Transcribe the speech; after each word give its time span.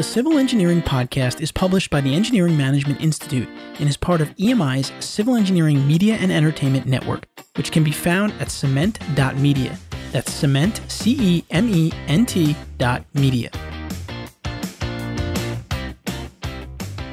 The 0.00 0.04
Civil 0.04 0.38
Engineering 0.38 0.80
Podcast 0.80 1.42
is 1.42 1.52
published 1.52 1.90
by 1.90 2.00
the 2.00 2.14
Engineering 2.14 2.56
Management 2.56 3.02
Institute 3.02 3.46
and 3.78 3.86
is 3.86 3.98
part 3.98 4.22
of 4.22 4.34
EMI's 4.38 4.90
Civil 4.98 5.36
Engineering 5.36 5.86
Media 5.86 6.14
and 6.14 6.32
Entertainment 6.32 6.86
Network, 6.86 7.28
which 7.56 7.70
can 7.70 7.84
be 7.84 7.90
found 7.90 8.32
at 8.40 8.50
cement.media. 8.50 9.78
That's 10.10 10.32
cement, 10.32 10.80
C 10.88 11.18
E 11.20 11.44
M 11.50 11.68
E 11.68 11.92
N 12.08 12.24
T 12.24 12.56
dot 12.78 13.04
media. 13.12 13.50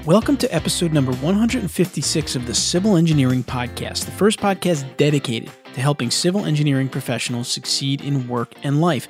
Welcome 0.05 0.37
to 0.37 0.55
episode 0.55 0.93
number 0.93 1.11
156 1.11 2.37
of 2.37 2.45
the 2.45 2.55
Civil 2.55 2.95
Engineering 2.95 3.43
Podcast, 3.43 4.05
the 4.05 4.11
first 4.11 4.39
podcast 4.39 4.85
dedicated 4.95 5.51
to 5.73 5.81
helping 5.81 6.09
civil 6.09 6.45
engineering 6.45 6.87
professionals 6.87 7.49
succeed 7.49 7.99
in 7.99 8.29
work 8.29 8.53
and 8.63 8.79
life. 8.79 9.09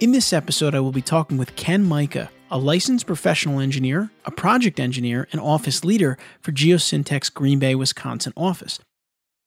In 0.00 0.10
this 0.10 0.32
episode, 0.32 0.74
I 0.74 0.80
will 0.80 0.90
be 0.90 1.02
talking 1.02 1.38
with 1.38 1.54
Ken 1.54 1.88
Mika, 1.88 2.32
a 2.50 2.58
licensed 2.58 3.06
professional 3.06 3.60
engineer, 3.60 4.10
a 4.24 4.30
project 4.30 4.80
engineer, 4.80 5.28
and 5.32 5.40
office 5.40 5.84
leader 5.84 6.18
for 6.40 6.52
Geosyntec's 6.52 7.30
Green 7.30 7.58
Bay, 7.58 7.74
Wisconsin 7.74 8.32
office. 8.36 8.78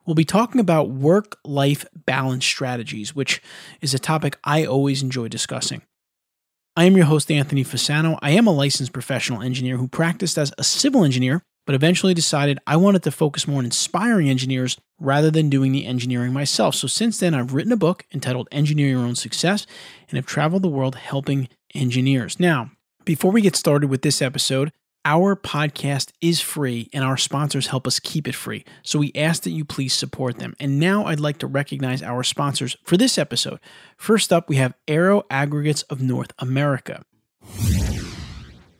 We'll 0.06 0.16
be 0.16 0.26
talking 0.26 0.60
about 0.60 0.90
work 0.90 1.38
life 1.46 1.86
balance 2.06 2.46
strategies, 2.46 3.16
which 3.16 3.42
is 3.82 3.94
a 3.94 4.00
topic 4.00 4.38
I 4.44 4.66
always 4.66 5.02
enjoy 5.02 5.28
discussing. 5.28 5.82
I 6.76 6.86
am 6.86 6.98
your 6.98 7.06
host, 7.06 7.32
Anthony 7.32 7.64
Fasano. 7.64 8.18
I 8.22 8.32
am 8.32 8.48
a 8.48 8.52
licensed 8.52 8.94
professional 8.94 9.42
engineer 9.42 9.78
who 9.78 9.88
practiced 9.88 10.38
as 10.38 10.52
a 10.58 10.64
civil 10.64 11.06
engineer, 11.06 11.42
but 11.66 11.76
eventually 11.76 12.14
decided 12.14 12.60
I 12.68 12.76
wanted 12.78 13.04
to 13.04 13.12
focus 13.12 13.48
more 13.48 13.60
on 13.60 13.66
inspiring 13.66 14.28
engineers 14.28 14.78
rather 15.00 15.32
than 15.32 15.50
doing 15.50 15.72
the 15.72 15.86
engineering 15.86 16.34
myself. 16.34 16.76
So 16.76 16.88
since 16.88 17.20
then, 17.20 17.34
I've 17.34 17.54
written 17.54 17.72
a 17.72 17.78
book 17.78 18.06
entitled 18.14 18.50
Engineer 18.52 18.88
Your 18.88 19.06
Own 19.06 19.16
Success 19.16 19.66
and 20.10 20.18
have 20.18 20.26
traveled 20.26 20.64
the 20.64 20.68
world 20.70 20.96
helping 20.96 21.48
engineers. 21.74 22.40
Now, 22.40 22.72
before 23.06 23.32
we 23.32 23.42
get 23.42 23.56
started 23.56 23.90
with 23.90 24.02
this 24.02 24.22
episode, 24.22 24.72
our 25.06 25.36
podcast 25.36 26.12
is 26.22 26.40
free 26.40 26.90
and 26.94 27.04
our 27.04 27.18
sponsors 27.18 27.68
help 27.68 27.86
us 27.86 28.00
keep 28.00 28.28
it 28.28 28.36
free. 28.36 28.64
So 28.84 29.00
we 29.00 29.12
ask 29.16 29.44
that 29.44 29.52
you 29.52 29.66
please 29.66 29.94
support 29.94 30.40
them. 30.40 30.54
And 30.60 30.80
now 30.80 31.06
I'd 31.06 31.20
like 31.20 31.40
to 31.40 31.48
recognize 31.48 32.02
our 32.02 32.24
sponsors 32.24 32.78
for 32.84 32.96
this 32.96 33.18
episode. 33.18 33.60
First 33.98 34.32
up, 34.32 34.48
we 34.48 34.56
have 34.56 34.76
Aero 34.88 35.24
Aggregates 35.30 35.82
of 35.84 36.02
North 36.02 36.32
America. 36.40 37.04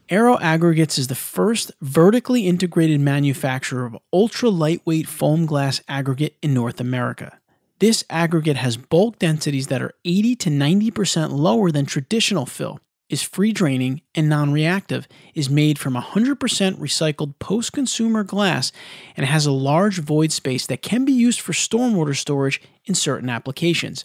Aero 0.10 0.40
Aggregates 0.40 0.98
is 0.98 1.08
the 1.08 1.16
first 1.16 1.72
vertically 1.82 2.48
integrated 2.48 3.02
manufacturer 3.02 3.86
of 3.86 3.98
ultra 4.14 4.50
lightweight 4.50 5.08
foam 5.08 5.46
glass 5.46 5.82
aggregate 5.90 6.38
in 6.42 6.54
North 6.54 6.80
America. 6.80 7.40
This 7.80 8.06
aggregate 8.10 8.58
has 8.58 8.78
bulk 8.78 9.20
densities 9.20 9.68
that 9.68 9.82
are 9.82 9.94
80 10.06 10.36
to 10.38 10.50
90% 10.50 11.32
lower 11.32 11.70
than 11.72 11.86
traditional 11.86 12.46
fill 12.46 12.80
is 13.14 13.22
free 13.22 13.54
draining 13.54 14.02
and 14.16 14.28
non 14.28 14.52
reactive, 14.52 15.08
is 15.36 15.50
made 15.50 15.78
from 15.78 15.94
100% 15.94 16.36
recycled 16.38 17.38
post 17.38 17.72
consumer 17.72 18.24
glass, 18.24 18.72
and 19.16 19.26
has 19.26 19.46
a 19.46 19.52
large 19.52 20.00
void 20.00 20.32
space 20.32 20.66
that 20.66 20.82
can 20.82 21.06
be 21.06 21.14
used 21.14 21.40
for 21.40 21.54
stormwater 21.54 22.18
storage 22.18 22.60
in 22.86 22.96
certain 22.96 23.30
applications. 23.30 24.04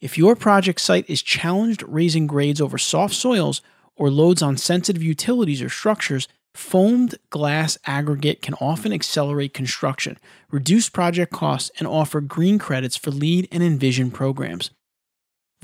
If 0.00 0.16
your 0.16 0.36
project 0.36 0.80
site 0.80 1.10
is 1.10 1.22
challenged 1.22 1.82
raising 1.86 2.26
grades 2.26 2.60
over 2.60 2.78
soft 2.78 3.14
soils 3.14 3.60
or 3.96 4.10
loads 4.10 4.42
on 4.42 4.56
sensitive 4.56 5.02
utilities 5.02 5.60
or 5.60 5.68
structures, 5.68 6.28
foamed 6.54 7.16
glass 7.30 7.76
aggregate 7.84 8.42
can 8.42 8.54
often 8.54 8.92
accelerate 8.92 9.52
construction, 9.52 10.18
reduce 10.52 10.88
project 10.88 11.32
costs, 11.32 11.70
and 11.78 11.88
offer 11.88 12.20
green 12.20 12.60
credits 12.60 12.96
for 12.96 13.10
LEED 13.10 13.48
and 13.50 13.62
Envision 13.62 14.12
programs. 14.12 14.70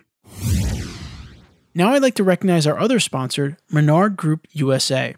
Now 1.75 1.89
I'd 1.89 2.01
like 2.01 2.15
to 2.15 2.23
recognize 2.23 2.65
our 2.65 2.79
other 2.79 3.01
sponsor, 3.01 3.57
Menard 3.69 4.15
Group 4.15 4.47
USA. 4.51 5.15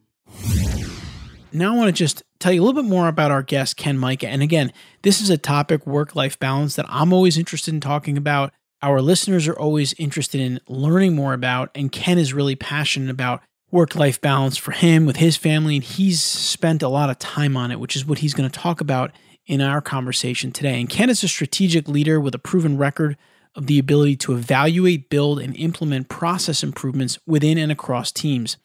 Now, 1.56 1.74
I 1.74 1.78
want 1.78 1.88
to 1.88 1.92
just 1.92 2.24
tell 2.40 2.52
you 2.52 2.62
a 2.62 2.64
little 2.64 2.82
bit 2.82 2.90
more 2.90 3.08
about 3.08 3.30
our 3.30 3.44
guest, 3.44 3.78
Ken 3.78 4.00
Mika. 4.00 4.28
And 4.28 4.42
again, 4.42 4.74
this 5.04 5.22
is 5.22 5.30
a 5.30 5.38
topic, 5.38 5.86
work 5.86 6.16
life 6.16 6.40
balance, 6.40 6.76
that 6.76 6.88
I'm 6.90 7.14
always 7.14 7.38
interested 7.38 7.74
in 7.74 7.80
talking 7.80 8.18
about. 8.18 8.52
Our 8.82 9.02
listeners 9.02 9.48
are 9.48 9.58
always 9.58 9.94
interested 10.00 10.42
in 10.42 10.60
learning 10.68 11.16
more 11.16 11.34
about, 11.34 11.70
and 11.76 11.92
Ken 11.92 12.18
is 12.18 12.34
really 12.34 12.56
passionate 12.56 13.12
about 13.12 13.42
work 13.74 13.96
life 13.96 14.22
balance 14.22 14.56
for 14.56 14.72
him 14.72 15.08
with 15.08 15.16
his 15.18 15.36
family, 15.36 15.76
and 15.76 15.84
he's 15.84 16.22
spent 16.22 16.84
a 16.84 16.88
lot 16.88 17.10
of 17.10 17.18
time 17.18 17.58
on 17.58 17.72
it, 17.72 17.80
which 17.80 17.96
is 17.96 18.06
what 18.06 18.20
he's 18.20 18.36
going 18.36 18.50
to 18.50 18.60
talk 18.60 18.80
about 18.80 19.12
in 19.48 19.62
our 19.62 19.82
conversation 19.82 20.52
today. 20.52 20.80
And 20.80 20.88
Ken 20.88 21.10
is 21.10 21.24
a 21.24 21.28
strategic 21.28 21.88
leader 21.88 22.20
with 22.20 22.36
a 22.36 22.40
proven 22.40 22.78
record 22.78 23.18
of 23.56 23.66
the 23.66 23.80
ability 23.80 24.16
to 24.18 24.34
evaluate, 24.34 25.10
build, 25.10 25.40
and 25.40 25.56
implement 25.58 26.08
process 26.08 26.62
improvements 26.62 27.18
within 27.26 27.58
and 27.58 27.72
across 27.72 28.12
teams. 28.12 28.58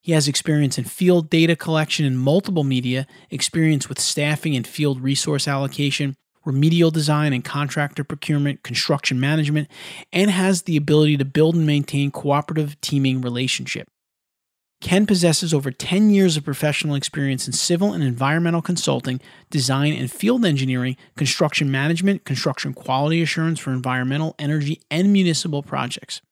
He 0.00 0.12
has 0.12 0.28
experience 0.28 0.78
in 0.78 0.84
field 0.84 1.28
data 1.28 1.56
collection 1.56 2.06
in 2.06 2.16
multiple 2.16 2.64
media, 2.64 3.08
experience 3.30 3.88
with 3.88 3.98
staffing 3.98 4.54
and 4.54 4.66
field 4.66 5.00
resource 5.00 5.48
allocation, 5.48 6.14
remedial 6.44 6.92
design 6.92 7.32
and 7.32 7.44
contractor 7.44 8.04
procurement, 8.04 8.62
construction 8.62 9.18
management, 9.18 9.68
and 10.12 10.30
has 10.30 10.62
the 10.62 10.76
ability 10.76 11.16
to 11.16 11.24
build 11.24 11.56
and 11.56 11.66
maintain 11.66 12.12
cooperative 12.12 12.80
teaming 12.80 13.20
relationship. 13.20 13.88
Ken 14.80 15.04
possesses 15.04 15.52
over 15.52 15.70
10 15.70 16.08
years 16.08 16.36
of 16.38 16.44
professional 16.44 16.94
experience 16.94 17.46
in 17.46 17.52
civil 17.52 17.92
and 17.92 18.02
environmental 18.02 18.62
consulting, 18.62 19.20
design 19.50 19.92
and 19.92 20.10
field 20.10 20.44
engineering, 20.44 20.96
construction 21.16 21.70
management, 21.70 22.24
construction 22.24 22.72
quality 22.72 23.20
assurance 23.20 23.60
for 23.60 23.72
environmental, 23.72 24.34
energy, 24.38 24.80
and 24.90 25.12
municipal 25.12 25.62
projects. 25.62 26.22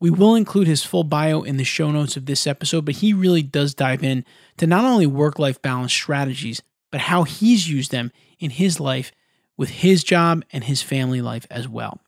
We 0.00 0.10
will 0.10 0.34
include 0.34 0.66
his 0.66 0.82
full 0.82 1.04
bio 1.04 1.42
in 1.42 1.56
the 1.56 1.64
show 1.64 1.92
notes 1.92 2.16
of 2.16 2.26
this 2.26 2.48
episode, 2.48 2.84
but 2.84 2.96
he 2.96 3.12
really 3.12 3.42
does 3.42 3.74
dive 3.74 4.02
in 4.02 4.24
to 4.56 4.66
not 4.66 4.84
only 4.84 5.06
work 5.06 5.38
life 5.38 5.62
balance 5.62 5.92
strategies, 5.92 6.60
but 6.90 7.02
how 7.02 7.22
he's 7.22 7.70
used 7.70 7.92
them 7.92 8.10
in 8.40 8.50
his 8.50 8.80
life 8.80 9.12
with 9.56 9.70
his 9.70 10.02
job 10.02 10.44
and 10.52 10.64
his 10.64 10.82
family 10.82 11.22
life 11.22 11.46
as 11.48 11.68
well. 11.68 12.00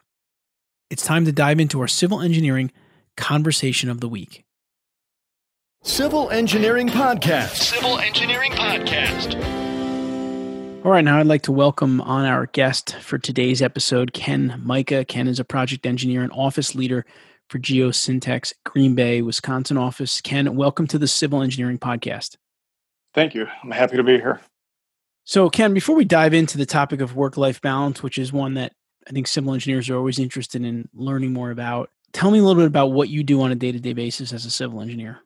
It's 0.91 1.05
time 1.05 1.25
to 1.27 1.33
dive 1.33 1.61
into 1.61 1.81
our 1.81 1.87
civil 1.87 2.21
engineering 2.21 2.73
conversation 3.17 3.89
of 3.89 4.01
the 4.01 4.09
week. 4.09 4.45
Civil 5.87 6.31
Engineering 6.31 6.89
Podcast. 6.89 7.57
Civil 7.57 7.99
Engineering 7.99 8.53
Podcast. 8.53 9.35
All 10.83 10.91
right, 10.91 11.05
now 11.05 11.19
I'd 11.19 11.27
like 11.27 11.43
to 11.43 11.53
welcome 11.53 12.01
on 12.01 12.25
our 12.25 12.47
guest 12.47 12.97
for 13.03 13.19
today's 13.19 13.61
episode, 13.61 14.15
Ken 14.15 14.63
Mika. 14.65 15.05
Ken 15.05 15.29
is 15.29 15.39
a 15.39 15.45
project 15.45 15.85
engineer 15.85 16.23
and 16.23 16.33
office 16.33 16.75
leader 16.75 17.05
for 17.51 17.59
Geosyntec's 17.59 18.55
Green 18.65 18.95
Bay, 18.95 19.21
Wisconsin 19.21 19.77
office. 19.77 20.23
Ken, 20.23 20.57
welcome 20.57 20.87
to 20.87 20.99
the 20.99 21.07
Civil 21.07 21.43
Engineering 21.43 21.79
Podcast. 21.79 22.39
Thank 23.13 23.35
you. 23.35 23.47
I'm 23.63 23.71
happy 23.71 23.99
to 23.99 24.03
be 24.03 24.13
here. 24.13 24.41
So, 25.25 25.51
Ken, 25.51 25.75
before 25.75 25.97
we 25.97 26.07
dive 26.07 26.33
into 26.33 26.57
the 26.57 26.65
topic 26.65 27.03
of 27.03 27.15
work 27.15 27.37
life 27.37 27.61
balance, 27.61 28.03
which 28.03 28.17
is 28.17 28.33
one 28.33 28.55
that 28.55 28.73
I 29.07 29.11
think 29.13 29.27
civil 29.27 29.53
engineers 29.53 29.91
are 29.91 29.97
always 29.97 30.19
interested 30.19 30.65
in 30.65 30.89
learning 30.95 31.35
more 31.35 31.51
about, 31.51 31.91
tell 32.15 32.31
me 32.31 32.39
a 32.39 32.43
little 32.43 32.63
bit 32.63 32.69
about 32.69 32.93
what 32.93 33.11
you 33.11 33.23
do 33.23 33.43
on 33.43 33.53
a 33.53 33.55
day 33.55 33.71
to 33.71 33.79
day 33.79 33.93
basis 33.93 34.33
as 34.33 34.47
a 34.47 34.51
civil 34.51 34.81
engineer. 34.81 35.21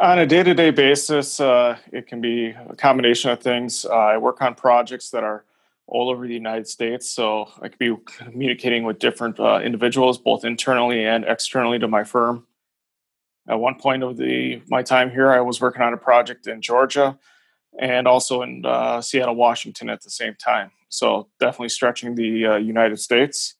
On 0.00 0.20
a 0.20 0.26
day 0.26 0.44
to 0.44 0.54
day 0.54 0.70
basis, 0.70 1.40
uh, 1.40 1.76
it 1.92 2.06
can 2.06 2.20
be 2.20 2.50
a 2.50 2.76
combination 2.76 3.32
of 3.32 3.40
things. 3.40 3.84
Uh, 3.84 3.94
I 3.94 4.16
work 4.16 4.40
on 4.40 4.54
projects 4.54 5.10
that 5.10 5.24
are 5.24 5.44
all 5.88 6.08
over 6.08 6.24
the 6.24 6.34
United 6.34 6.68
States, 6.68 7.10
so 7.10 7.48
I 7.60 7.66
could 7.66 7.80
be 7.80 7.96
communicating 8.06 8.84
with 8.84 9.00
different 9.00 9.40
uh, 9.40 9.58
individuals, 9.58 10.16
both 10.16 10.44
internally 10.44 11.04
and 11.04 11.24
externally 11.24 11.80
to 11.80 11.88
my 11.88 12.04
firm. 12.04 12.46
At 13.48 13.58
one 13.58 13.74
point 13.74 14.04
of 14.04 14.16
the 14.16 14.62
my 14.68 14.84
time 14.84 15.10
here, 15.10 15.32
I 15.32 15.40
was 15.40 15.60
working 15.60 15.82
on 15.82 15.92
a 15.92 15.96
project 15.96 16.46
in 16.46 16.62
Georgia 16.62 17.18
and 17.80 18.06
also 18.06 18.42
in 18.42 18.64
uh, 18.64 19.00
Seattle, 19.00 19.34
Washington 19.34 19.90
at 19.90 20.02
the 20.02 20.10
same 20.10 20.36
time. 20.36 20.70
So 20.90 21.28
definitely 21.40 21.70
stretching 21.70 22.14
the 22.14 22.46
uh, 22.46 22.56
United 22.56 23.00
States. 23.00 23.56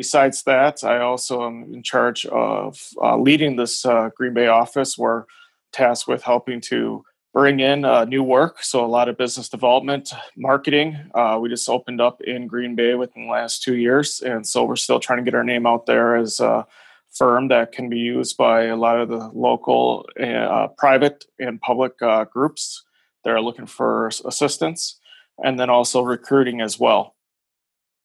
Besides 0.00 0.44
that, 0.44 0.82
I 0.82 1.00
also 1.00 1.44
am 1.46 1.74
in 1.74 1.82
charge 1.82 2.24
of 2.24 2.82
uh, 3.02 3.18
leading 3.18 3.56
this 3.56 3.84
uh, 3.84 4.08
Green 4.16 4.32
Bay 4.32 4.46
office. 4.46 4.96
We're 4.96 5.24
tasked 5.72 6.08
with 6.08 6.22
helping 6.22 6.62
to 6.72 7.04
bring 7.34 7.60
in 7.60 7.84
uh, 7.84 8.06
new 8.06 8.22
work. 8.22 8.62
So 8.62 8.82
a 8.82 8.88
lot 8.88 9.10
of 9.10 9.18
business 9.18 9.50
development, 9.50 10.14
marketing. 10.38 10.96
Uh, 11.14 11.38
we 11.38 11.50
just 11.50 11.68
opened 11.68 12.00
up 12.00 12.22
in 12.22 12.46
Green 12.46 12.74
Bay 12.74 12.94
within 12.94 13.24
the 13.24 13.30
last 13.30 13.62
two 13.62 13.76
years, 13.76 14.22
and 14.22 14.46
so 14.46 14.64
we're 14.64 14.76
still 14.76 15.00
trying 15.00 15.18
to 15.18 15.22
get 15.22 15.34
our 15.34 15.44
name 15.44 15.66
out 15.66 15.84
there 15.84 16.16
as 16.16 16.40
a 16.40 16.66
firm 17.12 17.48
that 17.48 17.72
can 17.72 17.90
be 17.90 17.98
used 17.98 18.38
by 18.38 18.68
a 18.68 18.76
lot 18.76 18.98
of 18.98 19.10
the 19.10 19.30
local, 19.34 20.08
uh, 20.18 20.68
private, 20.78 21.26
and 21.38 21.60
public 21.60 21.92
uh, 22.00 22.24
groups 22.24 22.84
that 23.22 23.34
are 23.34 23.42
looking 23.42 23.66
for 23.66 24.06
assistance, 24.06 24.98
and 25.44 25.60
then 25.60 25.68
also 25.68 26.00
recruiting 26.00 26.62
as 26.62 26.80
well. 26.80 27.14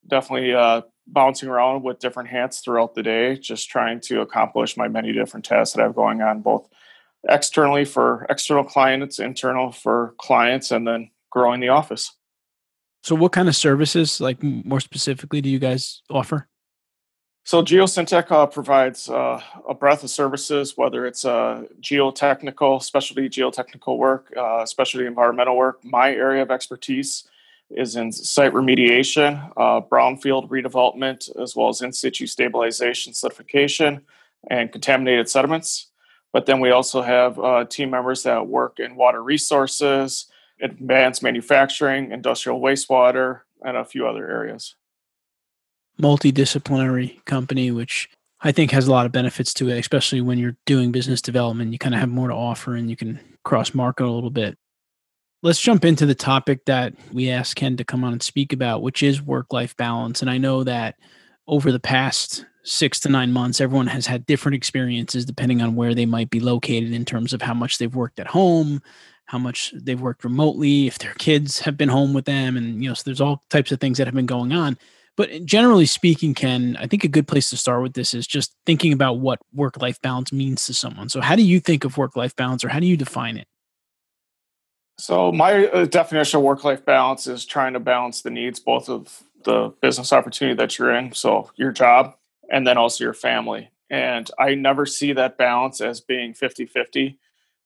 Definitely 0.06 0.54
bouncing 1.06 1.48
around 1.48 1.82
with 1.82 1.98
different 1.98 2.28
hats 2.28 2.60
throughout 2.60 2.94
the 2.94 3.02
day, 3.02 3.36
just 3.36 3.68
trying 3.68 4.00
to 4.00 4.20
accomplish 4.20 4.76
my 4.76 4.88
many 4.88 5.12
different 5.12 5.44
tasks 5.44 5.74
that 5.74 5.82
I 5.82 5.84
have 5.84 5.94
going 5.94 6.22
on, 6.22 6.40
both 6.40 6.68
externally 7.28 7.84
for 7.84 8.26
external 8.28 8.64
clients, 8.64 9.18
internal 9.18 9.72
for 9.72 10.14
clients, 10.18 10.70
and 10.70 10.86
then 10.86 11.10
growing 11.30 11.60
the 11.60 11.68
office. 11.68 12.12
So, 13.02 13.14
what 13.14 13.32
kind 13.32 13.48
of 13.48 13.54
services, 13.54 14.20
like 14.20 14.42
more 14.42 14.80
specifically, 14.80 15.40
do 15.40 15.48
you 15.48 15.58
guys 15.58 16.02
offer? 16.10 16.48
So, 17.44 17.62
Geosyntec 17.62 18.32
uh, 18.32 18.46
provides 18.46 19.08
uh, 19.08 19.40
a 19.68 19.74
breadth 19.74 20.02
of 20.02 20.10
services, 20.10 20.76
whether 20.76 21.06
it's 21.06 21.24
uh, 21.24 21.62
geotechnical, 21.80 22.82
specialty 22.82 23.28
geotechnical 23.28 23.96
work, 23.98 24.32
uh, 24.36 24.66
specialty 24.66 25.06
environmental 25.06 25.56
work. 25.56 25.84
My 25.84 26.10
area 26.10 26.42
of 26.42 26.50
expertise 26.50 27.28
is 27.70 27.96
in 27.96 28.12
site 28.12 28.52
remediation, 28.52 29.50
uh, 29.56 29.80
brownfield 29.80 30.48
redevelopment, 30.48 31.28
as 31.40 31.56
well 31.56 31.68
as 31.68 31.80
in 31.80 31.92
situ 31.92 32.26
stabilization, 32.26 33.12
solidification, 33.12 34.02
and 34.48 34.70
contaminated 34.70 35.28
sediments. 35.28 35.90
But 36.32 36.46
then 36.46 36.60
we 36.60 36.70
also 36.70 37.02
have 37.02 37.38
uh, 37.38 37.64
team 37.64 37.90
members 37.90 38.22
that 38.24 38.46
work 38.46 38.78
in 38.78 38.94
water 38.94 39.22
resources, 39.22 40.26
advanced 40.60 41.22
manufacturing, 41.22 42.12
industrial 42.12 42.60
wastewater, 42.60 43.40
and 43.62 43.76
a 43.76 43.84
few 43.84 44.06
other 44.06 44.28
areas. 44.28 44.74
Multidisciplinary 46.00 47.24
company, 47.24 47.70
which 47.70 48.10
I 48.40 48.52
think 48.52 48.70
has 48.70 48.86
a 48.86 48.90
lot 48.90 49.06
of 49.06 49.12
benefits 49.12 49.54
to 49.54 49.68
it, 49.70 49.78
especially 49.78 50.20
when 50.20 50.38
you're 50.38 50.56
doing 50.66 50.92
business 50.92 51.22
development. 51.22 51.72
You 51.72 51.78
kind 51.78 51.94
of 51.94 52.00
have 52.00 52.10
more 52.10 52.28
to 52.28 52.34
offer 52.34 52.74
and 52.74 52.90
you 52.90 52.96
can 52.96 53.18
cross 53.44 53.74
market 53.74 54.04
a 54.04 54.10
little 54.10 54.30
bit. 54.30 54.58
Let's 55.42 55.60
jump 55.60 55.84
into 55.84 56.06
the 56.06 56.14
topic 56.14 56.64
that 56.64 56.94
we 57.12 57.30
asked 57.30 57.56
Ken 57.56 57.76
to 57.76 57.84
come 57.84 58.04
on 58.04 58.12
and 58.12 58.22
speak 58.22 58.52
about, 58.52 58.82
which 58.82 59.02
is 59.02 59.22
work 59.22 59.52
life 59.52 59.76
balance. 59.76 60.22
And 60.22 60.30
I 60.30 60.38
know 60.38 60.64
that 60.64 60.96
over 61.46 61.70
the 61.70 61.80
past 61.80 62.44
six 62.64 62.98
to 63.00 63.08
nine 63.08 63.32
months, 63.32 63.60
everyone 63.60 63.86
has 63.86 64.06
had 64.06 64.26
different 64.26 64.56
experiences 64.56 65.24
depending 65.24 65.62
on 65.62 65.76
where 65.76 65.94
they 65.94 66.06
might 66.06 66.30
be 66.30 66.40
located 66.40 66.92
in 66.92 67.04
terms 67.04 67.32
of 67.32 67.42
how 67.42 67.54
much 67.54 67.78
they've 67.78 67.94
worked 67.94 68.18
at 68.18 68.26
home, 68.26 68.82
how 69.26 69.38
much 69.38 69.72
they've 69.76 70.00
worked 70.00 70.24
remotely, 70.24 70.86
if 70.86 70.98
their 70.98 71.14
kids 71.14 71.60
have 71.60 71.76
been 71.76 71.90
home 71.90 72.12
with 72.14 72.24
them. 72.24 72.56
And, 72.56 72.82
you 72.82 72.88
know, 72.88 72.94
so 72.94 73.02
there's 73.04 73.20
all 73.20 73.44
types 73.50 73.70
of 73.70 73.78
things 73.78 73.98
that 73.98 74.06
have 74.06 74.14
been 74.14 74.26
going 74.26 74.52
on. 74.52 74.78
But 75.16 75.44
generally 75.44 75.86
speaking, 75.86 76.34
Ken, 76.34 76.76
I 76.80 76.86
think 76.86 77.04
a 77.04 77.08
good 77.08 77.28
place 77.28 77.50
to 77.50 77.56
start 77.56 77.82
with 77.82 77.94
this 77.94 78.14
is 78.14 78.26
just 78.26 78.54
thinking 78.66 78.92
about 78.92 79.18
what 79.18 79.38
work 79.54 79.80
life 79.80 80.00
balance 80.00 80.32
means 80.32 80.66
to 80.66 80.74
someone. 80.74 81.08
So, 81.08 81.20
how 81.20 81.36
do 81.36 81.42
you 81.42 81.58
think 81.58 81.84
of 81.84 81.96
work 81.96 82.16
life 82.16 82.36
balance 82.36 82.64
or 82.64 82.68
how 82.68 82.80
do 82.80 82.86
you 82.86 82.98
define 82.98 83.38
it? 83.38 83.46
So, 84.98 85.30
my 85.30 85.66
uh, 85.66 85.84
definition 85.84 86.38
of 86.38 86.44
work 86.44 86.64
life 86.64 86.84
balance 86.84 87.26
is 87.26 87.44
trying 87.44 87.74
to 87.74 87.80
balance 87.80 88.22
the 88.22 88.30
needs 88.30 88.58
both 88.58 88.88
of 88.88 89.22
the 89.44 89.72
business 89.80 90.12
opportunity 90.12 90.56
that 90.56 90.78
you're 90.78 90.94
in, 90.94 91.12
so 91.12 91.50
your 91.56 91.70
job, 91.70 92.14
and 92.50 92.66
then 92.66 92.78
also 92.78 93.04
your 93.04 93.14
family. 93.14 93.70
And 93.90 94.30
I 94.38 94.54
never 94.54 94.86
see 94.86 95.12
that 95.12 95.36
balance 95.36 95.80
as 95.80 96.00
being 96.00 96.34
50 96.34 96.66
50. 96.66 97.18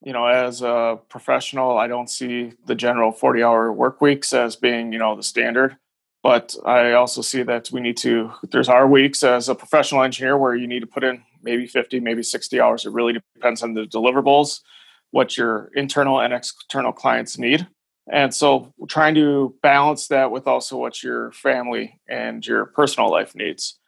You 0.04 0.12
know, 0.12 0.26
as 0.26 0.62
a 0.62 0.98
professional, 1.08 1.78
I 1.78 1.86
don't 1.86 2.10
see 2.10 2.54
the 2.66 2.74
general 2.74 3.12
40 3.12 3.42
hour 3.42 3.72
work 3.72 4.00
weeks 4.00 4.32
as 4.32 4.56
being, 4.56 4.92
you 4.92 4.98
know, 4.98 5.14
the 5.14 5.22
standard. 5.22 5.76
But 6.22 6.56
I 6.66 6.92
also 6.92 7.22
see 7.22 7.42
that 7.44 7.70
we 7.70 7.80
need 7.80 7.96
to, 7.98 8.32
there's 8.50 8.68
our 8.68 8.86
weeks 8.86 9.22
as 9.22 9.48
a 9.48 9.54
professional 9.54 10.02
engineer 10.02 10.36
where 10.36 10.54
you 10.54 10.66
need 10.66 10.80
to 10.80 10.86
put 10.86 11.04
in 11.04 11.22
maybe 11.42 11.66
50, 11.66 12.00
maybe 12.00 12.22
60 12.22 12.60
hours. 12.60 12.84
It 12.84 12.92
really 12.92 13.14
depends 13.14 13.62
on 13.62 13.74
the 13.74 13.84
deliverables 13.84 14.60
what 15.10 15.36
your 15.36 15.70
internal 15.74 16.20
and 16.20 16.32
external 16.32 16.92
clients 16.92 17.38
need. 17.38 17.66
And 18.10 18.34
so 18.34 18.72
trying 18.88 19.14
to 19.16 19.54
balance 19.62 20.08
that 20.08 20.30
with 20.30 20.46
also 20.46 20.76
what 20.76 21.02
your 21.02 21.32
family 21.32 22.00
and 22.08 22.44
your 22.46 22.66
personal 22.66 23.10
life 23.10 23.34
needs. 23.34 23.78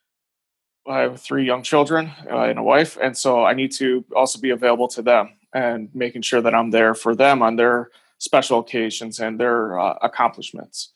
I 0.86 1.00
have 1.00 1.20
three 1.20 1.44
young 1.44 1.62
children 1.62 2.10
uh, 2.30 2.42
and 2.42 2.58
a 2.58 2.62
wife, 2.62 2.98
and 3.00 3.16
so 3.16 3.44
I 3.44 3.54
need 3.54 3.70
to 3.72 4.04
also 4.16 4.40
be 4.40 4.50
available 4.50 4.88
to 4.88 5.02
them 5.02 5.30
and 5.54 5.88
making 5.94 6.22
sure 6.22 6.40
that 6.40 6.54
I'm 6.54 6.70
there 6.70 6.94
for 6.94 7.14
them 7.14 7.40
on 7.40 7.54
their 7.54 7.90
special 8.18 8.58
occasions 8.58 9.20
and 9.20 9.38
their 9.38 9.78
uh, 9.78 9.98
accomplishments. 10.02 10.92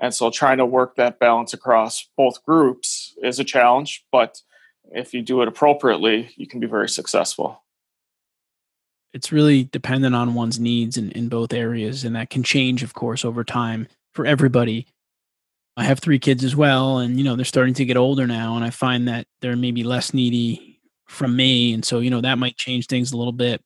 And 0.00 0.12
so 0.12 0.30
trying 0.30 0.58
to 0.58 0.66
work 0.66 0.96
that 0.96 1.20
balance 1.20 1.54
across 1.54 2.08
both 2.16 2.44
groups 2.44 3.14
is 3.22 3.38
a 3.38 3.44
challenge, 3.44 4.04
but 4.10 4.42
if 4.90 5.14
you 5.14 5.22
do 5.22 5.42
it 5.42 5.48
appropriately, 5.48 6.30
you 6.36 6.46
can 6.46 6.58
be 6.58 6.66
very 6.66 6.88
successful 6.88 7.62
it's 9.12 9.32
really 9.32 9.64
dependent 9.64 10.14
on 10.14 10.34
one's 10.34 10.60
needs 10.60 10.96
in, 10.96 11.10
in 11.12 11.28
both 11.28 11.52
areas 11.52 12.04
and 12.04 12.14
that 12.16 12.30
can 12.30 12.42
change 12.42 12.82
of 12.82 12.94
course 12.94 13.24
over 13.24 13.44
time 13.44 13.88
for 14.12 14.26
everybody. 14.26 14.86
I 15.76 15.84
have 15.84 16.00
three 16.00 16.18
kids 16.18 16.44
as 16.44 16.56
well 16.56 16.98
and 16.98 17.18
you 17.18 17.24
know 17.24 17.36
they're 17.36 17.44
starting 17.44 17.74
to 17.74 17.84
get 17.84 17.96
older 17.96 18.26
now 18.26 18.56
and 18.56 18.64
i 18.64 18.70
find 18.70 19.06
that 19.08 19.26
they're 19.40 19.56
maybe 19.56 19.84
less 19.84 20.12
needy 20.12 20.80
from 21.06 21.36
me 21.36 21.72
and 21.72 21.84
so 21.84 22.00
you 22.00 22.10
know 22.10 22.20
that 22.20 22.38
might 22.38 22.56
change 22.56 22.86
things 22.86 23.12
a 23.12 23.16
little 23.16 23.32
bit. 23.32 23.62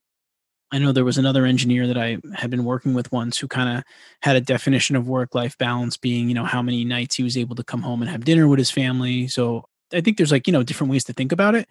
I 0.75 0.79
know 0.79 0.91
there 0.93 1.05
was 1.05 1.19
another 1.19 1.45
engineer 1.45 1.87
that 1.87 1.99
i 1.99 2.19
had 2.35 2.51
been 2.51 2.65
working 2.65 2.95
with 2.95 3.13
once 3.13 3.39
who 3.39 3.49
kind 3.49 3.79
of 3.79 3.85
had 4.23 4.37
a 4.37 4.41
definition 4.41 4.97
of 4.97 5.09
work 5.09 5.35
life 5.35 5.57
balance 5.59 5.97
being 5.97 6.29
you 6.29 6.35
know 6.35 6.45
how 6.45 6.63
many 6.63 6.85
nights 6.85 7.17
he 7.17 7.23
was 7.23 7.37
able 7.37 7.57
to 7.57 7.65
come 7.65 7.83
home 7.83 8.01
and 8.01 8.11
have 8.11 8.25
dinner 8.25 8.49
with 8.49 8.59
his 8.59 8.71
family 8.71 9.27
so 9.27 9.65
i 9.93 10.01
think 10.01 10.17
there's 10.17 10.33
like 10.33 10.47
you 10.47 10.53
know 10.53 10.63
different 10.63 10.91
ways 10.91 11.05
to 11.05 11.13
think 11.13 11.33
about 11.33 11.55
it 11.55 11.69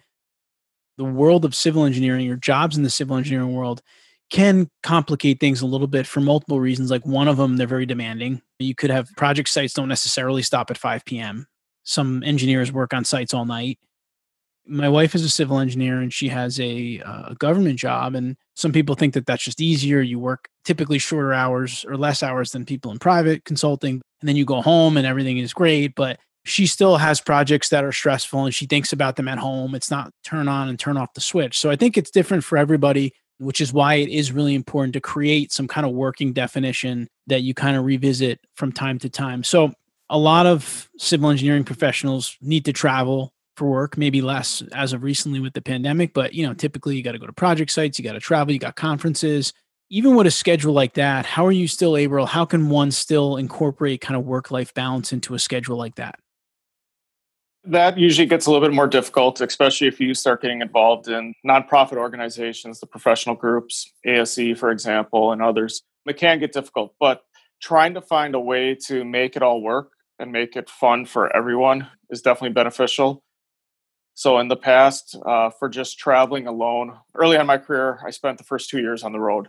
the 0.98 1.04
world 1.04 1.44
of 1.44 1.54
civil 1.54 1.84
engineering 1.84 2.30
or 2.30 2.36
jobs 2.36 2.76
in 2.76 2.82
the 2.82 2.90
civil 2.90 3.16
engineering 3.16 3.54
world 3.54 3.82
can 4.30 4.68
complicate 4.82 5.38
things 5.40 5.60
a 5.60 5.66
little 5.66 5.86
bit 5.86 6.06
for 6.06 6.20
multiple 6.20 6.58
reasons. 6.58 6.90
Like 6.90 7.06
one 7.06 7.28
of 7.28 7.36
them, 7.36 7.56
they're 7.58 7.66
very 7.66 7.86
demanding. 7.86 8.40
You 8.58 8.74
could 8.74 8.90
have 8.90 9.10
project 9.16 9.50
sites 9.50 9.74
don't 9.74 9.88
necessarily 9.88 10.42
stop 10.42 10.70
at 10.70 10.78
5 10.78 11.04
p.m. 11.04 11.46
Some 11.84 12.22
engineers 12.22 12.72
work 12.72 12.94
on 12.94 13.04
sites 13.04 13.34
all 13.34 13.44
night. 13.44 13.78
My 14.64 14.88
wife 14.88 15.14
is 15.14 15.24
a 15.24 15.28
civil 15.28 15.58
engineer 15.58 16.00
and 16.00 16.12
she 16.12 16.28
has 16.28 16.58
a, 16.60 17.00
uh, 17.00 17.32
a 17.32 17.34
government 17.34 17.78
job. 17.78 18.14
And 18.14 18.36
some 18.54 18.72
people 18.72 18.94
think 18.94 19.12
that 19.14 19.26
that's 19.26 19.44
just 19.44 19.60
easier. 19.60 20.00
You 20.00 20.18
work 20.18 20.48
typically 20.64 20.98
shorter 20.98 21.34
hours 21.34 21.84
or 21.86 21.96
less 21.96 22.22
hours 22.22 22.52
than 22.52 22.64
people 22.64 22.90
in 22.90 22.98
private 23.00 23.44
consulting. 23.44 24.00
And 24.20 24.28
then 24.28 24.36
you 24.36 24.46
go 24.46 24.62
home 24.62 24.96
and 24.96 25.06
everything 25.06 25.38
is 25.38 25.52
great. 25.52 25.94
But 25.94 26.20
she 26.44 26.66
still 26.66 26.96
has 26.96 27.20
projects 27.20 27.68
that 27.68 27.84
are 27.84 27.92
stressful 27.92 28.44
and 28.44 28.54
she 28.54 28.66
thinks 28.66 28.92
about 28.92 29.16
them 29.16 29.28
at 29.28 29.38
home. 29.38 29.74
It's 29.74 29.90
not 29.90 30.12
turn 30.24 30.48
on 30.48 30.68
and 30.68 30.78
turn 30.78 30.96
off 30.96 31.14
the 31.14 31.20
switch. 31.20 31.58
So 31.58 31.70
I 31.70 31.76
think 31.76 31.96
it's 31.96 32.10
different 32.10 32.44
for 32.44 32.58
everybody, 32.58 33.12
which 33.38 33.60
is 33.60 33.72
why 33.72 33.94
it 33.94 34.08
is 34.08 34.32
really 34.32 34.54
important 34.54 34.94
to 34.94 35.00
create 35.00 35.52
some 35.52 35.68
kind 35.68 35.86
of 35.86 35.92
working 35.92 36.32
definition 36.32 37.08
that 37.28 37.42
you 37.42 37.54
kind 37.54 37.76
of 37.76 37.84
revisit 37.84 38.40
from 38.54 38.72
time 38.72 38.98
to 39.00 39.08
time. 39.08 39.44
So 39.44 39.72
a 40.10 40.18
lot 40.18 40.46
of 40.46 40.88
civil 40.98 41.30
engineering 41.30 41.64
professionals 41.64 42.36
need 42.40 42.64
to 42.64 42.72
travel 42.72 43.32
for 43.56 43.68
work, 43.70 43.96
maybe 43.96 44.20
less 44.20 44.62
as 44.72 44.92
of 44.92 45.02
recently 45.02 45.38
with 45.38 45.52
the 45.52 45.62
pandemic, 45.62 46.12
but 46.14 46.34
you 46.34 46.46
know, 46.46 46.54
typically 46.54 46.96
you 46.96 47.02
got 47.02 47.12
to 47.12 47.18
go 47.18 47.26
to 47.26 47.32
project 47.32 47.70
sites, 47.70 47.98
you 47.98 48.04
got 48.04 48.14
to 48.14 48.20
travel, 48.20 48.52
you 48.52 48.58
got 48.58 48.76
conferences, 48.76 49.52
even 49.90 50.14
with 50.16 50.26
a 50.26 50.30
schedule 50.30 50.72
like 50.72 50.94
that, 50.94 51.26
how 51.26 51.46
are 51.46 51.52
you 51.52 51.68
still 51.68 51.98
able? 51.98 52.24
How 52.24 52.46
can 52.46 52.70
one 52.70 52.90
still 52.90 53.36
incorporate 53.36 54.00
kind 54.00 54.16
of 54.16 54.24
work 54.24 54.50
life 54.50 54.72
balance 54.72 55.12
into 55.12 55.34
a 55.34 55.38
schedule 55.38 55.76
like 55.76 55.96
that? 55.96 56.18
That 57.64 57.96
usually 57.96 58.26
gets 58.26 58.46
a 58.46 58.50
little 58.50 58.66
bit 58.66 58.74
more 58.74 58.88
difficult, 58.88 59.40
especially 59.40 59.86
if 59.86 60.00
you 60.00 60.14
start 60.14 60.42
getting 60.42 60.62
involved 60.62 61.06
in 61.06 61.32
nonprofit 61.46 61.96
organizations, 61.96 62.80
the 62.80 62.86
professional 62.86 63.36
groups, 63.36 63.92
ASCE, 64.04 64.58
for 64.58 64.70
example, 64.70 65.32
and 65.32 65.40
others. 65.40 65.82
It 66.04 66.16
can 66.16 66.40
get 66.40 66.52
difficult, 66.52 66.94
but 66.98 67.22
trying 67.62 67.94
to 67.94 68.00
find 68.00 68.34
a 68.34 68.40
way 68.40 68.76
to 68.86 69.04
make 69.04 69.36
it 69.36 69.42
all 69.42 69.62
work 69.62 69.92
and 70.18 70.32
make 70.32 70.56
it 70.56 70.68
fun 70.68 71.06
for 71.06 71.34
everyone 71.36 71.86
is 72.10 72.20
definitely 72.20 72.54
beneficial. 72.54 73.22
So, 74.14 74.38
in 74.38 74.48
the 74.48 74.56
past, 74.56 75.16
uh, 75.24 75.50
for 75.50 75.68
just 75.68 75.98
traveling 75.98 76.48
alone, 76.48 76.98
early 77.14 77.36
in 77.36 77.46
my 77.46 77.58
career, 77.58 78.00
I 78.04 78.10
spent 78.10 78.38
the 78.38 78.44
first 78.44 78.70
two 78.70 78.80
years 78.80 79.04
on 79.04 79.12
the 79.12 79.20
road 79.20 79.48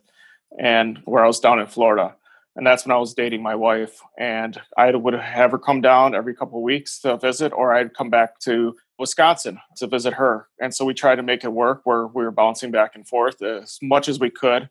and 0.57 0.99
where 1.05 1.23
I 1.23 1.27
was 1.27 1.39
down 1.39 1.59
in 1.59 1.67
Florida 1.67 2.15
and 2.55 2.65
that's 2.65 2.85
when 2.85 2.95
I 2.95 2.99
was 2.99 3.13
dating 3.13 3.41
my 3.41 3.55
wife. 3.55 3.99
And 4.17 4.59
I 4.77 4.95
would 4.95 5.13
have 5.13 5.51
her 5.51 5.57
come 5.57 5.81
down 5.81 6.13
every 6.13 6.35
couple 6.35 6.59
of 6.59 6.63
weeks 6.63 6.99
to 6.99 7.17
visit, 7.17 7.51
or 7.53 7.73
I'd 7.73 7.95
come 7.95 8.09
back 8.09 8.39
to 8.41 8.75
Wisconsin 8.99 9.59
to 9.77 9.87
visit 9.87 10.13
her. 10.13 10.47
And 10.61 10.73
so 10.73 10.85
we 10.85 10.93
tried 10.93 11.15
to 11.15 11.23
make 11.23 11.43
it 11.43 11.51
work 11.51 11.81
where 11.83 12.07
we 12.07 12.23
were 12.23 12.31
bouncing 12.31 12.71
back 12.71 12.95
and 12.95 13.07
forth 13.07 13.41
as 13.41 13.79
much 13.81 14.07
as 14.07 14.19
we 14.19 14.29
could. 14.29 14.69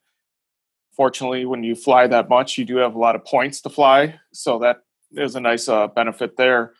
Fortunately, 0.95 1.45
when 1.45 1.65
you 1.65 1.75
fly 1.75 2.07
that 2.07 2.29
much, 2.29 2.59
you 2.59 2.65
do 2.65 2.77
have 2.77 2.95
a 2.95 2.99
lot 2.99 3.17
of 3.17 3.25
points 3.25 3.61
to 3.63 3.71
fly, 3.71 4.21
so 4.33 4.59
that 4.59 4.83
is 5.13 5.35
a 5.37 5.41
nice 5.41 5.69
uh, 5.69 5.89
benefit 5.89 6.37
there. 6.37 6.75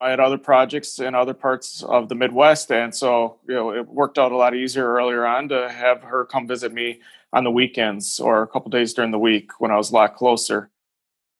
I 0.00 0.10
had 0.10 0.20
other 0.20 0.38
projects 0.38 1.00
in 1.00 1.14
other 1.14 1.34
parts 1.34 1.82
of 1.82 2.08
the 2.08 2.14
Midwest, 2.14 2.70
and 2.70 2.94
so 2.94 3.38
you 3.48 3.54
know 3.54 3.70
it 3.70 3.88
worked 3.88 4.18
out 4.18 4.30
a 4.30 4.36
lot 4.36 4.54
easier 4.54 4.94
earlier 4.94 5.26
on 5.26 5.48
to 5.48 5.68
have 5.68 6.02
her 6.02 6.24
come 6.24 6.46
visit 6.46 6.72
me 6.72 7.00
on 7.32 7.44
the 7.44 7.50
weekends 7.50 8.20
or 8.20 8.42
a 8.42 8.46
couple 8.46 8.70
days 8.70 8.94
during 8.94 9.10
the 9.10 9.18
week 9.18 9.60
when 9.60 9.70
I 9.70 9.76
was 9.76 9.90
a 9.90 9.94
lot 9.94 10.14
closer. 10.14 10.70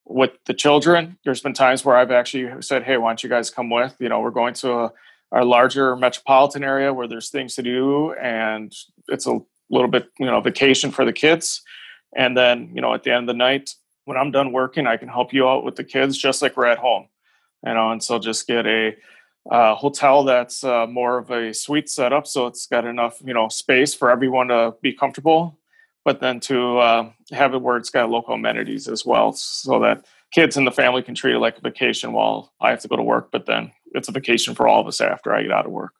With 0.05 0.31
the 0.45 0.53
children, 0.53 1.17
there's 1.23 1.41
been 1.41 1.53
times 1.53 1.85
where 1.85 1.95
I've 1.95 2.11
actually 2.11 2.61
said, 2.61 2.83
"Hey, 2.83 2.97
why 2.97 3.09
don't 3.09 3.23
you 3.23 3.29
guys 3.29 3.49
come 3.49 3.69
with?" 3.69 3.95
You 3.99 4.09
know, 4.09 4.19
we're 4.19 4.31
going 4.31 4.55
to 4.55 4.73
a, 4.73 4.93
a 5.31 5.45
larger 5.45 5.95
metropolitan 5.95 6.63
area 6.63 6.93
where 6.93 7.07
there's 7.07 7.29
things 7.29 7.55
to 7.55 7.63
do, 7.63 8.13
and 8.13 8.75
it's 9.07 9.25
a 9.25 9.39
little 9.69 9.89
bit 9.89 10.09
you 10.19 10.25
know 10.25 10.41
vacation 10.41 10.91
for 10.91 11.05
the 11.05 11.13
kids. 11.13 11.61
And 12.13 12.35
then 12.35 12.71
you 12.73 12.81
know 12.81 12.93
at 12.93 13.03
the 13.03 13.11
end 13.11 13.29
of 13.29 13.33
the 13.33 13.37
night, 13.37 13.75
when 14.03 14.17
I'm 14.17 14.31
done 14.31 14.51
working, 14.51 14.85
I 14.85 14.97
can 14.97 15.07
help 15.07 15.31
you 15.31 15.47
out 15.47 15.63
with 15.63 15.77
the 15.77 15.85
kids 15.85 16.17
just 16.17 16.41
like 16.41 16.57
we're 16.57 16.65
at 16.65 16.79
home 16.79 17.07
you 17.65 17.73
know, 17.73 17.91
and 17.91 18.03
so 18.03 18.19
just 18.19 18.47
get 18.47 18.65
a 18.65 18.95
uh, 19.49 19.75
hotel 19.75 20.23
that's 20.23 20.63
uh, 20.63 20.85
more 20.87 21.17
of 21.17 21.31
a 21.31 21.53
suite 21.53 21.89
setup, 21.89 22.27
so 22.27 22.47
it's 22.47 22.67
got 22.67 22.85
enough 22.85 23.21
you 23.23 23.33
know 23.33 23.49
space 23.49 23.93
for 23.93 24.11
everyone 24.11 24.49
to 24.49 24.75
be 24.81 24.93
comfortable, 24.93 25.57
but 26.05 26.21
then 26.21 26.39
to 26.41 26.77
uh, 26.77 27.11
have 27.31 27.53
it 27.53 27.61
where 27.61 27.77
it's 27.77 27.89
got 27.89 28.09
local 28.09 28.33
amenities 28.33 28.87
as 28.87 29.05
well, 29.05 29.33
so 29.33 29.79
that 29.79 30.05
kids 30.31 30.57
and 30.57 30.67
the 30.67 30.71
family 30.71 31.01
can 31.01 31.15
treat 31.15 31.35
it 31.35 31.39
like 31.39 31.57
a 31.57 31.61
vacation 31.61 32.13
while 32.13 32.53
I 32.61 32.69
have 32.69 32.81
to 32.81 32.87
go 32.87 32.95
to 32.95 33.03
work, 33.03 33.29
but 33.31 33.45
then 33.45 33.71
it's 33.93 34.07
a 34.07 34.11
vacation 34.11 34.55
for 34.55 34.67
all 34.67 34.81
of 34.81 34.87
us 34.87 35.01
after 35.01 35.33
I 35.33 35.43
get 35.43 35.51
out 35.51 35.65
of 35.65 35.71
work. 35.71 35.93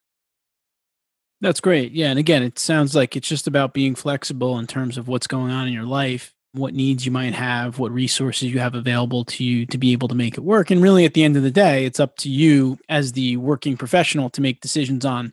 That's 1.42 1.62
great. 1.62 1.94
Yeah. 1.94 2.10
And 2.10 2.20
again, 2.20 2.44
it 2.44 2.60
sounds 2.60 2.94
like 2.96 3.16
it's 3.16 3.28
just 3.28 3.48
about 3.48 3.74
being 3.74 3.96
flexible 3.96 4.60
in 4.60 4.68
terms 4.68 4.98
of 4.98 5.08
what's 5.08 5.26
going 5.26 5.52
on 5.52 5.68
in 5.68 5.74
your 5.74 5.86
life 5.86 6.36
what 6.54 6.74
needs 6.74 7.06
you 7.06 7.12
might 7.12 7.36
have, 7.36 7.78
what 7.78 7.92
resources 7.92 8.52
you 8.52 8.60
have 8.60 8.74
available 8.74 9.24
to 9.24 9.44
you 9.44 9.66
to 9.68 9.78
be 9.78 9.92
able 9.92 10.08
to 10.08 10.16
make 10.16 10.38
it 10.38 10.42
work. 10.42 10.72
And 10.72 10.82
really, 10.82 11.06
at 11.06 11.14
the 11.14 11.24
end 11.24 11.38
of 11.38 11.44
the 11.44 11.52
day, 11.52 11.86
it's 11.86 12.00
up 12.00 12.18
to 12.18 12.30
you 12.30 12.80
as 12.90 13.12
the 13.12 13.38
working 13.38 13.78
professional 13.78 14.30
to 14.32 14.42
make 14.42 14.62
decisions 14.62 15.06
on 15.06 15.32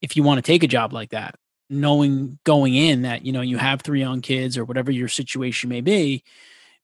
if 0.00 0.16
you 0.16 0.22
want 0.22 0.38
to 0.38 0.42
take 0.42 0.62
a 0.62 0.68
job 0.68 0.92
like 0.92 1.10
that, 1.10 1.34
knowing 1.68 2.38
going 2.44 2.74
in 2.74 3.02
that, 3.02 3.24
you 3.24 3.32
know, 3.32 3.40
you 3.40 3.56
have 3.56 3.82
three 3.82 4.00
young 4.00 4.20
kids 4.20 4.56
or 4.56 4.64
whatever 4.64 4.92
your 4.92 5.08
situation 5.08 5.68
may 5.68 5.80
be, 5.80 6.22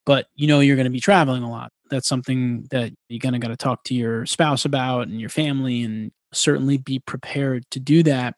but 0.05 0.27
you 0.35 0.49
know, 0.49 0.61
you're 0.61 0.77
going 0.77 0.85
to 0.85 0.91
be 0.91 1.01
traveling 1.01 1.43
a 1.43 1.51
lot. 1.51 1.71
That's 1.91 2.09
something 2.09 2.67
that 2.71 2.93
you're 3.09 3.21
going 3.21 3.33
to 3.33 3.39
got 3.39 3.49
to 3.49 3.57
talk 3.57 3.85
to 3.85 3.95
your 3.95 4.27
spouse 4.27 4.65
about 4.65 5.09
and 5.09 5.21
your 5.21 5.31
family 5.31 5.83
and 5.83 6.11
certainly 6.33 6.79
be 6.79 6.99
prepared 6.99 7.65
to 7.71 7.81
do 7.81 8.03
that. 8.03 8.35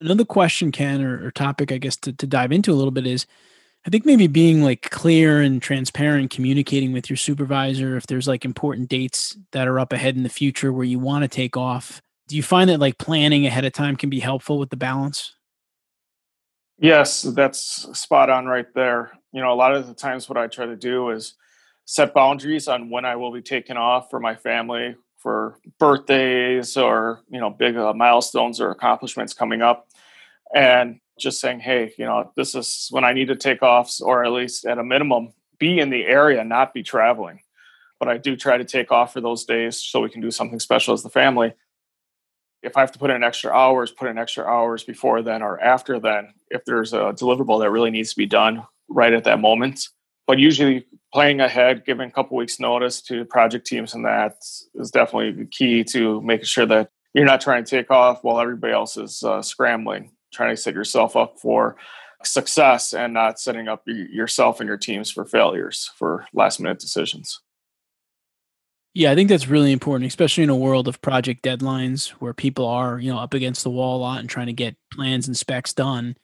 Another 0.00 0.24
question, 0.24 0.70
Ken, 0.70 1.02
or, 1.02 1.26
or 1.26 1.30
topic, 1.32 1.72
I 1.72 1.78
guess, 1.78 1.96
to, 1.96 2.12
to 2.12 2.26
dive 2.26 2.52
into 2.52 2.72
a 2.72 2.76
little 2.76 2.92
bit 2.92 3.06
is, 3.06 3.26
I 3.86 3.90
think 3.90 4.04
maybe 4.04 4.26
being 4.26 4.62
like 4.62 4.90
clear 4.90 5.40
and 5.40 5.62
transparent, 5.62 6.30
communicating 6.30 6.92
with 6.92 7.08
your 7.08 7.16
supervisor 7.16 7.96
if 7.96 8.06
there's 8.06 8.28
like 8.28 8.44
important 8.44 8.88
dates 8.88 9.36
that 9.52 9.68
are 9.68 9.78
up 9.78 9.92
ahead 9.92 10.16
in 10.16 10.24
the 10.24 10.28
future 10.28 10.72
where 10.72 10.84
you 10.84 10.98
want 10.98 11.22
to 11.22 11.28
take 11.28 11.56
off. 11.56 12.02
Do 12.26 12.36
you 12.36 12.42
find 12.42 12.68
that 12.68 12.80
like 12.80 12.98
planning 12.98 13.46
ahead 13.46 13.64
of 13.64 13.72
time 13.72 13.96
can 13.96 14.10
be 14.10 14.20
helpful 14.20 14.58
with 14.58 14.70
the 14.70 14.76
balance? 14.76 15.32
Yes, 16.78 17.22
that's 17.22 17.98
spot 17.98 18.30
on 18.30 18.46
right 18.46 18.72
there. 18.74 19.12
You 19.32 19.40
know, 19.40 19.52
a 19.52 19.54
lot 19.54 19.74
of 19.74 19.86
the 19.86 19.94
times 19.94 20.28
what 20.28 20.38
I 20.38 20.46
try 20.46 20.66
to 20.66 20.76
do 20.76 21.10
is 21.10 21.34
set 21.86 22.14
boundaries 22.14 22.68
on 22.68 22.90
when 22.90 23.04
I 23.04 23.16
will 23.16 23.32
be 23.32 23.42
taking 23.42 23.76
off 23.76 24.10
for 24.10 24.20
my 24.20 24.34
family 24.34 24.94
for 25.16 25.58
birthdays 25.80 26.76
or, 26.76 27.22
you 27.30 27.40
know, 27.40 27.50
big 27.50 27.76
uh, 27.76 27.92
milestones 27.94 28.60
or 28.60 28.70
accomplishments 28.70 29.32
coming 29.32 29.62
up. 29.62 29.88
And 30.54 31.00
just 31.18 31.40
saying, 31.40 31.60
hey, 31.60 31.92
you 31.98 32.04
know, 32.04 32.32
this 32.36 32.54
is 32.54 32.88
when 32.90 33.04
I 33.04 33.12
need 33.12 33.28
to 33.28 33.36
take 33.36 33.62
off, 33.62 33.94
or 34.00 34.24
at 34.24 34.32
least 34.32 34.64
at 34.66 34.78
a 34.78 34.84
minimum, 34.84 35.32
be 35.58 35.78
in 35.78 35.90
the 35.90 36.04
area, 36.04 36.44
not 36.44 36.74
be 36.74 36.82
traveling. 36.82 37.40
But 37.98 38.08
I 38.08 38.18
do 38.18 38.36
try 38.36 38.56
to 38.56 38.64
take 38.64 38.92
off 38.92 39.12
for 39.12 39.20
those 39.20 39.44
days 39.44 39.82
so 39.82 40.00
we 40.00 40.10
can 40.10 40.20
do 40.20 40.30
something 40.30 40.60
special 40.60 40.94
as 40.94 41.02
the 41.02 41.10
family. 41.10 41.52
If 42.62 42.76
I 42.76 42.80
have 42.80 42.92
to 42.92 42.98
put 42.98 43.10
in 43.10 43.22
extra 43.22 43.52
hours, 43.52 43.90
put 43.90 44.08
in 44.08 44.18
extra 44.18 44.44
hours 44.44 44.84
before 44.84 45.22
then 45.22 45.42
or 45.42 45.60
after 45.60 45.98
then, 45.98 46.34
if 46.48 46.64
there's 46.64 46.92
a 46.92 47.12
deliverable 47.12 47.60
that 47.60 47.70
really 47.70 47.90
needs 47.90 48.10
to 48.10 48.16
be 48.16 48.26
done 48.26 48.64
right 48.88 49.12
at 49.12 49.24
that 49.24 49.40
moment. 49.40 49.88
But 50.26 50.38
usually 50.38 50.86
planning 51.12 51.40
ahead, 51.40 51.84
giving 51.86 52.08
a 52.08 52.12
couple 52.12 52.36
weeks 52.36 52.60
notice 52.60 53.00
to 53.02 53.24
project 53.24 53.66
teams 53.66 53.94
and 53.94 54.04
that 54.04 54.36
is 54.74 54.90
definitely 54.90 55.32
the 55.32 55.46
key 55.46 55.84
to 55.84 56.20
making 56.20 56.46
sure 56.46 56.66
that 56.66 56.90
you're 57.14 57.24
not 57.24 57.40
trying 57.40 57.64
to 57.64 57.70
take 57.70 57.90
off 57.90 58.22
while 58.22 58.40
everybody 58.40 58.72
else 58.72 58.96
is 58.96 59.22
uh, 59.22 59.40
scrambling 59.42 60.12
trying 60.32 60.54
to 60.54 60.60
set 60.60 60.74
yourself 60.74 61.16
up 61.16 61.38
for 61.38 61.76
success 62.24 62.92
and 62.92 63.14
not 63.14 63.38
setting 63.38 63.68
up 63.68 63.82
yourself 63.86 64.60
and 64.60 64.68
your 64.68 64.76
teams 64.76 65.10
for 65.10 65.24
failures 65.24 65.90
for 65.96 66.26
last 66.32 66.60
minute 66.60 66.78
decisions. 66.78 67.40
Yeah, 68.94 69.12
I 69.12 69.14
think 69.14 69.28
that's 69.28 69.46
really 69.46 69.70
important, 69.70 70.08
especially 70.08 70.42
in 70.42 70.50
a 70.50 70.56
world 70.56 70.88
of 70.88 71.00
project 71.00 71.44
deadlines 71.44 72.08
where 72.18 72.34
people 72.34 72.66
are, 72.66 72.98
you 72.98 73.12
know, 73.12 73.18
up 73.18 73.34
against 73.34 73.62
the 73.62 73.70
wall 73.70 73.98
a 73.98 74.00
lot 74.00 74.20
and 74.20 74.28
trying 74.28 74.46
to 74.46 74.52
get 74.52 74.76
plans 74.92 75.28
and 75.28 75.36
specs 75.36 75.72
done. 75.72 76.16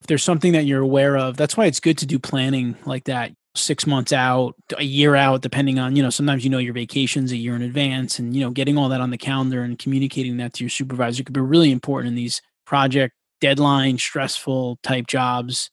If 0.00 0.06
there's 0.06 0.22
something 0.22 0.52
that 0.52 0.66
you're 0.66 0.82
aware 0.82 1.16
of, 1.16 1.36
that's 1.36 1.56
why 1.56 1.66
it's 1.66 1.80
good 1.80 1.98
to 1.98 2.06
do 2.06 2.18
planning 2.18 2.76
like 2.84 3.04
that 3.04 3.32
six 3.56 3.86
months 3.86 4.12
out, 4.12 4.54
a 4.78 4.84
year 4.84 5.16
out, 5.16 5.42
depending 5.42 5.78
on, 5.78 5.96
you 5.96 6.02
know, 6.02 6.10
sometimes 6.10 6.44
you 6.44 6.50
know 6.50 6.58
your 6.58 6.74
vacations 6.74 7.32
a 7.32 7.36
year 7.36 7.56
in 7.56 7.62
advance 7.62 8.18
and, 8.18 8.36
you 8.36 8.42
know, 8.42 8.50
getting 8.50 8.78
all 8.78 8.88
that 8.90 9.00
on 9.00 9.10
the 9.10 9.18
calendar 9.18 9.62
and 9.62 9.78
communicating 9.78 10.36
that 10.36 10.52
to 10.54 10.64
your 10.64 10.70
supervisor 10.70 11.24
could 11.24 11.34
be 11.34 11.40
really 11.40 11.72
important 11.72 12.08
in 12.08 12.14
these 12.14 12.40
project 12.70 13.14
deadline, 13.40 13.98
stressful 13.98 14.78
type 14.84 15.08
jobs. 15.08 15.72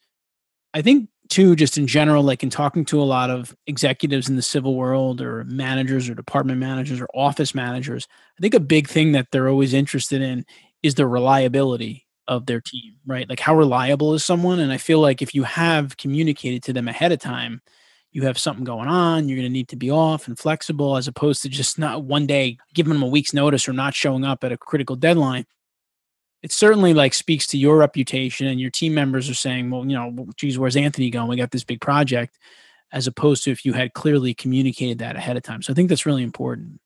I 0.73 0.81
think 0.81 1.09
too, 1.29 1.55
just 1.55 1.77
in 1.77 1.85
general, 1.85 2.23
like 2.23 2.41
in 2.41 2.49
talking 2.49 2.85
to 2.85 2.99
a 2.99 3.03
lot 3.03 3.29
of 3.29 3.55
executives 3.67 4.27
in 4.27 4.35
the 4.35 4.41
civil 4.41 4.73
world 4.73 5.21
or 5.21 5.43
managers 5.43 6.09
or 6.09 6.15
department 6.15 6.59
managers 6.59 6.99
or 6.99 7.07
office 7.13 7.53
managers, 7.53 8.07
I 8.39 8.41
think 8.41 8.55
a 8.55 8.59
big 8.59 8.87
thing 8.87 9.11
that 9.11 9.27
they're 9.31 9.47
always 9.47 9.75
interested 9.75 10.23
in 10.23 10.43
is 10.81 10.95
the 10.95 11.05
reliability 11.05 12.07
of 12.27 12.47
their 12.47 12.61
team, 12.61 12.95
right? 13.05 13.29
Like 13.29 13.41
how 13.41 13.55
reliable 13.55 14.15
is 14.15 14.25
someone? 14.25 14.59
And 14.59 14.73
I 14.73 14.77
feel 14.77 14.99
like 14.99 15.21
if 15.21 15.35
you 15.35 15.43
have 15.43 15.97
communicated 15.97 16.63
to 16.63 16.73
them 16.73 16.87
ahead 16.87 17.11
of 17.11 17.19
time, 17.19 17.61
you 18.11 18.23
have 18.23 18.39
something 18.39 18.63
going 18.63 18.87
on, 18.87 19.29
you're 19.29 19.37
going 19.37 19.47
to 19.47 19.53
need 19.53 19.67
to 19.67 19.75
be 19.75 19.91
off 19.91 20.27
and 20.27 20.39
flexible 20.39 20.97
as 20.97 21.07
opposed 21.07 21.43
to 21.43 21.49
just 21.49 21.77
not 21.77 22.05
one 22.05 22.25
day 22.25 22.57
giving 22.73 22.91
them 22.91 23.03
a 23.03 23.07
week's 23.07 23.35
notice 23.35 23.69
or 23.69 23.73
not 23.73 23.93
showing 23.93 24.23
up 24.23 24.43
at 24.43 24.51
a 24.51 24.57
critical 24.57 24.95
deadline 24.95 25.45
it 26.43 26.51
certainly 26.51 26.93
like 26.93 27.13
speaks 27.13 27.47
to 27.47 27.57
your 27.57 27.77
reputation 27.77 28.47
and 28.47 28.59
your 28.59 28.69
team 28.69 28.93
members 28.93 29.29
are 29.29 29.35
saying, 29.35 29.69
well, 29.69 29.85
you 29.85 29.93
know, 29.93 30.27
geez, 30.35 30.57
where's 30.57 30.75
Anthony 30.75 31.09
going? 31.09 31.27
We 31.27 31.35
got 31.35 31.51
this 31.51 31.63
big 31.63 31.81
project, 31.81 32.37
as 32.91 33.07
opposed 33.07 33.43
to 33.45 33.51
if 33.51 33.65
you 33.65 33.73
had 33.73 33.93
clearly 33.93 34.33
communicated 34.33 34.99
that 34.99 35.15
ahead 35.15 35.37
of 35.37 35.43
time. 35.43 35.61
So 35.61 35.73
I 35.73 35.75
think 35.75 35.89
that's 35.89 36.05
really 36.05 36.23
important. 36.23 36.79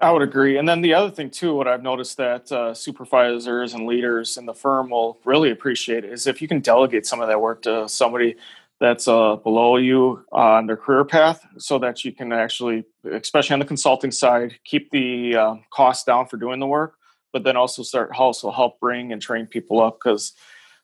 I 0.00 0.12
would 0.12 0.22
agree. 0.22 0.56
And 0.56 0.66
then 0.66 0.80
the 0.80 0.94
other 0.94 1.10
thing 1.10 1.30
too, 1.30 1.54
what 1.54 1.68
I've 1.68 1.82
noticed 1.82 2.16
that 2.16 2.50
uh, 2.50 2.72
supervisors 2.72 3.74
and 3.74 3.86
leaders 3.86 4.38
in 4.38 4.46
the 4.46 4.54
firm 4.54 4.90
will 4.90 5.18
really 5.24 5.50
appreciate 5.50 6.04
is 6.04 6.26
if 6.26 6.40
you 6.40 6.48
can 6.48 6.60
delegate 6.60 7.04
some 7.04 7.20
of 7.20 7.28
that 7.28 7.40
work 7.40 7.62
to 7.62 7.86
somebody 7.86 8.36
that's 8.80 9.06
uh, 9.06 9.36
below 9.36 9.76
you 9.76 10.24
on 10.32 10.66
their 10.66 10.76
career 10.76 11.04
path 11.04 11.46
so 11.58 11.78
that 11.78 12.02
you 12.02 12.12
can 12.12 12.32
actually, 12.32 12.84
especially 13.12 13.52
on 13.52 13.58
the 13.58 13.66
consulting 13.66 14.10
side, 14.10 14.58
keep 14.64 14.90
the 14.90 15.36
uh, 15.36 15.54
cost 15.70 16.06
down 16.06 16.26
for 16.26 16.38
doing 16.38 16.60
the 16.60 16.66
work 16.66 16.94
but 17.32 17.44
then 17.44 17.56
also 17.56 17.82
start 17.82 18.10
also 18.16 18.50
help 18.50 18.80
bring 18.80 19.12
and 19.12 19.20
train 19.22 19.46
people 19.46 19.80
up 19.80 19.98
because 20.02 20.32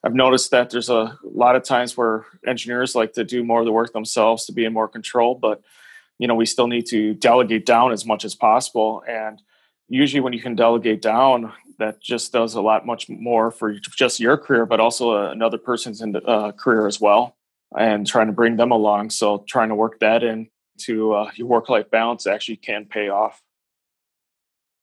I've 0.04 0.14
noticed 0.14 0.50
that 0.52 0.70
there's 0.70 0.88
a 0.88 1.18
lot 1.24 1.56
of 1.56 1.64
times 1.64 1.96
where 1.96 2.26
engineers 2.46 2.94
like 2.94 3.14
to 3.14 3.24
do 3.24 3.42
more 3.42 3.60
of 3.60 3.66
the 3.66 3.72
work 3.72 3.92
themselves 3.92 4.46
to 4.46 4.52
be 4.52 4.64
in 4.64 4.72
more 4.72 4.88
control, 4.88 5.34
but 5.34 5.62
you 6.18 6.28
know 6.28 6.34
we 6.34 6.46
still 6.46 6.68
need 6.68 6.86
to 6.86 7.14
delegate 7.14 7.66
down 7.66 7.92
as 7.92 8.06
much 8.06 8.24
as 8.24 8.34
possible. 8.34 9.02
And 9.08 9.40
usually, 9.88 10.20
when 10.20 10.32
you 10.32 10.40
can 10.40 10.54
delegate 10.54 11.02
down, 11.02 11.52
that 11.78 12.00
just 12.00 12.32
does 12.32 12.54
a 12.54 12.60
lot 12.60 12.86
much 12.86 13.08
more 13.08 13.50
for 13.50 13.74
just 13.74 14.20
your 14.20 14.36
career, 14.36 14.66
but 14.66 14.80
also 14.80 15.28
another 15.28 15.58
person's 15.58 16.00
in 16.00 16.12
the, 16.12 16.22
uh, 16.22 16.52
career 16.52 16.86
as 16.86 17.00
well, 17.00 17.36
and 17.76 18.06
trying 18.06 18.26
to 18.28 18.32
bring 18.32 18.56
them 18.56 18.70
along. 18.70 19.10
So 19.10 19.44
trying 19.48 19.68
to 19.68 19.74
work 19.74 19.98
that 20.00 20.22
into 20.22 21.14
uh, 21.14 21.30
your 21.34 21.48
work 21.48 21.68
life 21.68 21.90
balance 21.90 22.26
actually 22.26 22.56
can 22.56 22.84
pay 22.86 23.08
off. 23.08 23.42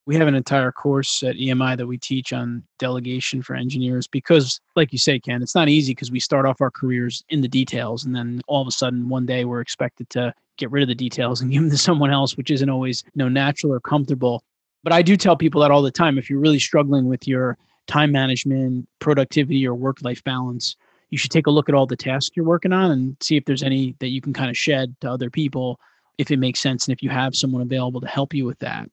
We 0.05 0.15
have 0.17 0.27
an 0.27 0.35
entire 0.35 0.71
course 0.71 1.23
at 1.23 1.37
EMI 1.37 1.77
that 1.77 1.87
we 1.87 1.97
teach 1.97 2.33
on 2.33 2.63
delegation 2.77 3.41
for 3.41 3.55
engineers 3.55 4.05
because, 4.05 4.59
like 4.75 4.91
you 4.91 4.97
say, 4.97 5.17
Ken, 5.17 5.41
it's 5.41 5.55
not 5.55 5.69
easy 5.69 5.91
because 5.91 6.11
we 6.11 6.19
start 6.19 6.45
off 6.45 6.59
our 6.59 6.71
careers 6.71 7.23
in 7.29 7.39
the 7.39 7.47
details 7.47 8.03
and 8.03 8.13
then 8.13 8.41
all 8.47 8.61
of 8.61 8.67
a 8.67 8.71
sudden 8.71 9.07
one 9.07 9.25
day 9.25 9.45
we're 9.45 9.61
expected 9.61 10.09
to 10.09 10.33
get 10.57 10.71
rid 10.71 10.83
of 10.83 10.89
the 10.89 10.95
details 10.95 11.41
and 11.41 11.51
give 11.53 11.61
them 11.61 11.71
to 11.71 11.77
someone 11.77 12.11
else, 12.11 12.35
which 12.35 12.51
isn't 12.51 12.69
always 12.69 13.03
you 13.05 13.11
know 13.23 13.29
natural 13.29 13.73
or 13.73 13.79
comfortable. 13.79 14.43
But 14.83 14.93
I 14.93 15.01
do 15.01 15.15
tell 15.15 15.37
people 15.37 15.61
that 15.61 15.71
all 15.71 15.81
the 15.81 15.91
time. 15.91 16.17
If 16.17 16.29
you're 16.29 16.39
really 16.39 16.59
struggling 16.59 17.07
with 17.07 17.27
your 17.27 17.57
time 17.87 18.11
management, 18.11 18.87
productivity, 18.99 19.65
or 19.65 19.75
work 19.75 20.01
life 20.01 20.23
balance, 20.23 20.75
you 21.09 21.17
should 21.17 21.31
take 21.31 21.47
a 21.47 21.51
look 21.51 21.69
at 21.69 21.75
all 21.75 21.85
the 21.85 21.95
tasks 21.95 22.35
you're 22.35 22.45
working 22.45 22.73
on 22.73 22.91
and 22.91 23.15
see 23.21 23.37
if 23.37 23.45
there's 23.45 23.63
any 23.63 23.95
that 23.99 24.09
you 24.09 24.19
can 24.19 24.33
kind 24.33 24.49
of 24.49 24.57
shed 24.57 24.95
to 25.01 25.09
other 25.09 25.29
people 25.29 25.79
if 26.17 26.31
it 26.31 26.37
makes 26.37 26.59
sense 26.59 26.87
and 26.87 26.93
if 26.93 27.01
you 27.01 27.09
have 27.09 27.35
someone 27.35 27.61
available 27.61 28.01
to 28.01 28.07
help 28.07 28.33
you 28.33 28.45
with 28.45 28.59
that. 28.59 28.89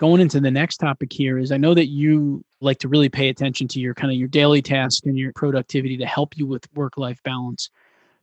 Going 0.00 0.22
into 0.22 0.40
the 0.40 0.50
next 0.50 0.78
topic 0.78 1.12
here 1.12 1.36
is 1.36 1.52
I 1.52 1.58
know 1.58 1.74
that 1.74 1.88
you 1.88 2.42
like 2.62 2.78
to 2.78 2.88
really 2.88 3.10
pay 3.10 3.28
attention 3.28 3.68
to 3.68 3.80
your 3.80 3.92
kind 3.92 4.10
of 4.10 4.18
your 4.18 4.28
daily 4.28 4.62
tasks 4.62 5.04
and 5.04 5.18
your 5.18 5.30
productivity 5.34 5.98
to 5.98 6.06
help 6.06 6.38
you 6.38 6.46
with 6.46 6.66
work 6.74 6.96
life 6.96 7.22
balance. 7.22 7.68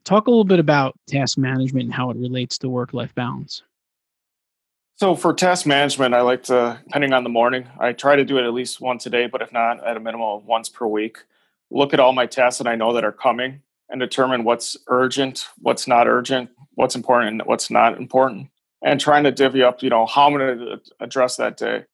Talk 0.04 0.26
a 0.26 0.32
little 0.32 0.44
bit 0.44 0.58
about 0.58 0.98
task 1.06 1.38
management 1.38 1.86
and 1.86 1.94
how 1.94 2.10
it 2.10 2.18
relates 2.18 2.58
to 2.60 2.70
work 2.70 2.96
life 2.96 3.14
balance. 3.14 3.62
So 4.96 5.14
for 5.14 5.36
task 5.36 5.68
management, 5.68 6.16
I 6.16 6.22
like 6.22 6.42
to, 6.46 6.80
depending 6.88 7.14
on 7.14 7.24
the 7.24 7.30
morning, 7.30 7.68
I 7.80 7.94
try 7.94 8.16
to 8.16 8.26
do 8.26 8.40
it 8.40 8.44
at 8.44 8.54
least 8.56 8.82
once 8.82 9.06
a 9.06 9.12
day, 9.12 9.28
but 9.28 9.44
if 9.44 9.54
not, 9.54 9.86
at 9.86 9.98
a 9.98 10.00
minimum 10.00 10.26
of 10.26 10.46
once 10.46 10.70
per 10.70 10.88
week. 10.88 11.20
Look 11.70 11.94
at 11.94 12.00
all 12.00 12.12
my 12.12 12.26
tasks 12.26 12.58
that 12.58 12.66
I 12.66 12.76
know 12.76 12.94
that 12.94 13.06
are 13.06 13.12
coming 13.12 13.62
and 13.88 14.00
determine 14.00 14.44
what's 14.44 14.78
urgent, 14.88 15.48
what's 15.60 15.86
not 15.88 16.08
urgent, 16.08 16.50
what's 16.74 16.96
important, 16.96 17.40
and 17.40 17.48
what's 17.48 17.70
not 17.70 18.00
important, 18.00 18.50
and 18.84 19.00
trying 19.00 19.24
to 19.24 19.32
divvy 19.32 19.64
up, 19.64 19.82
you 19.82 19.90
know, 19.90 20.06
how 20.06 20.28
I'm 20.28 20.34
going 20.34 20.58
to 20.58 20.80
address 21.00 21.36
that 21.38 21.58
day. 21.58 21.86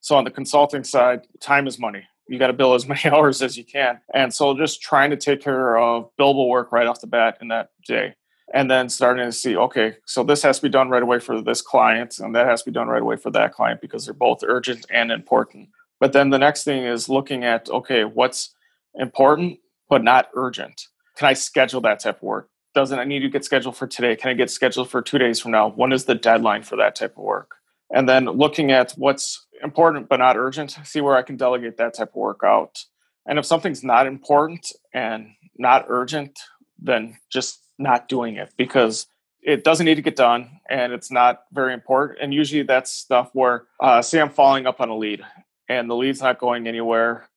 So 0.00 0.16
on 0.16 0.24
the 0.24 0.30
consulting 0.30 0.84
side, 0.84 1.26
time 1.40 1.66
is 1.66 1.78
money. 1.78 2.04
You 2.28 2.38
got 2.38 2.46
to 2.46 2.52
bill 2.52 2.74
as 2.74 2.88
many 2.88 3.04
hours 3.04 3.42
as 3.42 3.56
you 3.56 3.64
can, 3.64 4.00
and 4.14 4.32
so 4.32 4.56
just 4.56 4.82
trying 4.82 5.10
to 5.10 5.16
take 5.16 5.40
care 5.40 5.76
of 5.76 6.10
billable 6.18 6.48
work 6.48 6.72
right 6.72 6.86
off 6.86 7.00
the 7.00 7.06
bat 7.06 7.38
in 7.40 7.48
that 7.48 7.70
day. 7.86 8.14
And 8.52 8.68
then 8.68 8.88
starting 8.88 9.24
to 9.24 9.30
see 9.30 9.56
okay 9.56 9.96
so 10.06 10.24
this 10.24 10.42
has 10.42 10.56
to 10.56 10.62
be 10.62 10.68
done 10.68 10.88
right 10.88 11.04
away 11.04 11.20
for 11.20 11.40
this 11.40 11.62
client 11.62 12.18
and 12.18 12.34
that 12.34 12.48
has 12.48 12.64
to 12.64 12.70
be 12.70 12.74
done 12.74 12.88
right 12.88 13.00
away 13.00 13.14
for 13.14 13.30
that 13.30 13.52
client 13.52 13.80
because 13.80 14.04
they're 14.04 14.12
both 14.12 14.42
urgent 14.42 14.86
and 14.90 15.12
important. 15.12 15.68
But 16.00 16.12
then 16.12 16.30
the 16.30 16.38
next 16.38 16.64
thing 16.64 16.82
is 16.82 17.08
looking 17.08 17.44
at 17.44 17.70
okay 17.70 18.02
what's 18.02 18.52
important 18.96 19.60
but 19.88 20.02
not 20.02 20.30
urgent? 20.34 20.88
Can 21.16 21.28
i 21.28 21.32
schedule 21.32 21.80
that 21.82 22.00
type 22.00 22.16
of 22.16 22.22
work 22.22 22.48
doesn't 22.74 22.98
i 22.98 23.04
need 23.04 23.20
to 23.20 23.28
get 23.28 23.44
scheduled 23.44 23.76
for 23.76 23.86
today 23.86 24.16
can 24.16 24.30
i 24.30 24.34
get 24.34 24.50
scheduled 24.50 24.88
for 24.88 25.02
two 25.02 25.18
days 25.18 25.40
from 25.40 25.50
now 25.50 25.70
when 25.70 25.92
is 25.92 26.04
the 26.04 26.14
deadline 26.14 26.62
for 26.62 26.76
that 26.76 26.94
type 26.94 27.16
of 27.16 27.24
work 27.24 27.56
and 27.90 28.08
then 28.08 28.24
looking 28.26 28.70
at 28.70 28.92
what's 28.92 29.46
important 29.62 30.08
but 30.08 30.18
not 30.18 30.36
urgent 30.36 30.76
see 30.84 31.00
where 31.00 31.16
i 31.16 31.22
can 31.22 31.36
delegate 31.36 31.76
that 31.76 31.94
type 31.94 32.08
of 32.08 32.16
work 32.16 32.40
out 32.44 32.84
and 33.26 33.38
if 33.38 33.44
something's 33.44 33.84
not 33.84 34.06
important 34.06 34.72
and 34.92 35.28
not 35.58 35.84
urgent 35.88 36.38
then 36.78 37.16
just 37.30 37.60
not 37.78 38.08
doing 38.08 38.36
it 38.36 38.52
because 38.56 39.06
it 39.42 39.64
doesn't 39.64 39.86
need 39.86 39.94
to 39.94 40.02
get 40.02 40.16
done 40.16 40.60
and 40.68 40.92
it's 40.92 41.10
not 41.10 41.44
very 41.52 41.72
important. 41.72 42.18
And 42.20 42.32
usually 42.32 42.62
that's 42.62 42.90
stuff 42.90 43.30
where, 43.32 43.64
uh, 43.80 44.02
say, 44.02 44.20
I'm 44.20 44.30
following 44.30 44.66
up 44.66 44.80
on 44.80 44.90
a 44.90 44.96
lead 44.96 45.22
and 45.68 45.88
the 45.88 45.96
lead's 45.96 46.20
not 46.20 46.38
going 46.38 46.66
anywhere. 46.66 47.28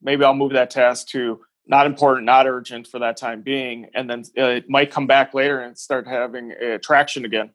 Maybe 0.00 0.24
I'll 0.24 0.34
move 0.34 0.52
that 0.52 0.70
task 0.70 1.08
to 1.08 1.40
not 1.66 1.86
important, 1.86 2.26
not 2.26 2.46
urgent 2.46 2.88
for 2.88 2.98
that 2.98 3.16
time 3.16 3.42
being. 3.42 3.88
And 3.94 4.08
then 4.10 4.24
uh, 4.38 4.46
it 4.46 4.68
might 4.68 4.90
come 4.90 5.06
back 5.06 5.34
later 5.34 5.60
and 5.60 5.76
start 5.76 6.06
having 6.06 6.52
traction 6.82 7.24
again. 7.24 7.50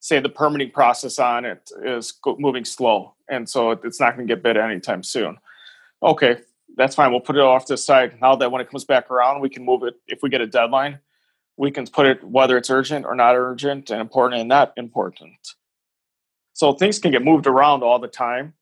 Say 0.00 0.20
the 0.20 0.28
permitting 0.28 0.70
process 0.70 1.18
on 1.18 1.44
it 1.44 1.70
is 1.84 2.14
moving 2.38 2.64
slow. 2.64 3.14
And 3.28 3.48
so 3.48 3.72
it's 3.72 4.00
not 4.00 4.16
going 4.16 4.28
to 4.28 4.34
get 4.34 4.42
bid 4.42 4.56
anytime 4.56 5.02
soon. 5.02 5.38
Okay, 6.02 6.38
that's 6.76 6.94
fine. 6.94 7.10
We'll 7.10 7.20
put 7.20 7.36
it 7.36 7.42
off 7.42 7.64
to 7.66 7.72
the 7.72 7.78
side. 7.78 8.20
Now 8.20 8.36
that 8.36 8.52
when 8.52 8.60
it 8.60 8.70
comes 8.70 8.84
back 8.84 9.10
around, 9.10 9.40
we 9.40 9.48
can 9.48 9.64
move 9.64 9.82
it 9.82 9.94
if 10.06 10.20
we 10.22 10.30
get 10.30 10.40
a 10.40 10.46
deadline 10.46 11.00
we 11.58 11.72
can 11.72 11.86
put 11.86 12.06
it 12.06 12.24
whether 12.24 12.56
it's 12.56 12.70
urgent 12.70 13.04
or 13.04 13.14
not 13.14 13.34
urgent 13.36 13.90
and 13.90 14.00
important 14.00 14.40
and 14.40 14.48
not 14.48 14.72
important. 14.76 15.54
So 16.54 16.72
things 16.72 16.98
can 16.98 17.10
get 17.10 17.22
moved 17.22 17.46
around 17.46 17.82
all 17.82 17.98
the 17.98 18.08
time, 18.08 18.54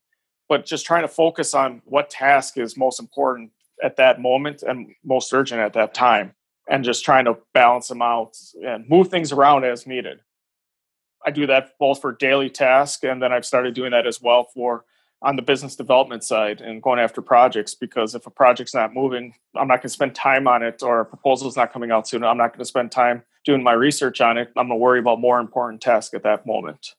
but 0.49 0.67
just 0.67 0.87
trying 0.87 1.03
to 1.03 1.09
focus 1.09 1.55
on 1.55 1.83
what 1.85 2.11
task 2.11 2.59
is 2.59 2.77
most 2.77 2.99
important 2.99 3.53
at 3.83 3.97
that 3.97 4.21
moment 4.21 4.63
and 4.63 4.95
most 5.05 5.33
urgent 5.33 5.61
at 5.61 5.75
that 5.75 5.95
time 5.95 6.35
and 6.69 6.85
just 6.85 7.05
trying 7.05 7.27
to 7.27 7.37
balance 7.55 7.89
them 7.89 8.03
out 8.03 8.37
and 8.63 8.89
move 8.89 9.09
things 9.09 9.33
around 9.33 9.65
as 9.65 9.87
needed. 9.87 10.21
I 11.25 11.31
do 11.31 11.47
that 11.47 11.73
both 11.79 12.01
for 12.01 12.13
daily 12.13 12.51
tasks 12.51 13.05
and 13.05 13.23
then 13.23 13.33
I've 13.33 13.47
started 13.47 13.75
doing 13.75 13.91
that 13.93 14.07
as 14.07 14.21
well 14.21 14.49
for 14.55 14.85
on 15.23 15.37
the 15.37 15.43
business 15.43 15.77
development 15.77 16.23
side 16.23 16.61
and 16.61 16.83
going 16.83 17.01
after 17.01 17.23
projects 17.23 17.75
because 17.75 18.15
if 18.15 18.27
a 18.27 18.31
project's 18.31 18.75
not 18.75 18.95
moving, 18.95 19.35
I'm 19.55 19.67
not 19.67 19.77
going 19.77 19.83
to 19.83 19.89
spend 19.89 20.15
time 20.15 20.47
on 20.47 20.63
it 20.63 20.83
or 20.83 21.01
a 21.01 21.05
proposal's 21.07 21.57
not 21.57 21.73
coming 21.73 21.91
out 21.91 22.07
soon. 22.07 22.23
I'm 22.23 22.37
not 22.37 22.53
going 22.53 22.61
to 22.61 22.67
spend 22.67 22.93
time 22.93 23.23
doing 23.45 23.63
my 23.63 23.73
research 23.73 24.21
on 24.21 24.37
it. 24.37 24.49
I'm 24.57 24.69
going 24.69 24.79
to 24.79 24.83
worry 24.83 24.99
about 24.99 25.21
more 25.21 25.41
important 25.41 25.81
tasks 25.81 26.15
at 26.15 26.23
that 26.25 26.47
moment 26.47 26.95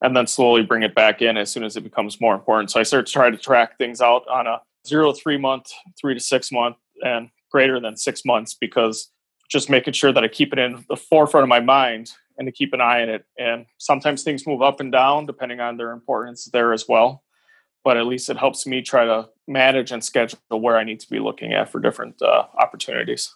and 0.00 0.16
then 0.16 0.26
slowly 0.26 0.62
bring 0.62 0.82
it 0.82 0.94
back 0.94 1.20
in 1.20 1.36
as 1.36 1.50
soon 1.50 1.64
as 1.64 1.76
it 1.76 1.82
becomes 1.82 2.20
more 2.20 2.34
important. 2.34 2.70
So 2.70 2.80
I 2.80 2.84
start 2.84 3.06
to 3.06 3.12
try 3.12 3.30
to 3.30 3.36
track 3.36 3.76
things 3.76 4.00
out 4.00 4.26
on 4.28 4.46
a 4.46 4.60
zero 4.86 5.12
three 5.12 5.38
month, 5.38 5.70
three 6.00 6.14
to 6.14 6.20
six 6.20 6.50
month, 6.52 6.76
and 7.02 7.30
greater 7.50 7.80
than 7.80 7.96
six 7.96 8.24
months 8.24 8.54
because 8.54 9.10
just 9.50 9.68
making 9.68 9.94
sure 9.94 10.12
that 10.12 10.22
I 10.22 10.28
keep 10.28 10.52
it 10.52 10.58
in 10.58 10.84
the 10.88 10.96
forefront 10.96 11.42
of 11.42 11.48
my 11.48 11.60
mind 11.60 12.10
and 12.38 12.46
to 12.46 12.52
keep 12.52 12.72
an 12.72 12.80
eye 12.80 13.02
on 13.02 13.08
it. 13.08 13.24
And 13.38 13.66
sometimes 13.78 14.22
things 14.22 14.46
move 14.46 14.62
up 14.62 14.80
and 14.80 14.92
down 14.92 15.26
depending 15.26 15.60
on 15.60 15.76
their 15.76 15.90
importance 15.90 16.48
there 16.52 16.72
as 16.72 16.86
well 16.88 17.24
but 17.84 17.96
at 17.96 18.06
least 18.06 18.28
it 18.28 18.36
helps 18.36 18.66
me 18.66 18.82
try 18.82 19.04
to 19.04 19.28
manage 19.48 19.90
and 19.90 20.04
schedule 20.04 20.38
where 20.50 20.76
I 20.76 20.84
need 20.84 21.00
to 21.00 21.10
be 21.10 21.18
looking 21.18 21.52
at 21.52 21.70
for 21.70 21.80
different 21.80 22.20
uh, 22.20 22.44
opportunities. 22.58 23.34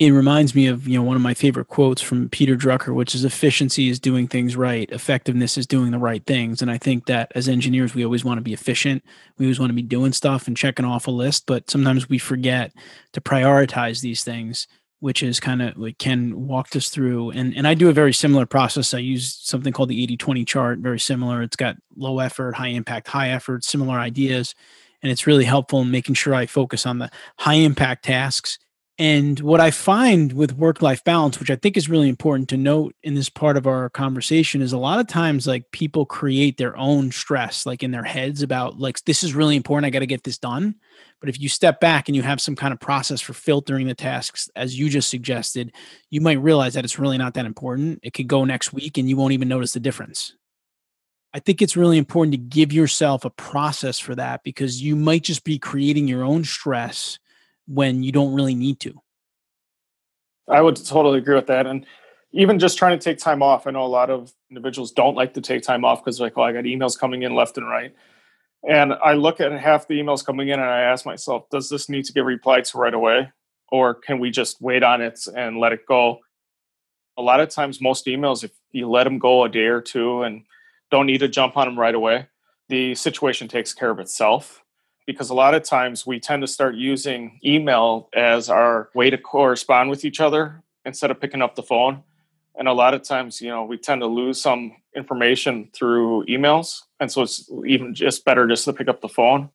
It 0.00 0.12
reminds 0.12 0.54
me 0.54 0.66
of 0.66 0.88
you 0.88 0.98
know 0.98 1.04
one 1.04 1.16
of 1.16 1.22
my 1.22 1.34
favorite 1.34 1.68
quotes 1.68 2.00
from 2.00 2.30
Peter 2.30 2.56
Drucker, 2.56 2.94
which 2.94 3.14
is 3.14 3.22
efficiency 3.22 3.90
is 3.90 4.00
doing 4.00 4.26
things 4.26 4.56
right, 4.56 4.90
effectiveness 4.90 5.58
is 5.58 5.66
doing 5.66 5.90
the 5.90 5.98
right 5.98 6.24
things. 6.24 6.62
And 6.62 6.70
I 6.70 6.78
think 6.78 7.04
that 7.04 7.30
as 7.34 7.50
engineers, 7.50 7.94
we 7.94 8.02
always 8.02 8.24
want 8.24 8.38
to 8.38 8.42
be 8.42 8.54
efficient. 8.54 9.04
We 9.36 9.44
always 9.44 9.60
want 9.60 9.68
to 9.68 9.74
be 9.74 9.82
doing 9.82 10.14
stuff 10.14 10.46
and 10.46 10.56
checking 10.56 10.86
off 10.86 11.06
a 11.06 11.10
list, 11.10 11.44
but 11.44 11.70
sometimes 11.70 12.08
we 12.08 12.16
forget 12.16 12.72
to 13.12 13.20
prioritize 13.20 14.00
these 14.00 14.24
things 14.24 14.66
which 15.02 15.22
is 15.22 15.40
kind 15.40 15.62
of 15.62 15.78
like 15.78 15.96
Ken 15.96 16.46
walked 16.46 16.76
us 16.76 16.90
through. 16.90 17.30
And, 17.30 17.56
and 17.56 17.66
I 17.66 17.72
do 17.72 17.88
a 17.88 17.92
very 17.94 18.12
similar 18.12 18.44
process. 18.44 18.92
I 18.92 18.98
use 18.98 19.34
something 19.34 19.72
called 19.72 19.88
the 19.88 20.02
80 20.02 20.18
20 20.18 20.44
chart, 20.44 20.78
very 20.80 21.00
similar. 21.00 21.40
It's 21.40 21.56
got 21.56 21.76
low 21.96 22.18
effort, 22.18 22.54
high 22.54 22.68
impact, 22.68 23.08
high 23.08 23.30
effort, 23.30 23.64
similar 23.64 23.98
ideas. 23.98 24.54
And 25.02 25.10
it's 25.10 25.26
really 25.26 25.46
helpful 25.46 25.80
in 25.80 25.90
making 25.90 26.16
sure 26.16 26.34
I 26.34 26.44
focus 26.44 26.84
on 26.84 26.98
the 26.98 27.10
high 27.38 27.54
impact 27.54 28.04
tasks 28.04 28.58
and 29.00 29.40
what 29.40 29.60
I 29.60 29.70
find 29.70 30.34
with 30.34 30.58
work 30.58 30.82
life 30.82 31.02
balance, 31.04 31.40
which 31.40 31.50
I 31.50 31.56
think 31.56 31.78
is 31.78 31.88
really 31.88 32.10
important 32.10 32.50
to 32.50 32.58
note 32.58 32.94
in 33.02 33.14
this 33.14 33.30
part 33.30 33.56
of 33.56 33.66
our 33.66 33.88
conversation, 33.88 34.60
is 34.60 34.74
a 34.74 34.78
lot 34.78 35.00
of 35.00 35.06
times 35.06 35.46
like 35.46 35.70
people 35.70 36.04
create 36.04 36.58
their 36.58 36.76
own 36.76 37.10
stress, 37.10 37.64
like 37.64 37.82
in 37.82 37.92
their 37.92 38.04
heads 38.04 38.42
about 38.42 38.78
like, 38.78 39.02
this 39.04 39.22
is 39.22 39.32
really 39.34 39.56
important. 39.56 39.86
I 39.86 39.90
got 39.90 40.00
to 40.00 40.06
get 40.06 40.24
this 40.24 40.36
done. 40.36 40.74
But 41.18 41.30
if 41.30 41.40
you 41.40 41.48
step 41.48 41.80
back 41.80 42.10
and 42.10 42.14
you 42.16 42.20
have 42.20 42.42
some 42.42 42.54
kind 42.54 42.74
of 42.74 42.80
process 42.80 43.22
for 43.22 43.32
filtering 43.32 43.86
the 43.86 43.94
tasks, 43.94 44.50
as 44.54 44.78
you 44.78 44.90
just 44.90 45.08
suggested, 45.08 45.72
you 46.10 46.20
might 46.20 46.42
realize 46.42 46.74
that 46.74 46.84
it's 46.84 46.98
really 46.98 47.16
not 47.16 47.32
that 47.34 47.46
important. 47.46 48.00
It 48.02 48.12
could 48.12 48.28
go 48.28 48.44
next 48.44 48.74
week 48.74 48.98
and 48.98 49.08
you 49.08 49.16
won't 49.16 49.32
even 49.32 49.48
notice 49.48 49.72
the 49.72 49.80
difference. 49.80 50.34
I 51.32 51.38
think 51.38 51.62
it's 51.62 51.76
really 51.76 51.96
important 51.96 52.32
to 52.32 52.38
give 52.38 52.70
yourself 52.70 53.24
a 53.24 53.30
process 53.30 53.98
for 53.98 54.14
that 54.16 54.42
because 54.42 54.82
you 54.82 54.94
might 54.94 55.22
just 55.22 55.42
be 55.42 55.58
creating 55.58 56.06
your 56.06 56.22
own 56.22 56.44
stress 56.44 57.18
when 57.70 58.02
you 58.02 58.10
don't 58.10 58.34
really 58.34 58.54
need 58.54 58.80
to. 58.80 59.00
I 60.48 60.60
would 60.60 60.76
totally 60.76 61.18
agree 61.18 61.36
with 61.36 61.46
that. 61.46 61.66
And 61.66 61.86
even 62.32 62.58
just 62.58 62.76
trying 62.76 62.98
to 62.98 63.02
take 63.02 63.18
time 63.18 63.42
off, 63.42 63.66
I 63.66 63.70
know 63.70 63.84
a 63.84 63.86
lot 63.86 64.10
of 64.10 64.32
individuals 64.50 64.90
don't 64.90 65.14
like 65.14 65.34
to 65.34 65.40
take 65.40 65.62
time 65.62 65.84
off 65.84 66.04
because 66.04 66.20
like, 66.20 66.36
oh, 66.36 66.42
I 66.42 66.52
got 66.52 66.64
emails 66.64 66.98
coming 66.98 67.22
in 67.22 67.34
left 67.34 67.56
and 67.58 67.68
right. 67.68 67.94
And 68.68 68.92
I 68.92 69.14
look 69.14 69.40
at 69.40 69.52
half 69.52 69.86
the 69.86 70.00
emails 70.00 70.26
coming 70.26 70.48
in 70.48 70.58
and 70.58 70.68
I 70.68 70.80
ask 70.80 71.06
myself, 71.06 71.48
does 71.50 71.70
this 71.70 71.88
need 71.88 72.04
to 72.06 72.12
get 72.12 72.24
replied 72.24 72.64
to 72.66 72.78
right 72.78 72.92
away? 72.92 73.30
Or 73.70 73.94
can 73.94 74.18
we 74.18 74.30
just 74.30 74.60
wait 74.60 74.82
on 74.82 75.00
it 75.00 75.20
and 75.34 75.58
let 75.58 75.72
it 75.72 75.86
go? 75.86 76.18
A 77.16 77.22
lot 77.22 77.40
of 77.40 77.48
times, 77.48 77.80
most 77.80 78.06
emails, 78.06 78.42
if 78.42 78.50
you 78.72 78.88
let 78.88 79.04
them 79.04 79.18
go 79.18 79.44
a 79.44 79.48
day 79.48 79.66
or 79.66 79.80
two 79.80 80.22
and 80.22 80.42
don't 80.90 81.06
need 81.06 81.18
to 81.18 81.28
jump 81.28 81.56
on 81.56 81.68
them 81.68 81.78
right 81.78 81.94
away, 81.94 82.26
the 82.68 82.94
situation 82.96 83.46
takes 83.46 83.72
care 83.72 83.90
of 83.90 84.00
itself 84.00 84.64
because 85.10 85.30
a 85.30 85.34
lot 85.34 85.54
of 85.54 85.64
times 85.64 86.06
we 86.06 86.20
tend 86.20 86.40
to 86.42 86.46
start 86.46 86.76
using 86.76 87.40
email 87.44 88.08
as 88.14 88.48
our 88.48 88.90
way 88.94 89.10
to 89.10 89.18
correspond 89.18 89.90
with 89.90 90.04
each 90.04 90.20
other 90.20 90.62
instead 90.84 91.10
of 91.10 91.20
picking 91.20 91.42
up 91.42 91.56
the 91.56 91.62
phone. 91.62 92.02
And 92.56 92.68
a 92.68 92.72
lot 92.72 92.94
of 92.94 93.02
times, 93.02 93.40
you 93.40 93.48
know, 93.48 93.64
we 93.64 93.76
tend 93.76 94.02
to 94.02 94.06
lose 94.06 94.40
some 94.40 94.76
information 94.94 95.68
through 95.72 96.26
emails. 96.26 96.82
And 97.00 97.10
so 97.10 97.22
it's 97.22 97.50
even 97.66 97.94
just 97.94 98.24
better 98.24 98.46
just 98.46 98.64
to 98.66 98.72
pick 98.72 98.88
up 98.88 99.00
the 99.00 99.08
phone. 99.08 99.50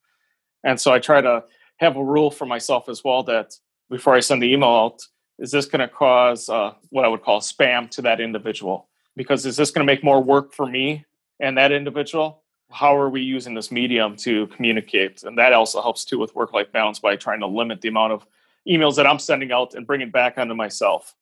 And 0.63 0.79
so 0.79 0.91
I 0.91 0.99
try 0.99 1.21
to 1.21 1.43
have 1.77 1.95
a 1.95 2.03
rule 2.03 2.31
for 2.31 2.45
myself 2.45 2.89
as 2.89 3.03
well 3.03 3.23
that 3.23 3.55
before 3.89 4.15
I 4.15 4.19
send 4.19 4.41
the 4.41 4.51
email 4.51 4.69
out, 4.69 5.01
is 5.39 5.51
this 5.51 5.65
going 5.65 5.81
to 5.81 5.87
cause 5.87 6.49
uh, 6.49 6.73
what 6.89 7.05
I 7.05 7.07
would 7.07 7.21
call 7.21 7.39
spam 7.41 7.89
to 7.91 8.01
that 8.03 8.19
individual? 8.19 8.89
Because 9.15 9.45
is 9.45 9.55
this 9.55 9.71
going 9.71 9.85
to 9.85 9.91
make 9.91 10.03
more 10.03 10.21
work 10.21 10.53
for 10.53 10.65
me 10.65 11.05
and 11.39 11.57
that 11.57 11.71
individual? 11.71 12.43
How 12.71 12.97
are 12.97 13.09
we 13.09 13.21
using 13.21 13.53
this 13.53 13.71
medium 13.71 14.15
to 14.17 14.47
communicate? 14.47 15.23
And 15.23 15.37
that 15.37 15.53
also 15.53 15.81
helps 15.81 16.03
too 16.05 16.19
with 16.19 16.35
work 16.35 16.53
life 16.53 16.71
balance 16.71 16.99
by 16.99 17.15
trying 17.15 17.39
to 17.41 17.47
limit 17.47 17.81
the 17.81 17.89
amount 17.89 18.13
of 18.13 18.25
emails 18.67 18.95
that 18.95 19.07
I'm 19.07 19.19
sending 19.19 19.51
out 19.51 19.75
and 19.75 19.85
bringing 19.85 20.09
back 20.09 20.37
onto 20.37 20.55
myself. 20.55 21.15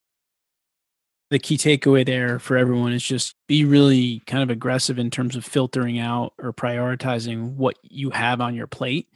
The 1.30 1.40
key 1.40 1.58
takeaway 1.58 2.06
there 2.06 2.40
for 2.40 2.58
everyone 2.58 2.94
is 2.94 3.04
just 3.04 3.36
be 3.48 3.66
really 3.66 4.22
kind 4.28 4.44
of 4.44 4.50
aggressive 4.50 5.00
in 5.00 5.10
terms 5.10 5.36
of 5.36 5.44
filtering 5.44 6.00
out 6.00 6.34
or 6.38 6.54
prioritizing 6.54 7.56
what 7.56 7.78
you 7.82 8.12
have 8.12 8.40
on 8.40 8.56
your 8.56 8.68
plate 8.68 9.08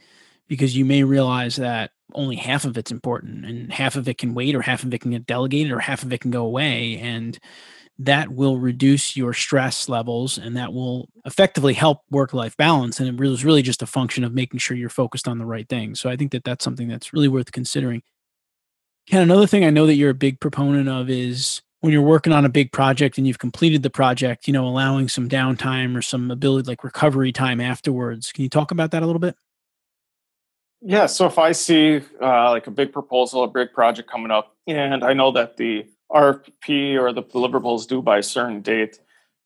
because 0.48 0.76
you 0.76 0.84
may 0.84 1.04
realize 1.04 1.56
that 1.56 1.92
only 2.14 2.36
half 2.36 2.64
of 2.64 2.76
it's 2.76 2.90
important 2.90 3.44
and 3.44 3.72
half 3.72 3.94
of 3.94 4.08
it 4.08 4.18
can 4.18 4.34
wait 4.34 4.54
or 4.54 4.62
half 4.62 4.82
of 4.82 4.92
it 4.92 5.00
can 5.00 5.10
get 5.10 5.26
delegated 5.26 5.70
or 5.70 5.78
half 5.78 6.02
of 6.02 6.12
it 6.12 6.20
can 6.20 6.30
go 6.30 6.44
away 6.44 6.98
and 6.98 7.38
that 7.98 8.30
will 8.30 8.58
reduce 8.58 9.16
your 9.16 9.32
stress 9.32 9.88
levels 9.88 10.38
and 10.38 10.56
that 10.56 10.72
will 10.72 11.08
effectively 11.24 11.74
help 11.74 12.02
work 12.10 12.32
life 12.32 12.56
balance. 12.56 13.00
And 13.00 13.08
it 13.08 13.20
was 13.20 13.44
really 13.44 13.62
just 13.62 13.82
a 13.82 13.86
function 13.86 14.22
of 14.22 14.32
making 14.32 14.60
sure 14.60 14.76
you're 14.76 14.88
focused 14.88 15.26
on 15.26 15.38
the 15.38 15.46
right 15.46 15.68
thing. 15.68 15.94
So 15.94 16.08
i 16.08 16.16
think 16.16 16.32
that 16.32 16.44
that's 16.44 16.64
something 16.64 16.88
that's 16.88 17.12
really 17.12 17.28
worth 17.28 17.52
considering. 17.52 18.02
Ken 19.08 19.22
another 19.22 19.46
thing 19.46 19.64
i 19.64 19.70
know 19.70 19.86
that 19.86 19.94
you're 19.94 20.10
a 20.10 20.14
big 20.14 20.38
proponent 20.38 20.88
of 20.88 21.08
is 21.08 21.62
when 21.80 21.92
you're 21.92 22.02
working 22.02 22.32
on 22.32 22.44
a 22.44 22.50
big 22.50 22.72
project 22.72 23.16
and 23.16 23.26
you've 23.26 23.38
completed 23.38 23.82
the 23.82 23.90
project 23.90 24.46
you 24.46 24.52
know 24.52 24.66
allowing 24.66 25.08
some 25.08 25.28
downtime 25.28 25.96
or 25.96 26.02
some 26.02 26.30
ability 26.30 26.68
like 26.68 26.84
recovery 26.84 27.32
time 27.32 27.60
afterwards. 27.60 28.32
Can 28.32 28.44
you 28.44 28.50
talk 28.50 28.70
about 28.70 28.90
that 28.90 29.02
a 29.02 29.06
little 29.06 29.20
bit? 29.20 29.34
Yeah, 30.80 31.06
so 31.06 31.26
if 31.26 31.38
I 31.38 31.52
see 31.52 32.02
uh, 32.22 32.50
like 32.50 32.68
a 32.68 32.70
big 32.70 32.92
proposal, 32.92 33.42
a 33.42 33.48
big 33.48 33.72
project 33.72 34.08
coming 34.08 34.30
up, 34.30 34.54
and 34.68 35.02
I 35.02 35.12
know 35.12 35.32
that 35.32 35.56
the 35.56 35.86
RFP 36.12 37.00
or 37.00 37.12
the 37.12 37.22
deliverables 37.22 37.86
due 37.86 38.02
by 38.02 38.18
a 38.18 38.22
certain 38.22 38.60
date, 38.60 39.00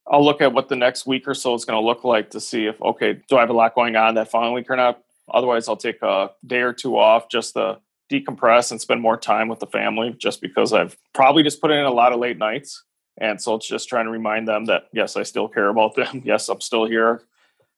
I'll 0.07 0.23
look 0.23 0.41
at 0.41 0.53
what 0.53 0.69
the 0.69 0.75
next 0.75 1.05
week 1.05 1.27
or 1.27 1.33
so 1.33 1.53
is 1.53 1.65
going 1.65 1.81
to 1.81 1.85
look 1.85 2.03
like 2.03 2.29
to 2.31 2.39
see 2.39 2.65
if, 2.65 2.81
okay, 2.81 3.21
do 3.29 3.37
I 3.37 3.41
have 3.41 3.49
a 3.49 3.53
lot 3.53 3.75
going 3.75 3.95
on 3.95 4.15
that 4.15 4.29
following 4.29 4.53
week 4.53 4.69
or 4.69 4.75
not? 4.75 5.01
Otherwise, 5.31 5.67
I'll 5.69 5.77
take 5.77 6.01
a 6.01 6.31
day 6.45 6.61
or 6.61 6.73
two 6.73 6.97
off 6.97 7.29
just 7.29 7.53
to 7.53 7.79
decompress 8.11 8.71
and 8.71 8.81
spend 8.81 9.01
more 9.01 9.17
time 9.17 9.47
with 9.47 9.59
the 9.59 9.67
family 9.67 10.13
just 10.17 10.41
because 10.41 10.73
I've 10.73 10.97
probably 11.13 11.43
just 11.43 11.61
put 11.61 11.71
in 11.71 11.85
a 11.85 11.91
lot 11.91 12.11
of 12.11 12.19
late 12.19 12.37
nights. 12.37 12.83
And 13.17 13.41
so 13.41 13.55
it's 13.55 13.67
just 13.67 13.87
trying 13.87 14.05
to 14.05 14.11
remind 14.11 14.47
them 14.47 14.65
that, 14.65 14.87
yes, 14.91 15.15
I 15.15 15.23
still 15.23 15.47
care 15.47 15.69
about 15.69 15.95
them. 15.95 16.21
yes, 16.25 16.49
I'm 16.49 16.61
still 16.61 16.85
here. 16.85 17.21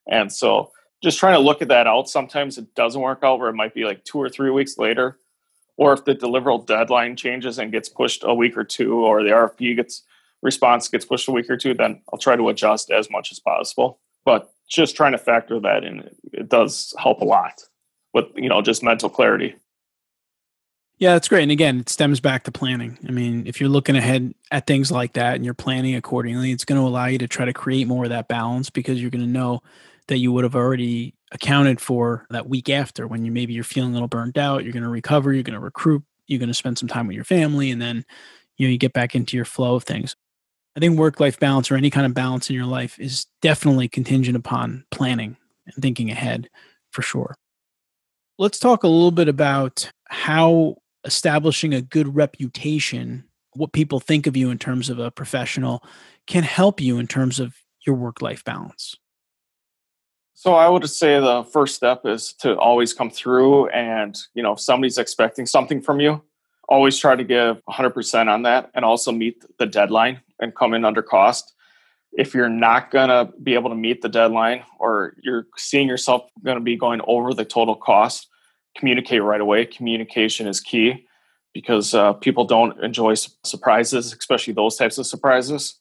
And 0.09 0.31
so 0.31 0.71
just 1.03 1.19
trying 1.19 1.35
to 1.35 1.39
look 1.39 1.61
at 1.61 1.67
that 1.67 1.87
out. 1.87 2.09
Sometimes 2.09 2.57
it 2.57 2.73
doesn't 2.73 3.01
work 3.01 3.19
out 3.23 3.39
where 3.39 3.49
it 3.49 3.55
might 3.55 3.73
be 3.73 3.85
like 3.85 4.03
two 4.03 4.17
or 4.17 4.29
three 4.29 4.49
weeks 4.49 4.77
later, 4.77 5.19
or 5.77 5.93
if 5.93 6.05
the 6.05 6.15
deliverable 6.15 6.65
deadline 6.65 7.15
changes 7.15 7.59
and 7.59 7.71
gets 7.71 7.89
pushed 7.89 8.23
a 8.23 8.33
week 8.33 8.57
or 8.57 8.63
two, 8.63 9.05
or 9.05 9.23
the 9.23 9.29
RFP 9.29 9.75
gets 9.75 10.03
response 10.41 10.87
gets 10.87 11.05
pushed 11.05 11.27
a 11.27 11.31
week 11.31 11.49
or 11.49 11.57
two, 11.57 11.73
then 11.73 12.01
I'll 12.11 12.19
try 12.19 12.35
to 12.35 12.49
adjust 12.49 12.91
as 12.91 13.09
much 13.09 13.31
as 13.31 13.39
possible. 13.39 13.99
But 14.23 14.53
just 14.69 14.95
trying 14.95 15.11
to 15.11 15.17
factor 15.17 15.59
that 15.59 15.83
in, 15.83 16.09
it 16.33 16.49
does 16.49 16.93
help 16.97 17.21
a 17.21 17.25
lot 17.25 17.63
with 18.13 18.25
you 18.35 18.49
know 18.49 18.61
just 18.61 18.83
mental 18.83 19.09
clarity. 19.09 19.55
Yeah, 20.97 21.11
that's 21.11 21.27
great. 21.27 21.43
And 21.43 21.51
again, 21.51 21.81
it 21.81 21.89
stems 21.89 22.21
back 22.21 22.45
to 22.45 22.53
planning. 22.53 22.97
I 23.05 23.11
mean, 23.11 23.45
if 23.47 23.59
you're 23.59 23.69
looking 23.69 23.97
ahead 23.97 24.33
at 24.49 24.65
things 24.65 24.93
like 24.93 25.13
that 25.13 25.35
and 25.35 25.43
you're 25.43 25.53
planning 25.53 25.95
accordingly, 25.95 26.51
it's 26.51 26.63
going 26.63 26.79
to 26.79 26.87
allow 26.87 27.07
you 27.07 27.17
to 27.17 27.27
try 27.27 27.43
to 27.43 27.51
create 27.51 27.85
more 27.85 28.05
of 28.05 28.11
that 28.11 28.29
balance 28.29 28.69
because 28.69 29.01
you're 29.01 29.11
going 29.11 29.25
to 29.25 29.29
know 29.29 29.61
that 30.07 30.17
you 30.17 30.31
would 30.31 30.43
have 30.43 30.55
already 30.55 31.15
accounted 31.31 31.81
for 31.81 32.25
that 32.29 32.47
week 32.47 32.69
after 32.69 33.07
when 33.07 33.25
you 33.25 33.31
maybe 33.31 33.53
you're 33.53 33.63
feeling 33.63 33.91
a 33.91 33.93
little 33.93 34.07
burned 34.07 34.37
out 34.37 34.63
you're 34.63 34.73
going 34.73 34.83
to 34.83 34.89
recover 34.89 35.33
you're 35.33 35.43
going 35.43 35.53
to 35.53 35.59
recruit 35.59 36.03
you're 36.27 36.39
going 36.39 36.47
to 36.47 36.53
spend 36.53 36.77
some 36.77 36.89
time 36.89 37.07
with 37.07 37.15
your 37.15 37.25
family 37.25 37.71
and 37.71 37.81
then 37.81 38.05
you 38.57 38.67
know 38.67 38.71
you 38.71 38.77
get 38.77 38.93
back 38.93 39.15
into 39.15 39.35
your 39.35 39.45
flow 39.45 39.75
of 39.75 39.83
things. 39.83 40.15
I 40.75 40.79
think 40.79 40.97
work 40.97 41.19
life 41.19 41.39
balance 41.39 41.71
or 41.71 41.75
any 41.75 41.89
kind 41.89 42.05
of 42.05 42.13
balance 42.13 42.49
in 42.49 42.55
your 42.55 42.65
life 42.65 42.99
is 42.99 43.27
definitely 43.41 43.87
contingent 43.87 44.35
upon 44.35 44.85
planning 44.91 45.37
and 45.65 45.75
thinking 45.81 46.11
ahead 46.11 46.49
for 46.91 47.01
sure. 47.01 47.35
Let's 48.37 48.59
talk 48.59 48.83
a 48.83 48.89
little 48.89 49.11
bit 49.11 49.29
about 49.29 49.89
how 50.09 50.75
establishing 51.05 51.73
a 51.73 51.81
good 51.81 52.13
reputation 52.15 53.25
what 53.53 53.71
people 53.71 54.01
think 54.01 54.27
of 54.27 54.35
you 54.35 54.49
in 54.49 54.57
terms 54.57 54.89
of 54.89 54.99
a 54.99 55.09
professional 55.09 55.81
can 56.27 56.43
help 56.43 56.81
you 56.81 56.97
in 56.97 57.07
terms 57.07 57.39
of 57.39 57.55
your 57.85 57.95
work 57.95 58.21
life 58.21 58.43
balance 58.43 58.97
so 60.37 60.53
I 60.53 60.67
would 60.67 60.87
say 60.89 61.17
the 61.17 61.45
first 61.45 61.75
step 61.75 62.01
is 62.03 62.33
to 62.39 62.57
always 62.57 62.93
come 62.93 63.09
through 63.09 63.69
and, 63.69 64.17
you 64.33 64.43
know, 64.43 64.51
if 64.51 64.59
somebody's 64.59 64.97
expecting 64.97 65.45
something 65.45 65.81
from 65.81 66.01
you, 66.01 66.21
always 66.67 66.97
try 66.99 67.15
to 67.15 67.23
give 67.23 67.61
100% 67.69 68.27
on 68.27 68.41
that 68.41 68.69
and 68.75 68.83
also 68.83 69.13
meet 69.13 69.45
the 69.59 69.65
deadline 69.65 70.19
and 70.41 70.53
come 70.53 70.73
in 70.73 70.83
under 70.83 71.01
cost. 71.01 71.53
If 72.11 72.33
you're 72.33 72.49
not 72.49 72.91
going 72.91 73.07
to 73.07 73.31
be 73.43 73.53
able 73.53 73.69
to 73.69 73.77
meet 73.77 74.01
the 74.01 74.09
deadline 74.09 74.63
or 74.77 75.15
you're 75.23 75.47
seeing 75.55 75.87
yourself 75.87 76.29
going 76.43 76.57
to 76.57 76.63
be 76.63 76.75
going 76.75 76.99
over 77.07 77.33
the 77.33 77.45
total 77.45 77.75
cost, 77.75 78.27
communicate 78.77 79.23
right 79.23 79.41
away. 79.41 79.65
Communication 79.65 80.47
is 80.47 80.59
key 80.59 81.07
because 81.53 81.93
uh, 81.93 82.11
people 82.11 82.43
don't 82.43 82.77
enjoy 82.83 83.13
surprises, 83.45 84.13
especially 84.13 84.53
those 84.53 84.75
types 84.75 84.97
of 84.97 85.07
surprises. 85.07 85.79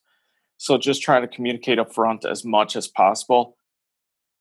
So 0.59 0.79
just 0.79 1.03
trying 1.03 1.23
to 1.23 1.29
communicate 1.29 1.81
up 1.81 1.93
front 1.93 2.25
as 2.25 2.45
much 2.45 2.77
as 2.77 2.87
possible 2.87 3.57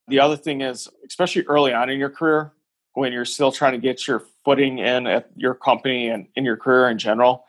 the 0.07 0.19
other 0.19 0.37
thing 0.37 0.61
is, 0.61 0.87
especially 1.07 1.43
early 1.43 1.73
on 1.73 1.89
in 1.89 1.99
your 1.99 2.09
career, 2.09 2.53
when 2.93 3.13
you're 3.13 3.25
still 3.25 3.51
trying 3.51 3.73
to 3.73 3.79
get 3.79 4.07
your 4.07 4.23
footing 4.45 4.79
in 4.79 5.07
at 5.07 5.29
your 5.35 5.55
company 5.55 6.09
and 6.09 6.27
in 6.35 6.45
your 6.45 6.57
career 6.57 6.89
in 6.89 6.97
general, 6.97 7.45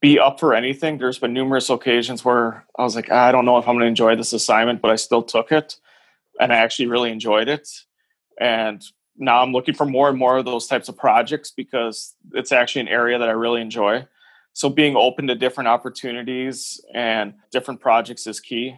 be 0.00 0.18
up 0.18 0.38
for 0.38 0.54
anything. 0.54 0.98
There's 0.98 1.18
been 1.18 1.32
numerous 1.32 1.70
occasions 1.70 2.24
where 2.24 2.64
I 2.78 2.82
was 2.82 2.94
like, 2.94 3.10
I 3.10 3.32
don't 3.32 3.44
know 3.44 3.58
if 3.58 3.66
I'm 3.66 3.74
going 3.74 3.84
to 3.84 3.86
enjoy 3.86 4.16
this 4.16 4.32
assignment, 4.32 4.82
but 4.82 4.90
I 4.90 4.96
still 4.96 5.22
took 5.22 5.52
it 5.52 5.76
and 6.38 6.52
I 6.52 6.56
actually 6.56 6.88
really 6.88 7.10
enjoyed 7.10 7.48
it. 7.48 7.68
And 8.38 8.84
now 9.16 9.42
I'm 9.42 9.52
looking 9.52 9.74
for 9.74 9.86
more 9.86 10.10
and 10.10 10.18
more 10.18 10.36
of 10.36 10.44
those 10.44 10.66
types 10.66 10.88
of 10.88 10.98
projects 10.98 11.50
because 11.50 12.14
it's 12.32 12.52
actually 12.52 12.82
an 12.82 12.88
area 12.88 13.18
that 13.18 13.28
I 13.28 13.32
really 13.32 13.62
enjoy. 13.62 14.06
So 14.52 14.68
being 14.68 14.96
open 14.96 15.26
to 15.28 15.34
different 15.34 15.68
opportunities 15.68 16.80
and 16.92 17.34
different 17.50 17.80
projects 17.80 18.26
is 18.26 18.40
key 18.40 18.76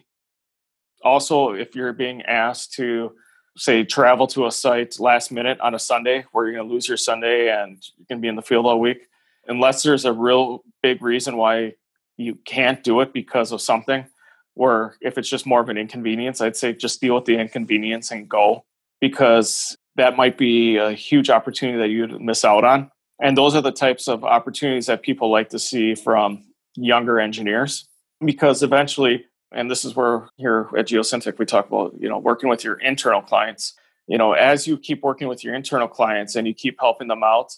also 1.09 1.53
if 1.53 1.75
you're 1.75 1.93
being 1.93 2.23
asked 2.23 2.73
to 2.75 3.13
say 3.57 3.85
travel 3.85 4.27
to 4.29 4.47
a 4.47 4.53
site 4.53 5.01
last 5.01 5.33
minute 5.33 5.59
on 5.61 5.75
a 5.75 5.79
sunday 5.79 6.25
where 6.33 6.47
you're 6.47 6.55
going 6.55 6.69
to 6.69 6.73
lose 6.73 6.87
your 6.87 6.97
sunday 6.97 7.51
and 7.51 7.83
you 7.97 8.05
can 8.07 8.21
be 8.21 8.29
in 8.29 8.37
the 8.37 8.43
field 8.43 8.67
all 8.67 8.79
week 8.79 9.09
unless 9.47 9.83
there's 9.83 10.05
a 10.05 10.13
real 10.13 10.63
big 10.83 11.03
reason 11.03 11.37
why 11.37 11.73
you 12.17 12.37
can't 12.45 12.85
do 12.85 13.01
it 13.01 13.13
because 13.13 13.51
of 13.51 13.61
something 13.61 14.07
or 14.55 14.97
if 15.01 15.19
it's 15.19 15.29
just 15.29 15.47
more 15.47 15.61
of 15.61 15.69
an 15.69 15.79
inconvenience 15.79 16.41
i'd 16.41 16.57
say 16.57 16.73
just 16.73 17.01
deal 17.01 17.15
with 17.15 17.25
the 17.25 17.37
inconvenience 17.37 18.11
and 18.11 18.29
go 18.29 18.65
because 19.01 19.77
that 19.99 20.17
might 20.17 20.39
be 20.39 20.77
a 20.77 20.93
huge 20.93 21.29
opportunity 21.29 21.79
that 21.79 21.89
you'd 21.89 22.21
miss 22.21 22.45
out 22.45 22.65
on. 22.65 22.91
And 23.21 23.37
those 23.37 23.55
are 23.57 23.61
the 23.61 23.73
types 23.73 24.07
of 24.07 24.25
opportunities 24.25 24.87
that 24.87 25.03
people 25.03 25.31
like 25.31 25.51
to 25.51 25.59
see 25.59 25.97
from 25.97 26.45
younger 26.77 27.19
engineers 27.19 27.87
because 28.25 28.63
eventually 28.63 29.27
and 29.53 29.71
this 29.71 29.85
is 29.85 29.95
where 29.97 30.29
here 30.37 30.69
at 30.77 30.89
Geosyntec 30.89 31.39
we 31.39 31.47
talk 31.47 31.67
about 31.67 31.95
you 31.99 32.09
know 32.09 32.19
working 32.19 32.49
with 32.49 32.65
your 32.65 32.75
internal 32.75 33.23
clients. 33.23 33.75
You 34.07 34.19
know 34.19 34.33
as 34.33 34.67
you 34.67 34.79
keep 34.79 35.03
working 35.03 35.29
with 35.29 35.45
your 35.45 35.55
internal 35.55 35.89
clients 35.89 36.35
and 36.37 36.47
you 36.47 36.55
keep 36.55 36.79
helping 36.81 37.09
them 37.09 37.23
out 37.23 37.53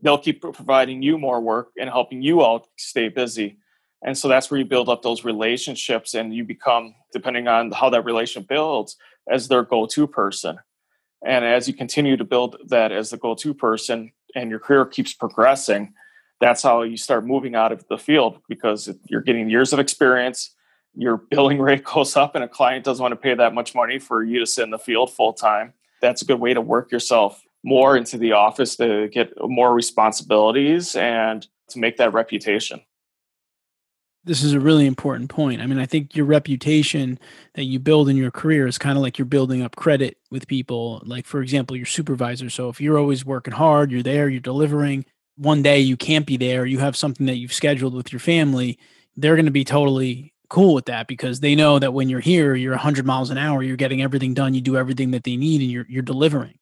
they'll 0.00 0.18
keep 0.18 0.42
providing 0.42 1.00
you 1.00 1.16
more 1.16 1.40
work 1.40 1.68
and 1.78 1.88
helping 1.88 2.22
you 2.22 2.44
out 2.44 2.66
stay 2.76 3.08
busy. 3.08 3.56
And 4.04 4.18
so 4.18 4.26
that's 4.26 4.50
where 4.50 4.58
you 4.58 4.66
build 4.66 4.88
up 4.88 5.02
those 5.02 5.24
relationships 5.24 6.14
and 6.14 6.34
you 6.34 6.42
become 6.42 6.96
depending 7.12 7.46
on 7.46 7.70
how 7.70 7.88
that 7.90 8.04
relation 8.04 8.42
builds 8.42 8.96
as 9.30 9.46
their 9.46 9.62
go-to 9.62 10.08
person. 10.08 10.58
And 11.24 11.44
as 11.44 11.68
you 11.68 11.74
continue 11.74 12.16
to 12.16 12.24
build 12.24 12.56
that 12.66 12.90
as 12.90 13.10
the 13.10 13.16
go-to 13.16 13.54
person 13.54 14.10
and 14.34 14.50
your 14.50 14.58
career 14.58 14.84
keeps 14.86 15.12
progressing 15.14 15.94
that's 16.42 16.64
how 16.64 16.82
you 16.82 16.96
start 16.96 17.24
moving 17.24 17.54
out 17.54 17.70
of 17.70 17.86
the 17.86 17.96
field 17.96 18.40
because 18.48 18.90
you're 19.08 19.20
getting 19.20 19.48
years 19.48 19.72
of 19.72 19.78
experience 19.78 20.50
your 20.94 21.16
billing 21.16 21.58
rate 21.60 21.84
goes 21.84 22.16
up 22.16 22.34
and 22.34 22.44
a 22.44 22.48
client 22.48 22.84
doesn't 22.84 23.02
want 23.02 23.12
to 23.12 23.16
pay 23.16 23.34
that 23.34 23.54
much 23.54 23.74
money 23.74 23.98
for 23.98 24.22
you 24.22 24.40
to 24.40 24.46
sit 24.46 24.64
in 24.64 24.70
the 24.70 24.78
field 24.78 25.12
full 25.12 25.32
time, 25.32 25.72
that's 26.00 26.22
a 26.22 26.24
good 26.24 26.40
way 26.40 26.54
to 26.54 26.60
work 26.60 26.92
yourself 26.92 27.42
more 27.64 27.96
into 27.96 28.18
the 28.18 28.32
office 28.32 28.76
to 28.76 29.08
get 29.08 29.32
more 29.40 29.72
responsibilities 29.72 30.96
and 30.96 31.46
to 31.68 31.78
make 31.78 31.96
that 31.96 32.12
reputation. 32.12 32.80
This 34.24 34.44
is 34.44 34.52
a 34.52 34.60
really 34.60 34.86
important 34.86 35.30
point. 35.30 35.60
I 35.60 35.66
mean, 35.66 35.78
I 35.78 35.86
think 35.86 36.14
your 36.14 36.26
reputation 36.26 37.18
that 37.54 37.64
you 37.64 37.80
build 37.80 38.08
in 38.08 38.16
your 38.16 38.30
career 38.30 38.68
is 38.68 38.78
kind 38.78 38.96
of 38.96 39.02
like 39.02 39.18
you're 39.18 39.26
building 39.26 39.62
up 39.62 39.74
credit 39.74 40.16
with 40.30 40.46
people. 40.46 41.02
Like, 41.04 41.26
for 41.26 41.42
example, 41.42 41.76
your 41.76 41.86
supervisor. 41.86 42.48
So 42.48 42.68
if 42.68 42.80
you're 42.80 42.98
always 42.98 43.24
working 43.24 43.54
hard, 43.54 43.90
you're 43.90 44.02
there, 44.02 44.28
you're 44.28 44.40
delivering, 44.40 45.06
one 45.36 45.62
day 45.62 45.80
you 45.80 45.96
can't 45.96 46.26
be 46.26 46.36
there, 46.36 46.66
you 46.66 46.78
have 46.78 46.96
something 46.96 47.26
that 47.26 47.36
you've 47.36 47.52
scheduled 47.52 47.94
with 47.94 48.12
your 48.12 48.20
family, 48.20 48.78
they're 49.16 49.34
going 49.34 49.46
to 49.46 49.52
be 49.52 49.64
totally 49.64 50.31
cool 50.52 50.74
with 50.74 50.84
that 50.84 51.08
because 51.08 51.40
they 51.40 51.54
know 51.54 51.78
that 51.78 51.94
when 51.94 52.10
you're 52.10 52.20
here, 52.20 52.54
you're 52.54 52.72
100 52.72 53.06
miles 53.06 53.30
an 53.30 53.38
hour, 53.38 53.62
you're 53.62 53.76
getting 53.76 54.02
everything 54.02 54.34
done, 54.34 54.52
you 54.52 54.60
do 54.60 54.76
everything 54.76 55.10
that 55.12 55.24
they 55.24 55.36
need, 55.36 55.62
and 55.62 55.70
you're 55.70 55.86
you're 55.88 56.02
delivering. 56.02 56.58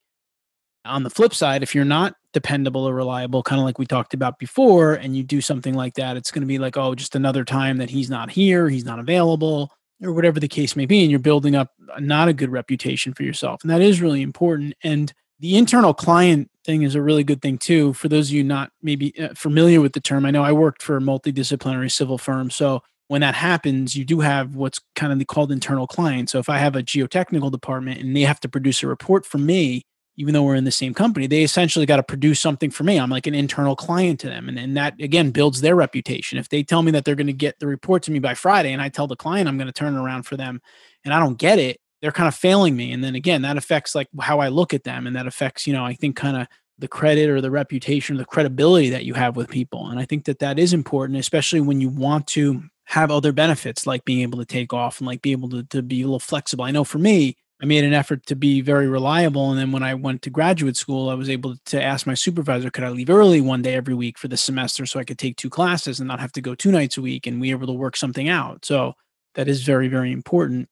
On 0.84 1.02
the 1.02 1.10
flip 1.10 1.34
side, 1.34 1.62
if 1.62 1.74
you're 1.74 1.84
not 1.84 2.14
dependable 2.32 2.88
or 2.88 2.94
reliable, 2.94 3.42
kind 3.42 3.60
of 3.60 3.64
like 3.64 3.78
we 3.78 3.86
talked 3.86 4.14
about 4.14 4.38
before, 4.38 4.94
and 4.94 5.16
you 5.16 5.24
do 5.24 5.40
something 5.40 5.74
like 5.74 5.94
that, 5.94 6.16
it's 6.16 6.30
going 6.30 6.42
to 6.42 6.46
be 6.46 6.58
like, 6.58 6.76
oh, 6.76 6.94
just 6.94 7.16
another 7.16 7.44
time 7.44 7.78
that 7.78 7.90
he's 7.90 8.08
not 8.08 8.30
here, 8.30 8.68
he's 8.68 8.84
not 8.84 9.00
available, 9.00 9.72
or 10.00 10.12
whatever 10.12 10.38
the 10.38 10.48
case 10.48 10.76
may 10.76 10.86
be. 10.86 11.02
And 11.02 11.10
you're 11.10 11.20
building 11.20 11.56
up 11.56 11.72
not 11.98 12.28
a 12.28 12.32
good 12.32 12.50
reputation 12.50 13.12
for 13.12 13.24
yourself. 13.24 13.62
And 13.62 13.70
that 13.70 13.82
is 13.82 14.00
really 14.00 14.22
important. 14.22 14.74
And 14.84 15.12
the 15.40 15.58
internal 15.58 15.92
client 15.92 16.48
thing 16.64 16.82
is 16.82 16.94
a 16.94 17.02
really 17.02 17.24
good 17.24 17.42
thing 17.42 17.58
too. 17.58 17.92
For 17.94 18.08
those 18.08 18.28
of 18.28 18.34
you 18.34 18.44
not 18.44 18.70
maybe 18.82 19.12
uh, 19.20 19.34
familiar 19.34 19.80
with 19.80 19.94
the 19.94 20.00
term, 20.00 20.24
I 20.24 20.30
know 20.30 20.44
I 20.44 20.52
worked 20.52 20.80
for 20.80 20.96
a 20.96 21.00
multidisciplinary 21.00 21.90
civil 21.90 22.18
firm. 22.18 22.50
So 22.50 22.82
when 23.10 23.22
that 23.22 23.34
happens, 23.34 23.96
you 23.96 24.04
do 24.04 24.20
have 24.20 24.54
what's 24.54 24.78
kind 24.94 25.12
of 25.12 25.26
called 25.26 25.50
internal 25.50 25.88
client. 25.88 26.30
So 26.30 26.38
if 26.38 26.48
I 26.48 26.58
have 26.58 26.76
a 26.76 26.82
geotechnical 26.82 27.50
department 27.50 28.00
and 28.00 28.14
they 28.14 28.20
have 28.20 28.38
to 28.38 28.48
produce 28.48 28.84
a 28.84 28.86
report 28.86 29.26
for 29.26 29.38
me, 29.38 29.82
even 30.16 30.32
though 30.32 30.44
we're 30.44 30.54
in 30.54 30.62
the 30.62 30.70
same 30.70 30.94
company, 30.94 31.26
they 31.26 31.42
essentially 31.42 31.86
got 31.86 31.96
to 31.96 32.04
produce 32.04 32.38
something 32.38 32.70
for 32.70 32.84
me. 32.84 33.00
I'm 33.00 33.10
like 33.10 33.26
an 33.26 33.34
internal 33.34 33.74
client 33.74 34.20
to 34.20 34.28
them. 34.28 34.48
And, 34.48 34.56
and 34.56 34.76
that 34.76 34.94
again 35.00 35.32
builds 35.32 35.60
their 35.60 35.74
reputation. 35.74 36.38
If 36.38 36.50
they 36.50 36.62
tell 36.62 36.82
me 36.82 36.92
that 36.92 37.04
they're 37.04 37.16
going 37.16 37.26
to 37.26 37.32
get 37.32 37.58
the 37.58 37.66
report 37.66 38.04
to 38.04 38.12
me 38.12 38.20
by 38.20 38.34
Friday 38.34 38.72
and 38.72 38.80
I 38.80 38.88
tell 38.88 39.08
the 39.08 39.16
client 39.16 39.48
I'm 39.48 39.58
going 39.58 39.66
to 39.66 39.72
turn 39.72 39.96
around 39.96 40.22
for 40.22 40.36
them 40.36 40.60
and 41.04 41.12
I 41.12 41.18
don't 41.18 41.36
get 41.36 41.58
it, 41.58 41.80
they're 42.02 42.12
kind 42.12 42.28
of 42.28 42.36
failing 42.36 42.76
me. 42.76 42.92
And 42.92 43.02
then 43.02 43.16
again, 43.16 43.42
that 43.42 43.56
affects 43.56 43.92
like 43.92 44.06
how 44.20 44.38
I 44.38 44.50
look 44.50 44.72
at 44.72 44.84
them. 44.84 45.08
And 45.08 45.16
that 45.16 45.26
affects, 45.26 45.66
you 45.66 45.72
know, 45.72 45.84
I 45.84 45.94
think 45.94 46.14
kind 46.14 46.36
of 46.36 46.46
the 46.80 46.88
credit 46.88 47.28
or 47.28 47.40
the 47.40 47.50
reputation, 47.50 48.16
or 48.16 48.18
the 48.18 48.24
credibility 48.24 48.90
that 48.90 49.04
you 49.04 49.14
have 49.14 49.36
with 49.36 49.48
people. 49.48 49.88
And 49.88 50.00
I 50.00 50.04
think 50.04 50.24
that 50.24 50.40
that 50.40 50.58
is 50.58 50.72
important, 50.72 51.18
especially 51.18 51.60
when 51.60 51.80
you 51.80 51.88
want 51.88 52.26
to 52.28 52.64
have 52.86 53.10
other 53.10 53.32
benefits 53.32 53.86
like 53.86 54.04
being 54.04 54.22
able 54.22 54.38
to 54.38 54.44
take 54.44 54.72
off 54.72 54.98
and 54.98 55.06
like 55.06 55.22
be 55.22 55.32
able 55.32 55.48
to, 55.50 55.62
to 55.64 55.82
be 55.82 56.00
a 56.00 56.04
little 56.04 56.18
flexible. 56.18 56.64
I 56.64 56.72
know 56.72 56.82
for 56.82 56.98
me, 56.98 57.36
I 57.62 57.66
made 57.66 57.84
an 57.84 57.92
effort 57.92 58.24
to 58.26 58.34
be 58.34 58.62
very 58.62 58.88
reliable. 58.88 59.50
And 59.50 59.58
then 59.58 59.70
when 59.70 59.82
I 59.82 59.94
went 59.94 60.22
to 60.22 60.30
graduate 60.30 60.76
school, 60.76 61.10
I 61.10 61.14
was 61.14 61.28
able 61.28 61.56
to 61.66 61.82
ask 61.82 62.06
my 62.06 62.14
supervisor, 62.14 62.70
could 62.70 62.84
I 62.84 62.88
leave 62.88 63.10
early 63.10 63.40
one 63.40 63.62
day 63.62 63.74
every 63.74 63.94
week 63.94 64.18
for 64.18 64.28
the 64.28 64.36
semester 64.36 64.86
so 64.86 64.98
I 64.98 65.04
could 65.04 65.18
take 65.18 65.36
two 65.36 65.50
classes 65.50 66.00
and 66.00 66.08
not 66.08 66.20
have 66.20 66.32
to 66.32 66.40
go 66.40 66.54
two 66.54 66.72
nights 66.72 66.96
a 66.96 67.02
week? 67.02 67.26
And 67.26 67.40
we 67.40 67.52
were 67.54 67.58
able 67.58 67.74
to 67.74 67.78
work 67.78 67.96
something 67.96 68.28
out. 68.28 68.64
So 68.64 68.94
that 69.34 69.46
is 69.46 69.62
very, 69.62 69.88
very 69.88 70.10
important. 70.10 70.68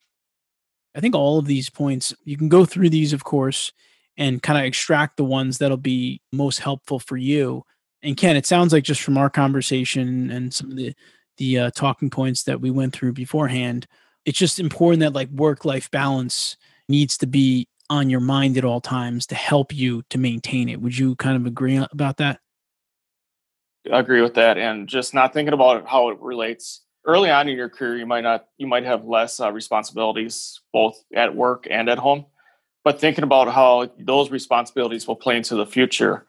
I 0.94 1.00
think 1.00 1.14
all 1.14 1.38
of 1.38 1.44
these 1.46 1.68
points, 1.68 2.14
you 2.24 2.38
can 2.38 2.48
go 2.48 2.64
through 2.64 2.88
these, 2.88 3.12
of 3.12 3.22
course, 3.22 3.70
and 4.18 4.42
kind 4.42 4.58
of 4.58 4.64
extract 4.64 5.16
the 5.16 5.24
ones 5.24 5.56
that'll 5.56 5.78
be 5.78 6.20
most 6.32 6.58
helpful 6.58 6.98
for 6.98 7.16
you. 7.16 7.64
And 8.02 8.16
Ken, 8.16 8.36
it 8.36 8.44
sounds 8.44 8.72
like 8.72 8.84
just 8.84 9.00
from 9.00 9.16
our 9.16 9.30
conversation 9.30 10.30
and 10.30 10.52
some 10.52 10.70
of 10.70 10.76
the 10.76 10.94
the 11.38 11.58
uh, 11.58 11.70
talking 11.70 12.10
points 12.10 12.42
that 12.42 12.60
we 12.60 12.70
went 12.70 12.92
through 12.92 13.12
beforehand, 13.12 13.86
it's 14.24 14.38
just 14.38 14.58
important 14.58 15.00
that 15.00 15.12
like 15.12 15.30
work 15.30 15.64
life 15.64 15.90
balance 15.90 16.56
needs 16.88 17.16
to 17.16 17.26
be 17.26 17.68
on 17.88 18.10
your 18.10 18.20
mind 18.20 18.58
at 18.58 18.64
all 18.64 18.80
times 18.80 19.26
to 19.26 19.34
help 19.34 19.72
you 19.72 20.02
to 20.10 20.18
maintain 20.18 20.68
it. 20.68 20.80
Would 20.80 20.98
you 20.98 21.16
kind 21.16 21.36
of 21.36 21.46
agree 21.46 21.76
about 21.92 22.18
that? 22.18 22.40
I 23.90 24.00
agree 24.00 24.20
with 24.20 24.34
that, 24.34 24.58
and 24.58 24.88
just 24.88 25.14
not 25.14 25.32
thinking 25.32 25.54
about 25.54 25.88
how 25.88 26.10
it 26.10 26.18
relates 26.20 26.82
early 27.06 27.30
on 27.30 27.48
in 27.48 27.56
your 27.56 27.70
career. 27.70 27.96
You 27.96 28.04
might 28.04 28.22
not, 28.22 28.46
you 28.58 28.66
might 28.66 28.84
have 28.84 29.04
less 29.04 29.40
uh, 29.40 29.50
responsibilities 29.50 30.60
both 30.72 31.02
at 31.14 31.34
work 31.34 31.66
and 31.70 31.88
at 31.88 31.98
home, 31.98 32.26
but 32.88 32.98
thinking 32.98 33.22
about 33.22 33.52
how 33.52 33.86
those 33.98 34.30
responsibilities 34.30 35.06
will 35.06 35.14
play 35.14 35.36
into 35.36 35.54
the 35.54 35.66
future. 35.66 36.24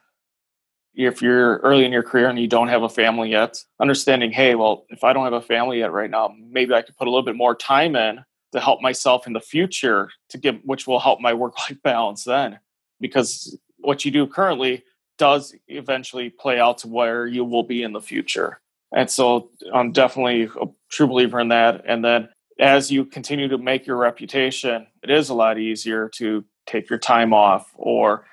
If 0.94 1.22
you're 1.22 1.60
early 1.60 1.86
in 1.86 1.94
your 1.94 2.04
career 2.04 2.28
and 2.28 2.38
you 2.38 2.48
don't 2.48 2.68
have 2.68 2.84
a 2.84 2.90
family 2.90 3.32
yet, 3.32 3.64
understanding, 3.80 4.34
hey, 4.34 4.56
well, 4.56 4.86
if 4.90 5.06
I 5.06 5.14
don't 5.14 5.24
have 5.24 5.32
a 5.32 5.42
family 5.42 5.80
yet 5.80 5.94
right 5.94 6.10
now, 6.10 6.36
maybe 6.52 6.74
I 6.74 6.82
could 6.82 6.98
put 6.98 7.08
a 7.08 7.12
little 7.12 7.24
bit 7.24 7.38
more 7.38 7.56
time 7.56 7.96
in 7.96 8.26
to 8.52 8.60
help 8.60 8.82
myself 8.82 9.26
in 9.26 9.32
the 9.32 9.40
future 9.40 10.10
to 10.32 10.38
give 10.38 10.60
which 10.66 10.86
will 10.86 11.00
help 11.00 11.22
my 11.22 11.34
work 11.34 11.58
life 11.60 11.82
balance 11.84 12.26
then 12.26 12.60
because 13.00 13.58
what 13.78 14.04
you 14.04 14.12
do 14.12 14.28
currently 14.28 14.84
does 15.18 15.56
eventually 15.70 16.30
play 16.30 16.60
out 16.60 16.80
to 16.80 16.90
where 16.90 17.26
you 17.26 17.46
will 17.46 17.64
be 17.64 17.84
in 17.84 17.94
the 17.94 18.02
future 18.02 18.60
and 18.94 19.10
so 19.10 19.52
i'm 19.74 19.92
definitely 19.92 20.50
a 20.60 20.66
true 20.90 21.08
believer 21.08 21.40
in 21.40 21.50
that 21.50 21.84
and 21.86 22.04
then 22.04 22.28
as 22.60 22.92
you 22.92 23.06
continue 23.06 23.48
to 23.48 23.58
make 23.58 23.88
your 23.88 23.98
reputation 23.98 24.86
it 25.02 25.10
is 25.10 25.30
a 25.30 25.34
lot 25.34 25.58
easier 25.58 26.10
to 26.10 26.44
take 26.68 26.90
your 26.90 27.00
time 27.00 27.34
off 27.34 27.72
or 27.76 28.26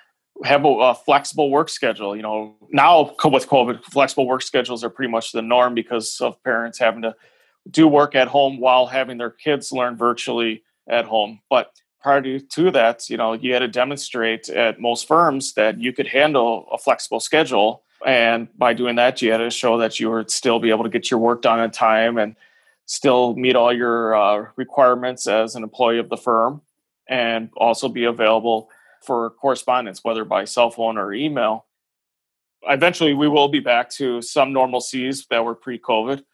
have 0.45 0.65
a, 0.65 0.69
a, 0.69 0.95
flexible 0.95 1.51
work 1.51 1.69
schedule. 1.69 2.15
You 2.15 2.23
know, 2.23 2.57
now 2.71 3.15
with 3.25 3.49
COVID, 3.49 3.85
flexible 3.85 4.27
work 4.27 4.43
schedules 4.43 4.85
are 4.85 4.91
pretty 4.91 5.11
much 5.11 5.33
the 5.33 5.43
norm 5.43 5.75
because 5.75 6.21
of 6.21 6.43
parents 6.45 6.79
having 6.79 7.03
to 7.03 7.15
do 7.71 7.89
work 7.89 8.15
at 8.15 8.29
home 8.29 8.61
while 8.61 8.87
having 8.87 9.19
their 9.19 9.31
kids 9.31 9.73
learn 9.73 9.97
virtually 9.97 10.62
at 10.89 11.07
home. 11.07 11.41
But 11.49 11.73
prior 12.01 12.23
to 12.39 12.71
that, 12.71 13.09
you 13.09 13.17
know, 13.17 13.33
you 13.33 13.53
had 13.53 13.61
to 13.61 13.69
demonstrate 13.69 14.49
at 14.49 14.81
most 14.81 15.09
firms 15.09 15.55
that 15.55 15.81
you 15.81 15.93
could 15.93 16.07
handle 16.07 16.69
a 16.71 16.79
flexible 16.79 17.21
schedule. 17.21 17.83
And 18.05 18.49
by 18.57 18.75
doing 18.75 18.97
that, 18.97 19.23
you 19.23 19.33
had 19.33 19.39
to 19.39 19.51
show 19.51 19.79
that 19.79 19.99
you 19.99 20.11
would 20.11 20.31
still 20.31 20.61
be 20.61 20.71
able 20.71 20.85
to 20.85 20.91
get 20.91 21.11
your 21.11 21.19
work 21.19 21.43
done 21.43 21.59
on 21.59 21.71
time 21.71 22.19
and 22.19 22.37
still 22.87 23.35
meet 23.37 23.57
all 23.57 23.72
your 23.72 24.16
uh, 24.16 24.46
requirements 24.57 25.27
as 25.27 25.55
an 25.55 25.62
employee 25.62 25.99
of 25.99 26.09
the 26.09 26.16
firm 26.16 26.62
and 27.09 27.51
also 27.57 27.88
be 27.88 28.05
available 28.05 28.68
for 29.05 29.31
correspondence, 29.31 30.03
whether 30.03 30.25
by 30.25 30.44
cell 30.44 30.70
phone 30.70 30.99
or 30.99 31.12
email. 31.12 31.66
Eventually, 32.62 33.14
we 33.14 33.29
will 33.29 33.49
be 33.49 33.61
back 33.61 33.90
to 33.90 34.20
some 34.22 34.53
normalcies 34.53 35.29
that 35.29 35.44
were 35.44 35.55
pre 35.55 35.79
COVID. 35.79 36.25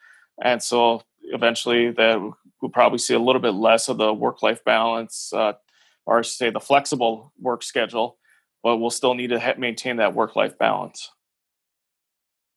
And 0.43 0.63
so 0.63 1.03
eventually 1.25 1.91
that 1.91 2.19
we'll 2.61 2.71
probably 2.71 2.99
see 2.99 3.15
a 3.15 3.19
little 3.19 3.41
bit 3.41 3.55
less 3.55 3.89
of 3.89 3.99
the 3.99 4.13
work 4.13 4.43
life 4.43 4.65
balance 4.65 5.33
uh, 5.33 5.53
or 6.07 6.23
say 6.23 6.51
the 6.51 6.61
flexible 6.61 7.33
work 7.41 7.63
schedule 7.63 8.19
but 8.63 8.77
we'll 8.77 8.91
still 8.91 9.15
need 9.15 9.29
to 9.29 9.41
ha- 9.41 9.55
maintain 9.59 9.97
that 9.97 10.15
work 10.15 10.37
life 10.37 10.59
balance 10.59 11.11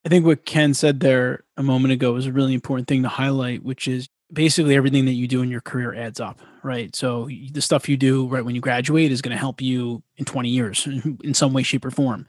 i 0.05 0.09
think 0.09 0.25
what 0.25 0.45
ken 0.45 0.73
said 0.73 0.99
there 0.99 1.43
a 1.57 1.63
moment 1.63 1.91
ago 1.91 2.15
is 2.15 2.25
a 2.25 2.31
really 2.31 2.53
important 2.53 2.87
thing 2.87 3.03
to 3.03 3.09
highlight 3.09 3.63
which 3.63 3.87
is 3.87 4.07
basically 4.31 4.75
everything 4.75 5.05
that 5.05 5.13
you 5.13 5.27
do 5.27 5.41
in 5.41 5.49
your 5.49 5.61
career 5.61 5.93
adds 5.93 6.19
up 6.19 6.39
right? 6.65 6.95
So 6.95 7.29
the 7.51 7.61
stuff 7.61 7.87
you 7.87 7.95
do 7.95 8.27
right 8.27 8.43
when 8.43 8.55
you 8.55 8.61
graduate 8.61 9.11
is 9.11 9.21
going 9.21 9.35
to 9.35 9.39
help 9.39 9.61
you 9.61 10.01
in 10.17 10.25
20 10.25 10.49
years 10.49 10.87
in 11.23 11.33
some 11.33 11.53
way 11.53 11.63
shape 11.63 11.85
or 11.85 11.91
form. 11.91 12.27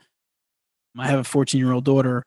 I 0.97 1.07
have 1.07 1.19
a 1.19 1.23
14 1.23 1.59
year 1.59 1.73
old 1.73 1.85
daughter 1.85 2.23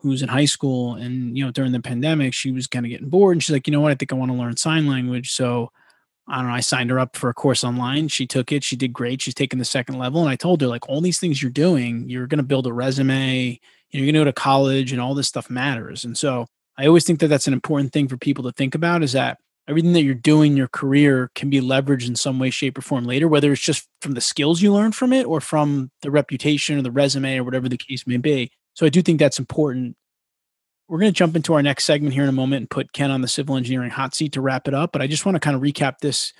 who's 0.00 0.22
in 0.22 0.28
high 0.28 0.44
school 0.44 0.94
and 0.94 1.36
you 1.36 1.44
know 1.44 1.50
during 1.50 1.72
the 1.72 1.80
pandemic 1.80 2.34
she 2.34 2.52
was 2.52 2.66
kind 2.66 2.84
of 2.84 2.90
getting 2.90 3.08
bored 3.08 3.34
and 3.34 3.42
she's 3.42 3.54
like 3.54 3.66
you 3.66 3.72
know 3.72 3.80
what? 3.80 3.92
I 3.92 3.94
think 3.94 4.12
i 4.12 4.16
want 4.16 4.30
to 4.30 4.36
learn 4.36 4.56
sign 4.56 4.86
language. 4.86 5.32
So 5.32 5.70
i 6.28 6.36
don't 6.36 6.48
know 6.48 6.54
i 6.54 6.60
signed 6.60 6.90
her 6.90 7.00
up 7.00 7.16
for 7.16 7.30
a 7.30 7.34
course 7.34 7.64
online. 7.64 8.08
She 8.08 8.26
took 8.26 8.52
it. 8.52 8.62
She 8.62 8.76
did 8.76 8.92
great. 8.92 9.22
She's 9.22 9.34
taking 9.34 9.58
the 9.58 9.64
second 9.64 9.98
level. 9.98 10.20
And 10.20 10.30
i 10.30 10.36
told 10.36 10.60
her 10.60 10.66
like 10.66 10.88
all 10.88 11.00
these 11.00 11.18
things 11.18 11.42
you're 11.42 11.50
doing 11.50 12.08
you're 12.08 12.26
going 12.26 12.38
to 12.38 12.44
build 12.44 12.66
a 12.66 12.72
resume 12.72 13.58
you're 14.00 14.06
going 14.06 14.14
to 14.14 14.20
go 14.20 14.24
to 14.24 14.32
college 14.32 14.92
and 14.92 15.00
all 15.00 15.14
this 15.14 15.28
stuff 15.28 15.50
matters 15.50 16.04
and 16.04 16.16
so 16.16 16.46
i 16.78 16.86
always 16.86 17.04
think 17.04 17.20
that 17.20 17.28
that's 17.28 17.46
an 17.46 17.52
important 17.52 17.92
thing 17.92 18.08
for 18.08 18.16
people 18.16 18.44
to 18.44 18.52
think 18.52 18.74
about 18.74 19.02
is 19.02 19.12
that 19.12 19.38
everything 19.66 19.92
that 19.92 20.02
you're 20.02 20.14
doing 20.14 20.52
in 20.52 20.56
your 20.56 20.68
career 20.68 21.30
can 21.34 21.48
be 21.48 21.60
leveraged 21.60 22.06
in 22.06 22.14
some 22.14 22.38
way 22.38 22.50
shape 22.50 22.76
or 22.76 22.82
form 22.82 23.04
later 23.04 23.28
whether 23.28 23.52
it's 23.52 23.62
just 23.62 23.88
from 24.00 24.12
the 24.12 24.20
skills 24.20 24.62
you 24.62 24.72
learn 24.72 24.92
from 24.92 25.12
it 25.12 25.24
or 25.24 25.40
from 25.40 25.90
the 26.02 26.10
reputation 26.10 26.78
or 26.78 26.82
the 26.82 26.90
resume 26.90 27.38
or 27.38 27.44
whatever 27.44 27.68
the 27.68 27.78
case 27.78 28.06
may 28.06 28.16
be 28.16 28.50
so 28.74 28.84
I 28.84 28.88
do 28.88 29.02
think 29.02 29.18
that's 29.18 29.38
important. 29.38 29.96
We're 30.88 30.98
going 30.98 31.12
to 31.12 31.16
jump 31.16 31.34
into 31.34 31.54
our 31.54 31.62
next 31.62 31.84
segment 31.84 32.12
here 32.12 32.24
in 32.24 32.28
a 32.28 32.32
moment 32.32 32.62
and 32.62 32.70
put 32.70 32.92
Ken 32.92 33.10
on 33.10 33.22
the 33.22 33.28
civil 33.28 33.56
engineering 33.56 33.90
hot 33.90 34.14
seat 34.14 34.32
to 34.32 34.40
wrap 34.40 34.68
it 34.68 34.74
up. 34.74 34.92
But 34.92 35.00
I 35.00 35.06
just 35.06 35.24
want 35.24 35.36
to 35.36 35.40
kind 35.40 35.56
of 35.56 35.62
recap 35.62 35.98
this 36.00 36.32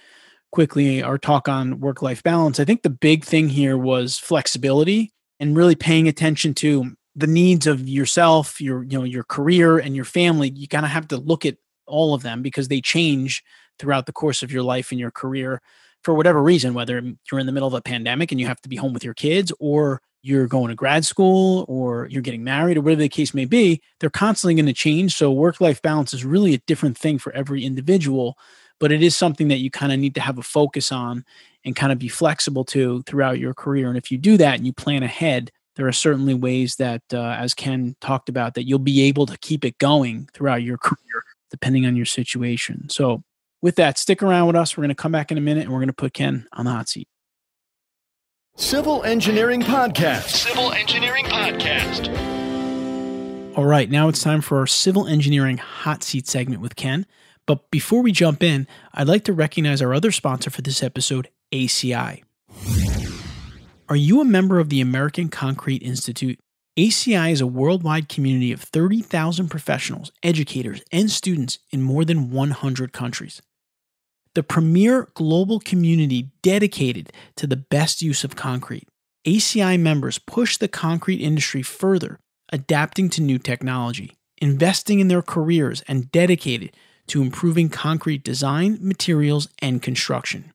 quickly 0.53 1.03
our 1.03 1.17
talk 1.17 1.49
on 1.49 1.81
work 1.81 2.03
life 2.03 2.23
balance. 2.23 2.61
I 2.61 2.65
think 2.65 2.83
the 2.83 2.91
big 2.91 3.25
thing 3.25 3.49
here 3.49 3.79
was 3.79 4.19
flexibility 4.19 5.13
and 5.41 5.57
really 5.57 5.75
paying 5.75 6.09
attention 6.09 6.55
to 6.55 6.95
the 7.17 7.27
needs 7.27 7.67
of 7.67 7.89
yourself, 7.89 8.61
your 8.61 8.83
you 8.83 8.99
know 8.99 9.05
your 9.05 9.25
career 9.25 9.79
and 9.79 9.95
your 9.95 10.05
family. 10.05 10.51
You 10.51 10.69
kind 10.69 10.85
of 10.85 10.91
have 10.91 11.09
to 11.09 11.17
look 11.17 11.47
at 11.47 11.57
all 11.87 12.15
of 12.15 12.23
them 12.23 12.43
because 12.43 12.69
they 12.69 12.81
change 12.81 13.43
throughout 13.79 14.07
the 14.07 14.13
course 14.13 14.43
of 14.43 14.53
your 14.53 14.63
life 14.63 14.91
and 14.91 15.01
your 15.01 15.11
career 15.11 15.61
for 16.03 16.15
whatever 16.15 16.43
reason, 16.43 16.75
whether 16.75 17.03
you're 17.31 17.41
in 17.41 17.47
the 17.47 17.53
middle 17.53 17.67
of 17.67 17.75
a 17.75 17.81
pandemic 17.81 18.31
and 18.31 18.41
you 18.41 18.47
have 18.47 18.61
to 18.61 18.69
be 18.69 18.77
home 18.77 18.93
with 18.93 19.05
your 19.05 19.15
kids 19.15 19.53
or 19.59 20.03
you're 20.23 20.47
going 20.47 20.69
to 20.69 20.75
grad 20.75 21.05
school 21.05 21.65
or 21.69 22.07
you're 22.11 22.23
getting 22.23 22.45
married 22.45 22.77
or 22.77 22.83
whatever 22.83 23.03
the 23.03 23.09
case 23.09 23.35
may 23.35 23.45
be, 23.45 23.83
they're 24.01 24.11
constantly 24.11 24.55
going 24.55 24.67
to 24.67 24.73
change. 24.73 25.15
So 25.15 25.31
work 25.31 25.61
life 25.61 25.83
balance 25.83 26.15
is 26.15 26.25
really 26.25 26.55
a 26.55 26.63
different 26.67 26.97
thing 26.97 27.19
for 27.19 27.33
every 27.33 27.65
individual, 27.65 28.37
but 28.81 28.93
it 28.93 29.03
is 29.03 29.17
something 29.17 29.49
that 29.49 29.59
you 29.59 29.71
kind 29.71 29.93
of 29.93 29.99
need 29.99 30.15
to 30.15 30.21
have 30.21 30.39
a 30.39 30.43
focus 30.43 30.93
on 30.93 31.25
and 31.65 31.77
kind 31.77 31.93
of 31.93 31.99
be 31.99 32.09
flexible 32.09 32.65
to 32.65 33.03
throughout 33.03 33.39
your 33.39 33.55
career. 33.55 33.89
And 33.89 33.99
if 33.99 34.11
you 34.11 34.19
do 34.19 34.37
that 34.39 34.57
and 34.57 34.67
you 34.67 34.73
plan 34.73 35.03
ahead, 35.03 35.51
there 35.77 35.87
are 35.87 35.93
certainly 35.93 36.35
ways 36.35 36.77
that, 36.77 37.03
uh, 37.13 37.37
as 37.39 37.55
Ken 37.55 37.97
talked 38.01 38.29
about, 38.29 38.55
that 38.55 38.67
you'll 38.67 38.79
be 38.79 39.03
able 39.03 39.27
to 39.27 39.37
keep 39.39 39.65
it 39.65 39.79
going 39.79 40.29
throughout 40.33 40.63
your 40.63 40.79
career, 40.79 41.25
depending 41.51 41.87
on 41.87 41.97
your 41.97 42.07
situation. 42.07 42.89
So, 42.89 43.23
with 43.63 43.77
that, 43.77 43.99
stick 43.99 44.23
around 44.23 44.47
with 44.47 44.57
us. 44.57 44.77
We're 44.77 44.83
going 44.83 44.91
to 44.91 44.95
come 44.95 45.13
back 45.13 45.33
in 45.33 45.39
a 45.39 45.41
minute 45.41 45.63
and 45.63 45.73
we're 45.73 45.79
going 45.79 45.89
to 45.89 45.95
put 45.95 46.13
Ken 46.13 46.47
on 46.53 46.67
the 46.67 46.71
hot 46.71 46.89
seat. 46.89 47.09
Civil 48.57 49.03
Engineering 49.03 49.63
Podcast. 49.63 50.29
Civil 50.29 50.73
Engineering 50.73 51.25
Podcast. 51.25 52.35
All 53.57 53.65
right, 53.65 53.91
now 53.91 54.09
it's 54.09 54.23
time 54.23 54.41
for 54.41 54.59
our 54.59 54.67
civil 54.67 55.07
engineering 55.07 55.59
hot 55.59 56.03
seat 56.03 56.27
segment 56.27 56.61
with 56.61 56.77
Ken. 56.77 57.07
But 57.47 57.71
before 57.71 58.03
we 58.03 58.13
jump 58.13 58.43
in, 58.43 58.67
I'd 58.93 59.07
like 59.07 59.25
to 59.25 59.33
recognize 59.33 59.81
our 59.81 59.95
other 59.95 60.13
sponsor 60.13 60.51
for 60.51 60.63
this 60.63 60.83
episode, 60.83 61.29
ACI. 61.53 62.23
Are 63.87 63.97
you 63.97 64.23
a 64.23 64.25
member 64.25 64.61
of 64.61 64.71
the 64.71 64.81
American 64.81 65.29
Concrete 65.29 65.83
Institute? 65.83 66.39
ACI 66.79 67.31
is 67.31 67.43
a 67.43 67.47
worldwide 67.47 68.09
community 68.09 68.51
of 68.51 68.63
30,000 68.63 69.49
professionals, 69.49 70.11
educators, 70.23 70.81
and 70.91 71.11
students 71.11 71.59
in 71.71 71.83
more 71.83 72.03
than 72.07 72.31
100 72.31 72.95
countries. 72.95 73.43
The 74.35 74.43
premier 74.43 75.09
global 75.13 75.61
community 75.61 76.31
dedicated 76.43 77.13
to 77.37 77.47
the 77.47 77.59
best 77.59 78.01
use 78.01 78.25
of 78.25 78.35
concrete. 78.35 78.89
ACI 79.27 79.79
members 79.79 80.19
push 80.19 80.57
the 80.57 80.67
concrete 80.67 81.21
industry 81.21 81.63
further, 81.63 82.19
adapting 82.51 83.11
to 83.11 83.21
new 83.21 83.39
technology, 83.39 84.17
investing 84.41 84.99
in 84.99 85.09
their 85.09 85.23
careers, 85.23 85.83
and 85.87 86.11
dedicated 86.11 86.75
to 87.09 87.21
improving 87.21 87.69
concrete 87.69 88.25
design, 88.25 88.79
materials, 88.81 89.49
and 89.59 89.83
construction. 89.83 90.54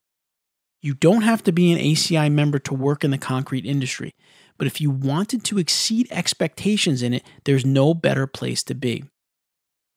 You 0.82 0.94
don't 0.94 1.24
have 1.24 1.44
to 1.44 1.52
be 1.52 1.72
an 1.72 1.80
ACI 1.80 2.32
member 2.32 2.60
to 2.60 2.74
work 2.74 3.04
in 3.04 3.12
the 3.12 3.18
concrete 3.18 3.66
industry, 3.66 4.16
but 4.58 4.68
if 4.68 4.80
you 4.80 4.90
wanted 4.90 5.44
to 5.46 5.58
exceed 5.58 6.08
expectations 6.10 7.02
in 7.02 7.14
it, 7.14 7.24
there's 7.44 7.66
no 7.66 7.94
better 7.94 8.28
place 8.28 8.64
to 8.64 8.76
be. 8.76 9.04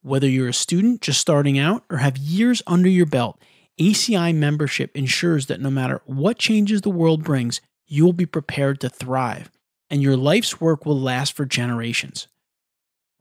Whether 0.01 0.27
you're 0.27 0.49
a 0.49 0.53
student 0.53 1.01
just 1.01 1.21
starting 1.21 1.57
out 1.57 1.85
or 1.89 1.97
have 1.97 2.17
years 2.17 2.61
under 2.67 2.89
your 2.89 3.05
belt, 3.05 3.39
ACI 3.79 4.35
membership 4.35 4.91
ensures 4.95 5.45
that 5.45 5.61
no 5.61 5.71
matter 5.71 6.01
what 6.05 6.37
changes 6.37 6.81
the 6.81 6.89
world 6.89 7.23
brings, 7.23 7.61
you 7.87 8.03
will 8.03 8.13
be 8.13 8.25
prepared 8.25 8.81
to 8.81 8.89
thrive, 8.89 9.49
and 9.89 10.01
your 10.01 10.17
life's 10.17 10.59
work 10.59 10.85
will 10.85 10.99
last 10.99 11.33
for 11.33 11.45
generations. 11.45 12.27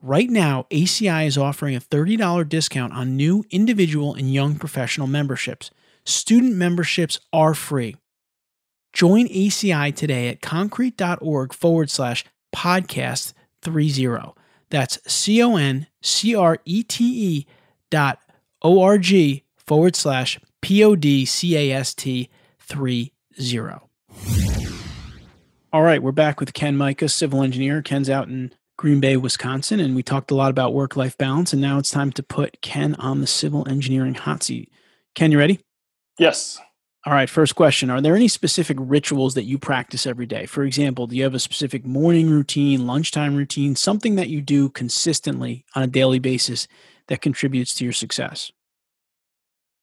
Right 0.01 0.29
now, 0.29 0.67
ACI 0.71 1.27
is 1.27 1.39
offering 1.39 1.77
a 1.77 1.81
$30 1.81 2.49
discount 2.49 2.93
on 2.93 3.17
new 3.17 3.45
individual 3.51 4.15
and 4.15 4.35
young 4.35 4.57
professional 4.57 5.07
memberships. 5.07 5.71
Student 6.05 6.55
memberships 6.55 7.21
are 7.33 7.55
free. 7.55 7.97
Join 8.93 9.27
ACI 9.29 9.95
today 9.95 10.29
at 10.29 10.43
concrete.org 10.43 11.53
forward 11.53 11.91
slash 11.91 12.25
podcast 12.55 13.33
30. 13.63 14.33
That's 14.71 14.99
C 15.11 15.43
O 15.43 15.57
N 15.57 15.87
C 16.03 16.35
R 16.35 16.59
E 16.65 16.83
T 16.83 17.05
E 17.05 17.47
dot 17.91 18.19
O 18.63 18.83
R 18.83 18.99
G 18.99 19.45
forward 19.57 19.97
slash 19.97 20.39
P 20.61 20.83
O 20.85 20.97
D 20.97 21.25
C 21.25 21.57
A 21.57 21.73
S 21.73 21.95
T 21.95 22.29
30. 22.61 23.13
All 25.73 25.83
right, 25.83 26.03
we're 26.03 26.13
back 26.13 26.39
with 26.39 26.53
Ken 26.53 26.77
Mika, 26.77 27.09
civil 27.09 27.43
engineer. 27.43 27.81
Ken's 27.81 28.11
out 28.11 28.29
in 28.29 28.53
Green 28.77 29.01
Bay, 29.01 29.17
Wisconsin, 29.17 29.81
and 29.81 29.97
we 29.97 30.03
talked 30.03 30.31
a 30.31 30.35
lot 30.35 30.51
about 30.51 30.75
work 30.75 30.97
life 30.97 31.17
balance. 31.17 31.53
And 31.53 31.63
now 31.63 31.79
it's 31.79 31.91
time 31.91 32.13
to 32.13 32.23
put 32.23 32.61
Ken 32.61 32.95
on 32.97 33.21
the 33.21 33.27
civil 33.27 33.67
engineering 33.69 34.15
hot 34.15 34.43
seat. 34.43 34.71
Ken, 35.15 35.33
you 35.33 35.39
ready? 35.39 35.61
Yes. 36.19 36.59
All 37.05 37.13
right, 37.13 37.29
first 37.29 37.57
question 37.57 37.91
Are 37.91 38.01
there 38.01 38.15
any 38.15 38.29
specific 38.29 38.77
rituals 38.81 39.35
that 39.35 39.45
you 39.45 39.59
practice 39.59 40.07
every 40.07 40.27
day? 40.27 40.47
For 40.47 40.63
example, 40.63 41.07
do 41.07 41.17
you 41.17 41.25
have 41.25 41.35
a 41.35 41.41
specific 41.41 41.85
morning 41.85 42.31
routine, 42.31 42.87
lunchtime 42.87 43.35
routine, 43.35 43.75
something 43.75 44.15
that 44.17 44.29
you 44.29 44.41
do 44.41 44.69
consistently 44.69 45.65
on 45.75 45.83
a 45.83 45.89
daily 45.89 46.21
basis 46.21 46.69
that 47.09 47.21
contributes 47.21 47.75
to 47.77 47.85
your 47.85 47.93
success? 47.93 48.53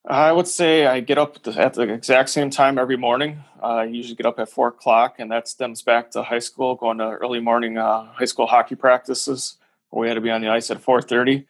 I 0.08 0.32
would 0.32 0.48
say 0.48 0.86
I 0.86 1.02
get 1.02 1.18
up 1.18 1.36
at 1.36 1.44
the 1.44 1.94
exact 1.94 2.30
same 2.30 2.50
time 2.50 2.78
every 2.78 2.96
morning. 2.96 3.44
I 3.62 3.84
usually 3.84 4.16
get 4.16 4.26
up 4.26 4.40
at 4.40 4.50
four 4.50 4.70
o'clock, 4.70 5.16
and 5.20 5.30
that 5.32 5.50
stems 5.50 5.82
back 5.82 6.12
to 6.12 6.24
high 6.24 6.40
school, 6.40 6.76
going 6.76 7.00
to 7.00 7.04
early 7.04 7.42
morning 7.42 7.78
uh, 7.78 8.06
high 8.14 8.26
school 8.26 8.48
hockey 8.48 8.76
practices 8.76 9.58
where 9.90 10.02
we 10.02 10.08
had 10.08 10.14
to 10.14 10.22
be 10.22 10.32
on 10.32 10.42
the 10.42 10.48
ice 10.48 10.72
at 10.72 10.80
four 10.82 11.02
thirty. 11.02 11.46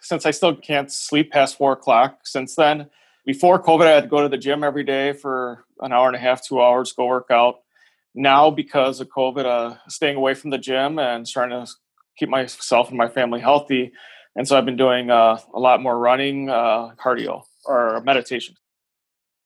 Since 0.00 0.26
I 0.26 0.32
still 0.32 0.54
can't 0.54 0.92
sleep 0.92 1.32
past 1.32 1.56
four 1.56 1.72
o'clock, 1.72 2.20
since 2.24 2.54
then, 2.54 2.90
before 3.26 3.60
COVID, 3.62 3.86
I 3.86 3.90
had 3.90 4.04
to 4.04 4.08
go 4.08 4.22
to 4.22 4.28
the 4.28 4.38
gym 4.38 4.62
every 4.62 4.84
day 4.84 5.12
for 5.12 5.64
an 5.80 5.92
hour 5.92 6.06
and 6.06 6.16
a 6.16 6.20
half, 6.20 6.46
two 6.46 6.62
hours, 6.62 6.92
go 6.92 7.06
work 7.06 7.26
out. 7.30 7.56
Now, 8.14 8.50
because 8.50 9.00
of 9.00 9.08
COVID, 9.08 9.44
uh, 9.44 9.76
staying 9.88 10.16
away 10.16 10.34
from 10.34 10.50
the 10.50 10.58
gym 10.58 10.98
and 10.98 11.26
trying 11.26 11.50
to 11.50 11.70
keep 12.16 12.28
myself 12.30 12.88
and 12.88 12.96
my 12.96 13.08
family 13.08 13.40
healthy, 13.40 13.92
and 14.36 14.46
so 14.46 14.56
I've 14.56 14.64
been 14.64 14.76
doing 14.76 15.10
uh, 15.10 15.38
a 15.52 15.58
lot 15.58 15.82
more 15.82 15.98
running, 15.98 16.48
uh, 16.48 16.90
cardio, 17.02 17.42
or 17.64 18.00
meditation. 18.02 18.54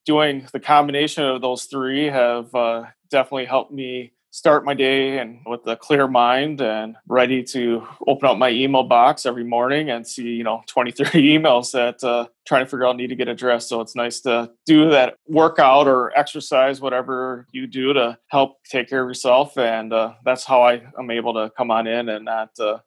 Doing 0.04 0.46
the 0.52 0.60
combination 0.60 1.24
of 1.24 1.40
those 1.40 1.64
three 1.64 2.06
have 2.06 2.54
uh, 2.54 2.84
definitely 3.10 3.46
helped 3.46 3.72
me 3.72 4.12
start 4.32 4.64
my 4.64 4.74
day 4.74 5.18
and 5.18 5.40
with 5.46 5.66
a 5.66 5.76
clear 5.76 6.06
mind 6.06 6.60
and 6.60 6.96
ready 7.08 7.42
to 7.42 7.86
open 8.06 8.28
up 8.28 8.38
my 8.38 8.48
email 8.48 8.84
box 8.84 9.26
every 9.26 9.42
morning 9.44 9.90
and 9.90 10.06
see 10.06 10.28
you 10.28 10.44
know 10.44 10.62
20 10.68 10.92
30 10.92 11.38
emails 11.38 11.72
that 11.72 12.02
uh, 12.04 12.26
trying 12.46 12.64
to 12.64 12.70
figure 12.70 12.86
out 12.86 12.96
need 12.96 13.08
to 13.08 13.16
get 13.16 13.28
addressed 13.28 13.68
so 13.68 13.80
it's 13.80 13.96
nice 13.96 14.20
to 14.20 14.50
do 14.66 14.88
that 14.88 15.14
workout 15.26 15.88
or 15.88 16.16
exercise 16.16 16.80
whatever 16.80 17.46
you 17.52 17.66
do 17.66 17.92
to 17.92 18.16
help 18.28 18.62
take 18.64 18.88
care 18.88 19.02
of 19.02 19.08
yourself 19.08 19.58
and 19.58 19.92
uh, 19.92 20.12
that's 20.24 20.44
how 20.44 20.62
i 20.62 20.80
am 20.98 21.10
able 21.10 21.34
to 21.34 21.50
come 21.56 21.70
on 21.70 21.86
in 21.86 22.08
and 22.08 22.24
not 22.24 22.50
uh, 22.60 22.78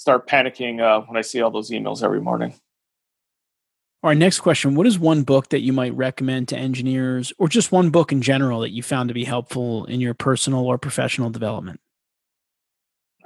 start 0.00 0.26
panicking 0.26 0.80
uh, 0.80 1.02
when 1.02 1.18
I 1.18 1.20
see 1.20 1.42
all 1.42 1.50
those 1.50 1.70
emails 1.70 2.02
every 2.02 2.22
morning. 2.22 2.54
Right, 4.02 4.16
next 4.16 4.40
question. 4.40 4.74
What 4.76 4.86
is 4.86 4.98
one 4.98 5.24
book 5.24 5.50
that 5.50 5.60
you 5.60 5.74
might 5.74 5.94
recommend 5.94 6.48
to 6.48 6.56
engineers, 6.56 7.34
or 7.36 7.48
just 7.48 7.70
one 7.70 7.90
book 7.90 8.12
in 8.12 8.22
general 8.22 8.60
that 8.60 8.70
you 8.70 8.82
found 8.82 9.08
to 9.08 9.14
be 9.14 9.24
helpful 9.24 9.84
in 9.84 10.00
your 10.00 10.14
personal 10.14 10.64
or 10.64 10.78
professional 10.78 11.28
development? 11.28 11.80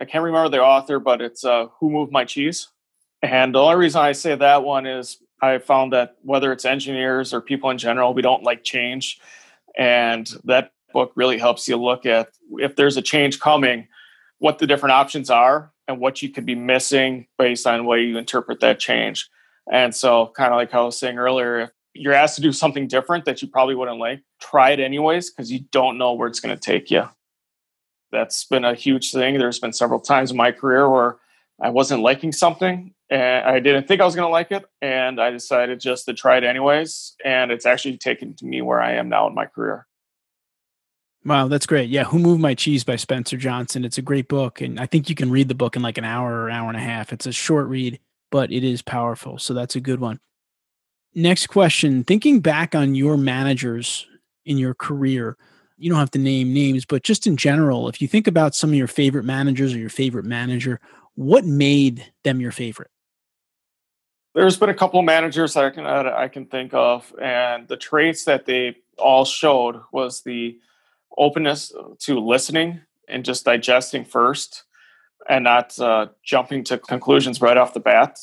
I 0.00 0.04
can't 0.04 0.24
remember 0.24 0.48
the 0.48 0.60
author, 0.60 0.98
but 0.98 1.20
it's 1.20 1.44
uh, 1.44 1.66
Who 1.78 1.90
Moved 1.90 2.10
My 2.10 2.24
Cheese? 2.24 2.68
And 3.22 3.54
the 3.54 3.60
only 3.60 3.76
reason 3.76 4.00
I 4.00 4.12
say 4.12 4.34
that 4.34 4.64
one 4.64 4.84
is 4.84 5.18
I 5.40 5.58
found 5.58 5.92
that 5.92 6.16
whether 6.22 6.50
it's 6.50 6.64
engineers 6.64 7.32
or 7.32 7.40
people 7.40 7.70
in 7.70 7.78
general, 7.78 8.12
we 8.12 8.22
don't 8.22 8.42
like 8.42 8.64
change. 8.64 9.20
And 9.78 10.28
that 10.42 10.72
book 10.92 11.12
really 11.14 11.38
helps 11.38 11.68
you 11.68 11.76
look 11.76 12.04
at 12.04 12.30
if 12.58 12.74
there's 12.74 12.96
a 12.96 13.02
change 13.02 13.38
coming, 13.38 13.86
what 14.38 14.58
the 14.58 14.66
different 14.66 14.92
options 14.92 15.30
are 15.30 15.72
and 15.86 16.00
what 16.00 16.20
you 16.20 16.30
could 16.30 16.46
be 16.46 16.56
missing 16.56 17.28
based 17.38 17.66
on 17.66 17.78
the 17.78 17.84
way 17.84 18.02
you 18.02 18.18
interpret 18.18 18.58
that 18.60 18.80
change. 18.80 19.28
And 19.70 19.94
so, 19.94 20.32
kind 20.36 20.52
of 20.52 20.56
like 20.56 20.74
I 20.74 20.80
was 20.82 20.98
saying 20.98 21.18
earlier, 21.18 21.60
if 21.60 21.70
you're 21.94 22.12
asked 22.12 22.36
to 22.36 22.42
do 22.42 22.52
something 22.52 22.86
different 22.86 23.24
that 23.24 23.40
you 23.40 23.48
probably 23.48 23.74
wouldn't 23.74 23.98
like, 23.98 24.22
try 24.40 24.70
it 24.70 24.80
anyways 24.80 25.30
because 25.30 25.50
you 25.50 25.60
don't 25.70 25.98
know 25.98 26.12
where 26.12 26.28
it's 26.28 26.40
going 26.40 26.54
to 26.54 26.60
take 26.60 26.90
you. 26.90 27.08
That's 28.12 28.44
been 28.44 28.64
a 28.64 28.74
huge 28.74 29.10
thing. 29.10 29.38
There's 29.38 29.58
been 29.58 29.72
several 29.72 30.00
times 30.00 30.30
in 30.30 30.36
my 30.36 30.52
career 30.52 30.88
where 30.88 31.16
I 31.60 31.70
wasn't 31.70 32.02
liking 32.02 32.32
something 32.32 32.94
and 33.10 33.44
I 33.44 33.60
didn't 33.60 33.88
think 33.88 34.00
I 34.00 34.04
was 34.04 34.14
going 34.14 34.26
to 34.26 34.32
like 34.32 34.50
it. 34.50 34.64
And 34.82 35.20
I 35.20 35.30
decided 35.30 35.80
just 35.80 36.06
to 36.06 36.14
try 36.14 36.36
it 36.36 36.44
anyways. 36.44 37.14
And 37.24 37.50
it's 37.50 37.66
actually 37.66 37.98
taken 37.98 38.34
to 38.36 38.44
me 38.44 38.62
where 38.62 38.80
I 38.80 38.92
am 38.92 39.08
now 39.08 39.26
in 39.26 39.34
my 39.34 39.46
career. 39.46 39.86
Wow, 41.24 41.48
that's 41.48 41.66
great. 41.66 41.88
Yeah, 41.88 42.04
Who 42.04 42.18
Moved 42.18 42.42
My 42.42 42.54
Cheese 42.54 42.84
by 42.84 42.96
Spencer 42.96 43.38
Johnson. 43.38 43.84
It's 43.84 43.96
a 43.96 44.02
great 44.02 44.28
book. 44.28 44.60
And 44.60 44.78
I 44.78 44.86
think 44.86 45.08
you 45.08 45.14
can 45.14 45.30
read 45.30 45.48
the 45.48 45.54
book 45.54 45.74
in 45.74 45.80
like 45.82 45.96
an 45.96 46.04
hour 46.04 46.42
or 46.42 46.50
hour 46.50 46.68
and 46.68 46.76
a 46.76 46.80
half. 46.80 47.12
It's 47.12 47.26
a 47.26 47.32
short 47.32 47.66
read, 47.68 47.98
but 48.30 48.52
it 48.52 48.64
is 48.64 48.82
powerful. 48.82 49.38
So 49.38 49.54
that's 49.54 49.76
a 49.76 49.80
good 49.80 50.00
one. 50.00 50.20
Next 51.14 51.46
question 51.46 52.04
Thinking 52.04 52.40
back 52.40 52.74
on 52.74 52.94
your 52.94 53.16
managers 53.16 54.06
in 54.44 54.58
your 54.58 54.74
career, 54.74 55.36
you 55.76 55.90
don't 55.90 55.98
have 55.98 56.10
to 56.12 56.18
name 56.18 56.52
names, 56.52 56.84
but 56.84 57.02
just 57.02 57.26
in 57.26 57.36
general, 57.36 57.88
if 57.88 58.00
you 58.00 58.08
think 58.08 58.26
about 58.26 58.54
some 58.54 58.70
of 58.70 58.76
your 58.76 58.86
favorite 58.86 59.24
managers 59.24 59.74
or 59.74 59.78
your 59.78 59.90
favorite 59.90 60.24
manager, 60.24 60.80
what 61.14 61.44
made 61.44 62.12
them 62.22 62.40
your 62.40 62.52
favorite? 62.52 62.90
There's 64.34 64.56
been 64.56 64.70
a 64.70 64.74
couple 64.74 64.98
of 64.98 65.06
managers 65.06 65.56
I 65.56 65.70
can, 65.70 65.86
I 65.86 66.26
can 66.26 66.46
think 66.46 66.74
of, 66.74 67.14
and 67.22 67.68
the 67.68 67.76
traits 67.76 68.24
that 68.24 68.46
they 68.46 68.76
all 68.98 69.24
showed 69.24 69.80
was 69.92 70.22
the 70.22 70.58
openness 71.16 71.72
to 72.00 72.18
listening 72.18 72.80
and 73.08 73.24
just 73.24 73.44
digesting 73.44 74.04
first 74.04 74.63
and 75.28 75.44
not 75.44 75.78
uh, 75.78 76.06
jumping 76.24 76.64
to 76.64 76.78
conclusions 76.78 77.40
right 77.40 77.56
off 77.56 77.74
the 77.74 77.80
bat 77.80 78.18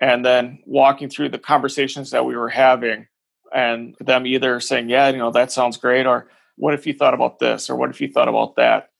and 0.00 0.24
then 0.24 0.60
walking 0.66 1.08
through 1.08 1.28
the 1.28 1.38
conversations 1.38 2.10
that 2.10 2.24
we 2.24 2.36
were 2.36 2.48
having 2.48 3.06
and 3.54 3.94
them 4.00 4.26
either 4.26 4.58
saying 4.60 4.88
yeah 4.88 5.08
you 5.08 5.18
know 5.18 5.30
that 5.30 5.52
sounds 5.52 5.76
great 5.76 6.06
or 6.06 6.28
what 6.56 6.74
if 6.74 6.86
you 6.86 6.92
thought 6.92 7.14
about 7.14 7.38
this? 7.38 7.68
or 7.68 7.76
what 7.76 7.90
if 7.90 8.00
you 8.00 8.08
thought 8.08 8.28
about 8.28 8.56
that? 8.56 8.90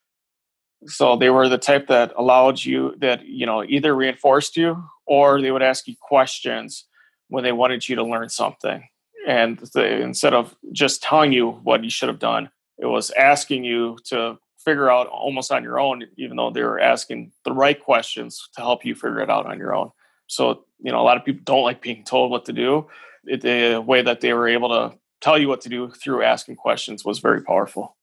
So 0.87 1.17
they 1.17 1.31
were 1.31 1.49
the 1.49 1.59
type 1.59 1.87
that 1.87 2.13
allowed 2.17 2.63
you 2.63 2.95
that 2.99 3.25
you 3.25 3.47
know 3.47 3.65
either 3.65 3.95
reinforced 3.95 4.57
you 4.57 4.85
or 5.07 5.41
they 5.41 5.51
would 5.51 5.63
ask 5.63 5.87
you 5.87 5.95
questions 6.01 6.87
when 7.29 7.43
they 7.43 7.53
wanted 7.53 7.89
you 7.89 7.97
to 7.97 8.05
learn 8.05 8.29
something. 8.29 8.87
And 9.27 9.59
the, 9.73 10.01
instead 10.03 10.35
of 10.35 10.55
just 10.73 11.03
telling 11.03 11.33
you 11.33 11.53
what 11.63 11.83
you 11.83 11.91
should 11.91 12.09
have 12.09 12.19
done 12.19 12.51
it 12.77 12.87
was 12.87 13.11
asking 13.13 13.65
you 13.65 13.97
to 14.05 14.37
figure 14.65 14.91
out 14.91 15.07
almost 15.09 15.53
on 15.53 15.63
your 15.63 15.79
own, 15.79 16.05
even 16.17 16.37
though 16.37 16.51
they 16.51 16.63
were 16.63 16.81
asking 16.81 17.33
the 17.45 17.53
right 17.53 17.81
questions 17.81 18.49
to 18.55 18.63
help 18.63 18.85
you 18.85 18.95
figure 18.95 19.21
it 19.21 19.31
out 19.31 19.47
on 19.47 19.59
your 19.59 19.75
own. 19.75 19.91
So, 20.27 20.65
you 20.81 20.91
know, 20.91 21.01
a 21.01 21.05
lot 21.05 21.17
of 21.17 21.25
people 21.25 21.43
don't 21.45 21.63
like 21.63 21.83
being 21.83 22.05
told 22.05 22.31
what 22.31 22.47
to 22.47 22.53
do. 22.53 22.87
It, 23.25 23.43
the 23.43 23.81
way 23.81 24.03
that 24.03 24.21
they 24.21 24.33
were 24.33 24.49
able 24.49 24.69
to 24.71 24.97
tell 25.21 25.39
you 25.39 25.49
what 25.49 25.63
to 25.63 25.69
do 25.69 25.91
through 25.91 26.23
asking 26.23 26.57
questions 26.57 27.05
was 27.05 27.19
very 27.19 27.43
powerful. 27.43 27.97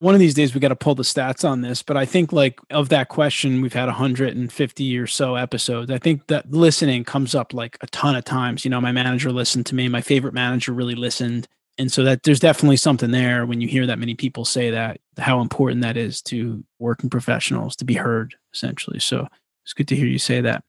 one 0.00 0.14
of 0.14 0.20
these 0.20 0.34
days 0.34 0.52
we 0.52 0.60
got 0.60 0.68
to 0.68 0.76
pull 0.76 0.96
the 0.96 1.04
stats 1.04 1.48
on 1.48 1.60
this, 1.60 1.80
but 1.82 1.96
I 1.96 2.04
think 2.04 2.32
like 2.32 2.58
of 2.70 2.88
that 2.88 3.08
question, 3.08 3.60
we've 3.60 3.72
had 3.72 3.86
150 3.86 4.98
or 4.98 5.06
so 5.06 5.36
episodes. 5.36 5.90
I 5.92 5.98
think 5.98 6.26
that 6.26 6.50
listening 6.50 7.04
comes 7.04 7.34
up 7.34 7.54
like 7.54 7.78
a 7.82 7.86
ton 7.88 8.16
of 8.16 8.24
times. 8.24 8.64
You 8.64 8.70
know, 8.70 8.80
my 8.80 8.90
manager 8.90 9.30
listened 9.30 9.66
to 9.66 9.74
me, 9.76 9.88
my 9.88 10.00
favorite 10.00 10.34
manager 10.34 10.72
really 10.72 10.96
listened. 10.96 11.46
And 11.78 11.90
so 11.90 12.04
that 12.04 12.22
there's 12.22 12.40
definitely 12.40 12.76
something 12.76 13.10
there 13.10 13.46
when 13.46 13.60
you 13.60 13.68
hear 13.68 13.86
that 13.86 13.98
many 13.98 14.14
people 14.14 14.44
say 14.44 14.70
that, 14.70 15.00
how 15.16 15.40
important 15.40 15.82
that 15.82 15.96
is 15.96 16.20
to 16.22 16.62
working 16.78 17.08
professionals 17.08 17.76
to 17.76 17.84
be 17.84 17.94
heard, 17.94 18.34
essentially. 18.52 18.98
So 18.98 19.26
it's 19.64 19.72
good 19.72 19.88
to 19.88 19.96
hear 19.96 20.06
you 20.06 20.18
say 20.18 20.42
that. 20.42 20.64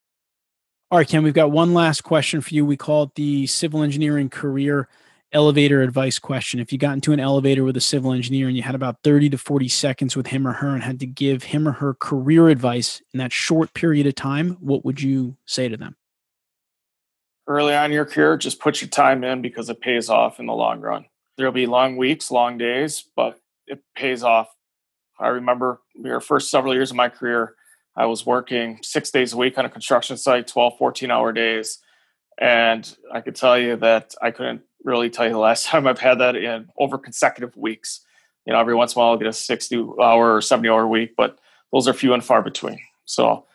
All 0.92 0.98
right, 1.00 1.08
Ken, 1.08 1.24
we've 1.24 1.34
got 1.34 1.52
one 1.52 1.74
last 1.74 2.02
question 2.02 2.40
for 2.40 2.54
you. 2.54 2.66
We 2.66 2.78
call 2.78 3.04
it 3.04 3.16
the 3.16 3.48
civil 3.48 3.84
engineering 3.84 4.30
career 4.30 4.88
elevator 5.34 5.82
advice 5.82 6.20
question. 6.20 6.60
If 6.60 6.72
you 6.72 6.78
got 6.78 6.94
into 6.94 7.12
an 7.12 7.20
elevator 7.20 7.64
with 7.64 7.76
a 7.76 7.82
civil 7.82 8.14
engineer 8.14 8.48
and 8.48 8.56
you 8.56 8.64
had 8.64 8.76
about 8.76 8.98
30 9.04 9.32
to 9.32 9.38
40 9.38 9.68
seconds 9.68 10.16
with 10.16 10.28
him 10.28 10.48
or 10.48 10.54
her 10.54 10.70
and 10.70 10.84
had 10.84 11.00
to 11.00 11.08
give 11.08 11.44
him 11.44 11.68
or 11.68 11.72
her 11.74 11.96
career 11.96 12.50
advice 12.50 13.02
in 13.14 13.18
that 13.18 13.34
short 13.34 13.74
period 13.74 14.06
of 14.06 14.16
time, 14.16 14.58
what 14.60 14.86
would 14.86 15.02
you 15.02 15.36
say 15.46 15.68
to 15.68 15.76
them? 15.76 15.96
Early 17.48 17.76
on 17.76 17.92
your 17.92 18.06
career, 18.06 18.38
just 18.38 18.60
put 18.60 18.82
your 18.82 18.90
time 18.90 19.24
in 19.24 19.42
because 19.42 19.70
it 19.70 19.82
pays 19.82 20.10
off 20.10 20.40
in 20.40 20.46
the 20.46 20.54
long 20.54 20.80
run. 20.80 21.06
There'll 21.38 21.52
be 21.52 21.66
long 21.66 21.98
weeks, 21.98 22.32
long 22.32 22.58
days, 22.58 23.04
but 23.16 23.40
it 23.68 23.82
pays 23.96 24.24
off. 24.24 24.56
I 25.20 25.28
remember 25.28 25.82
your 25.96 26.22
first 26.22 26.50
several 26.50 26.74
years 26.74 26.92
of 26.92 26.98
my 26.98 27.10
career, 27.10 27.56
I 27.96 28.06
was 28.06 28.26
working 28.26 28.80
six 28.82 29.12
days 29.12 29.34
a 29.34 29.38
week 29.38 29.58
on 29.58 29.66
a 29.66 29.70
construction 29.70 30.18
site, 30.18 30.48
12, 30.48 30.78
14 30.78 31.12
hour 31.12 31.32
days. 31.32 31.80
And 32.40 32.96
I 33.12 33.22
could 33.22 33.36
tell 33.36 33.58
you 33.58 33.76
that 33.78 34.16
I 34.22 34.32
couldn't 34.32 34.62
really 34.84 35.10
tell 35.10 35.26
you 35.26 35.32
the 35.32 35.38
last 35.38 35.66
time 35.68 35.88
I've 35.88 36.00
had 36.00 36.20
that 36.20 36.36
in 36.36 36.70
over 36.78 36.98
consecutive 36.98 37.56
weeks. 37.56 38.02
You 38.46 38.54
know, 38.54 38.60
every 38.60 38.76
once 38.76 38.94
in 38.94 39.00
a 39.00 39.04
while 39.04 39.12
I'll 39.12 39.18
get 39.18 39.28
a 39.28 39.34
60 39.34 39.78
hour 40.02 40.36
or 40.36 40.42
70 40.42 40.68
hour 40.70 40.88
week, 40.88 41.14
but 41.16 41.40
those 41.72 41.88
are 41.88 41.94
few 41.94 42.14
and 42.14 42.24
far 42.24 42.42
between. 42.42 42.80
So 43.06 43.46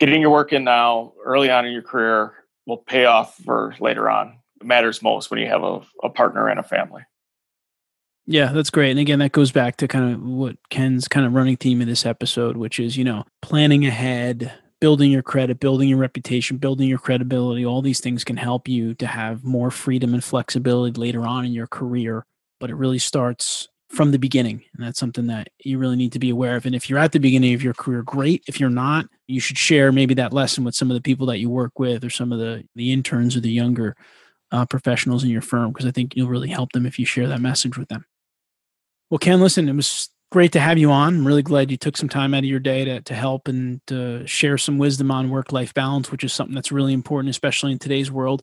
getting 0.00 0.20
your 0.20 0.30
work 0.30 0.52
in 0.52 0.64
now, 0.64 1.12
early 1.24 1.50
on 1.50 1.64
in 1.64 1.72
your 1.72 1.82
career, 1.82 2.32
will 2.66 2.78
pay 2.78 3.04
off 3.04 3.36
for 3.36 3.74
later 3.80 4.08
on. 4.10 4.38
It 4.60 4.66
matters 4.66 5.02
most 5.02 5.30
when 5.30 5.40
you 5.40 5.48
have 5.48 5.62
a, 5.62 5.80
a 6.02 6.10
partner 6.10 6.48
and 6.48 6.60
a 6.60 6.62
family. 6.62 7.02
Yeah, 8.26 8.52
that's 8.52 8.70
great. 8.70 8.90
And 8.90 9.00
again, 9.00 9.18
that 9.18 9.32
goes 9.32 9.50
back 9.50 9.76
to 9.78 9.88
kind 9.88 10.14
of 10.14 10.22
what 10.22 10.56
Ken's 10.70 11.08
kind 11.08 11.26
of 11.26 11.32
running 11.32 11.56
theme 11.56 11.80
of 11.80 11.88
this 11.88 12.06
episode, 12.06 12.56
which 12.56 12.78
is, 12.78 12.96
you 12.96 13.02
know, 13.02 13.24
planning 13.40 13.84
ahead, 13.84 14.52
building 14.80 15.10
your 15.10 15.22
credit, 15.22 15.58
building 15.58 15.88
your 15.88 15.98
reputation, 15.98 16.56
building 16.56 16.88
your 16.88 16.98
credibility, 16.98 17.66
all 17.66 17.82
these 17.82 18.00
things 18.00 18.22
can 18.22 18.36
help 18.36 18.68
you 18.68 18.94
to 18.94 19.06
have 19.06 19.44
more 19.44 19.70
freedom 19.70 20.14
and 20.14 20.22
flexibility 20.22 20.98
later 21.00 21.22
on 21.22 21.44
in 21.44 21.52
your 21.52 21.66
career. 21.66 22.24
But 22.60 22.70
it 22.70 22.76
really 22.76 23.00
starts 23.00 23.68
from 23.88 24.10
the 24.10 24.18
beginning. 24.18 24.62
And 24.74 24.86
that's 24.86 24.98
something 24.98 25.26
that 25.26 25.48
you 25.64 25.78
really 25.78 25.96
need 25.96 26.12
to 26.12 26.18
be 26.18 26.30
aware 26.30 26.56
of. 26.56 26.64
And 26.64 26.74
if 26.74 26.88
you're 26.88 26.98
at 26.98 27.12
the 27.12 27.20
beginning 27.20 27.54
of 27.54 27.62
your 27.62 27.74
career, 27.74 28.02
great. 28.02 28.42
If 28.46 28.58
you're 28.58 28.70
not, 28.70 29.06
you 29.26 29.40
should 29.40 29.58
share 29.58 29.92
maybe 29.92 30.14
that 30.14 30.32
lesson 30.32 30.64
with 30.64 30.74
some 30.74 30.90
of 30.90 30.94
the 30.94 31.00
people 31.00 31.26
that 31.26 31.38
you 31.38 31.48
work 31.48 31.78
with 31.78 32.04
or 32.04 32.10
some 32.10 32.32
of 32.32 32.38
the, 32.38 32.64
the 32.74 32.92
interns 32.92 33.36
or 33.36 33.40
the 33.40 33.50
younger 33.50 33.96
uh, 34.50 34.66
professionals 34.66 35.24
in 35.24 35.30
your 35.30 35.42
firm, 35.42 35.72
because 35.72 35.86
I 35.86 35.90
think 35.90 36.14
you'll 36.14 36.28
really 36.28 36.50
help 36.50 36.72
them 36.72 36.86
if 36.86 36.98
you 36.98 37.06
share 37.06 37.28
that 37.28 37.40
message 37.40 37.78
with 37.78 37.88
them. 37.88 38.04
Well, 39.10 39.18
Ken, 39.18 39.40
listen, 39.40 39.68
it 39.68 39.74
was 39.74 40.10
great 40.30 40.52
to 40.52 40.60
have 40.60 40.78
you 40.78 40.90
on. 40.90 41.16
I'm 41.16 41.26
really 41.26 41.42
glad 41.42 41.70
you 41.70 41.76
took 41.76 41.96
some 41.96 42.08
time 42.08 42.34
out 42.34 42.38
of 42.38 42.44
your 42.44 42.60
day 42.60 42.84
to, 42.84 43.00
to 43.02 43.14
help 43.14 43.48
and 43.48 43.80
to 43.86 44.26
share 44.26 44.58
some 44.58 44.78
wisdom 44.78 45.10
on 45.10 45.30
work 45.30 45.52
life 45.52 45.74
balance, 45.74 46.10
which 46.10 46.24
is 46.24 46.32
something 46.32 46.54
that's 46.54 46.72
really 46.72 46.92
important, 46.92 47.30
especially 47.30 47.72
in 47.72 47.78
today's 47.78 48.10
world, 48.10 48.42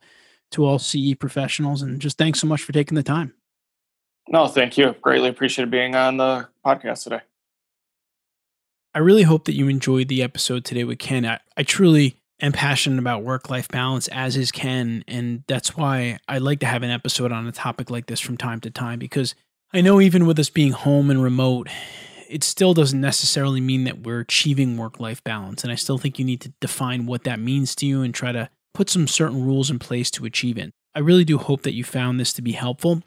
to 0.52 0.66
all 0.66 0.80
CE 0.80 1.14
professionals. 1.20 1.82
And 1.82 2.00
just 2.00 2.18
thanks 2.18 2.40
so 2.40 2.48
much 2.48 2.62
for 2.62 2.72
taking 2.72 2.96
the 2.96 3.04
time. 3.04 3.34
No, 4.28 4.48
thank 4.48 4.78
you. 4.78 4.96
Greatly 5.02 5.30
appreciated 5.30 5.72
being 5.72 5.96
on 5.96 6.18
the 6.18 6.48
podcast 6.64 7.04
today. 7.04 7.22
I 8.94 9.00
really 9.00 9.24
hope 9.24 9.46
that 9.46 9.56
you 9.56 9.68
enjoyed 9.68 10.08
the 10.08 10.24
episode 10.24 10.66
today 10.66 10.84
with 10.84 10.98
Ken. 11.00 11.26
I, 11.26 11.40
I 11.56 11.64
truly 11.64 12.18
am 12.42 12.52
passionate 12.52 13.00
about 13.00 13.24
work 13.24 13.50
life 13.50 13.68
balance, 13.68 14.08
as 14.08 14.36
is 14.36 14.52
Ken. 14.52 15.04
And 15.08 15.44
that's 15.48 15.78
why 15.78 16.18
I 16.28 16.40
like 16.40 16.60
to 16.62 16.66
have 16.66 16.82
an 16.82 16.90
episode 16.90 17.32
on 17.32 17.46
a 17.46 17.52
topic 17.52 17.92
like 17.92 18.08
this 18.08 18.20
from 18.20 18.38
time 18.38 18.62
to 18.62 18.72
time 18.72 18.98
because 18.98 19.36
I 19.74 19.82
know 19.82 20.02
even 20.02 20.26
with 20.26 20.40
us 20.40 20.50
being 20.50 20.72
home 20.72 21.12
and 21.12 21.22
remote, 21.22 21.70
it 22.28 22.44
still 22.44 22.74
doesn't 22.74 23.00
necessarily 23.00 23.62
mean 23.62 23.84
that 23.84 24.02
we're 24.02 24.22
achieving 24.22 24.76
work 24.76 25.00
life 25.00 25.24
balance. 25.24 25.64
And 25.64 25.72
I 25.72 25.76
still 25.76 26.00
think 26.00 26.18
you 26.18 26.26
need 26.26 26.42
to 26.42 26.54
define 26.60 27.06
what 27.06 27.26
that 27.26 27.40
means 27.40 27.76
to 27.76 27.86
you 27.86 28.02
and 28.02 28.14
try 28.14 28.32
to 28.32 28.50
put 28.74 28.90
some 28.90 29.08
certain 29.08 29.46
rules 29.46 29.70
in 29.70 29.78
place 29.78 30.10
to 30.12 30.26
achieve 30.26 30.58
it. 30.58 30.72
I 30.96 31.00
really 31.00 31.26
do 31.26 31.38
hope 31.38 31.62
that 31.62 31.74
you 31.74 31.84
found 31.84 32.20
this 32.20 32.34
to 32.34 32.42
be 32.42 32.54
helpful. 32.54 33.04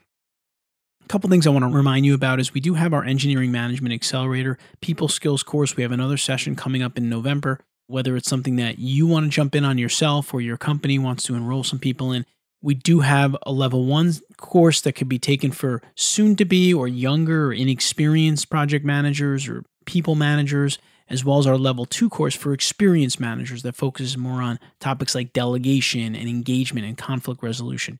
A 1.03 1.07
couple 1.07 1.29
things 1.29 1.45
I 1.45 1.51
want 1.51 1.63
to 1.63 1.69
remind 1.69 2.05
you 2.05 2.13
about 2.13 2.39
is 2.39 2.53
we 2.53 2.61
do 2.61 2.75
have 2.75 2.93
our 2.93 3.03
engineering 3.03 3.51
management 3.51 3.93
accelerator 3.93 4.57
people 4.81 5.07
skills 5.07 5.43
course. 5.43 5.75
We 5.75 5.83
have 5.83 5.91
another 5.91 6.17
session 6.17 6.55
coming 6.55 6.81
up 6.81 6.97
in 6.97 7.09
November. 7.09 7.59
Whether 7.87 8.15
it's 8.15 8.29
something 8.29 8.55
that 8.55 8.79
you 8.79 9.05
want 9.05 9.25
to 9.25 9.29
jump 9.29 9.53
in 9.53 9.65
on 9.65 9.77
yourself 9.77 10.33
or 10.33 10.41
your 10.41 10.57
company 10.57 10.97
wants 10.97 11.23
to 11.23 11.35
enroll 11.35 11.63
some 11.63 11.79
people 11.79 12.11
in, 12.11 12.25
we 12.61 12.73
do 12.73 13.01
have 13.01 13.35
a 13.43 13.51
level 13.51 13.85
one 13.85 14.13
course 14.37 14.79
that 14.81 14.93
could 14.93 15.09
be 15.09 15.19
taken 15.19 15.51
for 15.51 15.81
soon 15.95 16.37
to 16.37 16.45
be 16.45 16.73
or 16.73 16.87
younger 16.87 17.47
or 17.47 17.53
inexperienced 17.53 18.49
project 18.49 18.85
managers 18.85 19.49
or 19.49 19.63
people 19.85 20.15
managers, 20.15 20.79
as 21.09 21.25
well 21.25 21.37
as 21.37 21.45
our 21.45 21.57
level 21.57 21.85
two 21.85 22.09
course 22.09 22.33
for 22.33 22.53
experienced 22.53 23.19
managers 23.19 23.63
that 23.63 23.75
focuses 23.75 24.17
more 24.17 24.41
on 24.41 24.57
topics 24.79 25.13
like 25.13 25.33
delegation 25.33 26.15
and 26.15 26.29
engagement 26.29 26.87
and 26.87 26.97
conflict 26.97 27.43
resolution. 27.43 27.99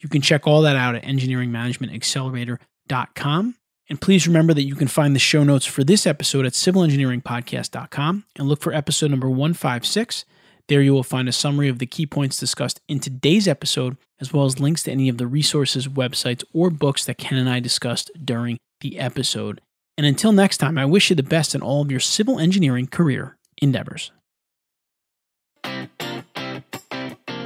You 0.00 0.08
can 0.08 0.22
check 0.22 0.46
all 0.46 0.62
that 0.62 0.76
out 0.76 0.94
at 0.94 1.02
engineeringmanagementaccelerator.com. 1.04 3.54
And 3.90 4.00
please 4.00 4.28
remember 4.28 4.54
that 4.54 4.64
you 4.64 4.74
can 4.74 4.88
find 4.88 5.14
the 5.14 5.20
show 5.20 5.44
notes 5.44 5.64
for 5.64 5.82
this 5.82 6.06
episode 6.06 6.44
at 6.46 6.52
civilengineeringpodcast.com 6.52 8.24
and 8.36 8.48
look 8.48 8.60
for 8.60 8.74
episode 8.74 9.10
number 9.10 9.30
156 9.30 10.26
there 10.68 10.82
you 10.82 10.92
will 10.92 11.02
find 11.02 11.28
a 11.28 11.32
summary 11.32 11.68
of 11.68 11.78
the 11.78 11.86
key 11.86 12.06
points 12.06 12.38
discussed 12.38 12.80
in 12.88 13.00
today's 13.00 13.48
episode, 13.48 13.96
as 14.20 14.32
well 14.32 14.44
as 14.44 14.60
links 14.60 14.82
to 14.84 14.92
any 14.92 15.08
of 15.08 15.18
the 15.18 15.26
resources, 15.26 15.88
websites, 15.88 16.44
or 16.52 16.70
books 16.70 17.04
that 17.06 17.18
Ken 17.18 17.38
and 17.38 17.48
I 17.48 17.58
discussed 17.58 18.10
during 18.22 18.58
the 18.80 18.98
episode. 18.98 19.60
And 19.96 20.06
until 20.06 20.30
next 20.30 20.58
time, 20.58 20.78
I 20.78 20.84
wish 20.84 21.10
you 21.10 21.16
the 21.16 21.22
best 21.22 21.54
in 21.54 21.62
all 21.62 21.82
of 21.82 21.90
your 21.90 22.00
civil 22.00 22.38
engineering 22.38 22.86
career 22.86 23.36
endeavors. 23.60 24.12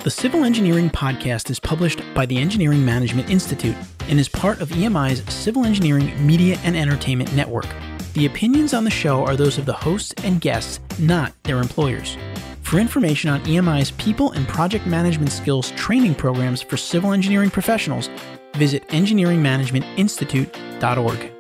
The 0.03 0.11
Civil 0.11 0.43
Engineering 0.43 0.91
Podcast 0.91 1.49
is 1.49 1.61
published 1.61 2.03
by 2.13 2.27
the 2.27 2.37
Engineering 2.37 2.85
Management 2.85 3.31
Institute 3.31 3.77
and 4.09 4.19
is 4.19 4.29
part 4.29 4.61
of 4.61 4.69
EMI's 4.71 5.23
Civil 5.33 5.65
Engineering 5.65 6.27
Media 6.27 6.59
and 6.65 6.77
Entertainment 6.77 7.33
Network. 7.37 7.69
The 8.15 8.27
opinions 8.27 8.75
on 8.75 8.83
the 8.83 8.91
show 8.91 9.25
are 9.25 9.37
those 9.37 9.59
of 9.59 9.67
the 9.67 9.73
hosts 9.73 10.13
and 10.25 10.41
guests, 10.41 10.81
not 10.99 11.33
their 11.45 11.61
employers. 11.61 12.17
For 12.63 12.81
information 12.81 13.31
on 13.31 13.47
EMI's 13.47 13.93
people 13.93 14.33
and 14.33 14.49
project 14.49 14.89
management 14.89 15.31
skills 15.31 15.71
training 15.73 16.17
programs 16.17 16.63
for 16.63 16.77
civil 16.77 17.13
engineering 17.13 17.51
professionals, 17.51 18.11
visit 18.57 18.89
engineeringmanagementinstitute.org. 18.89 21.32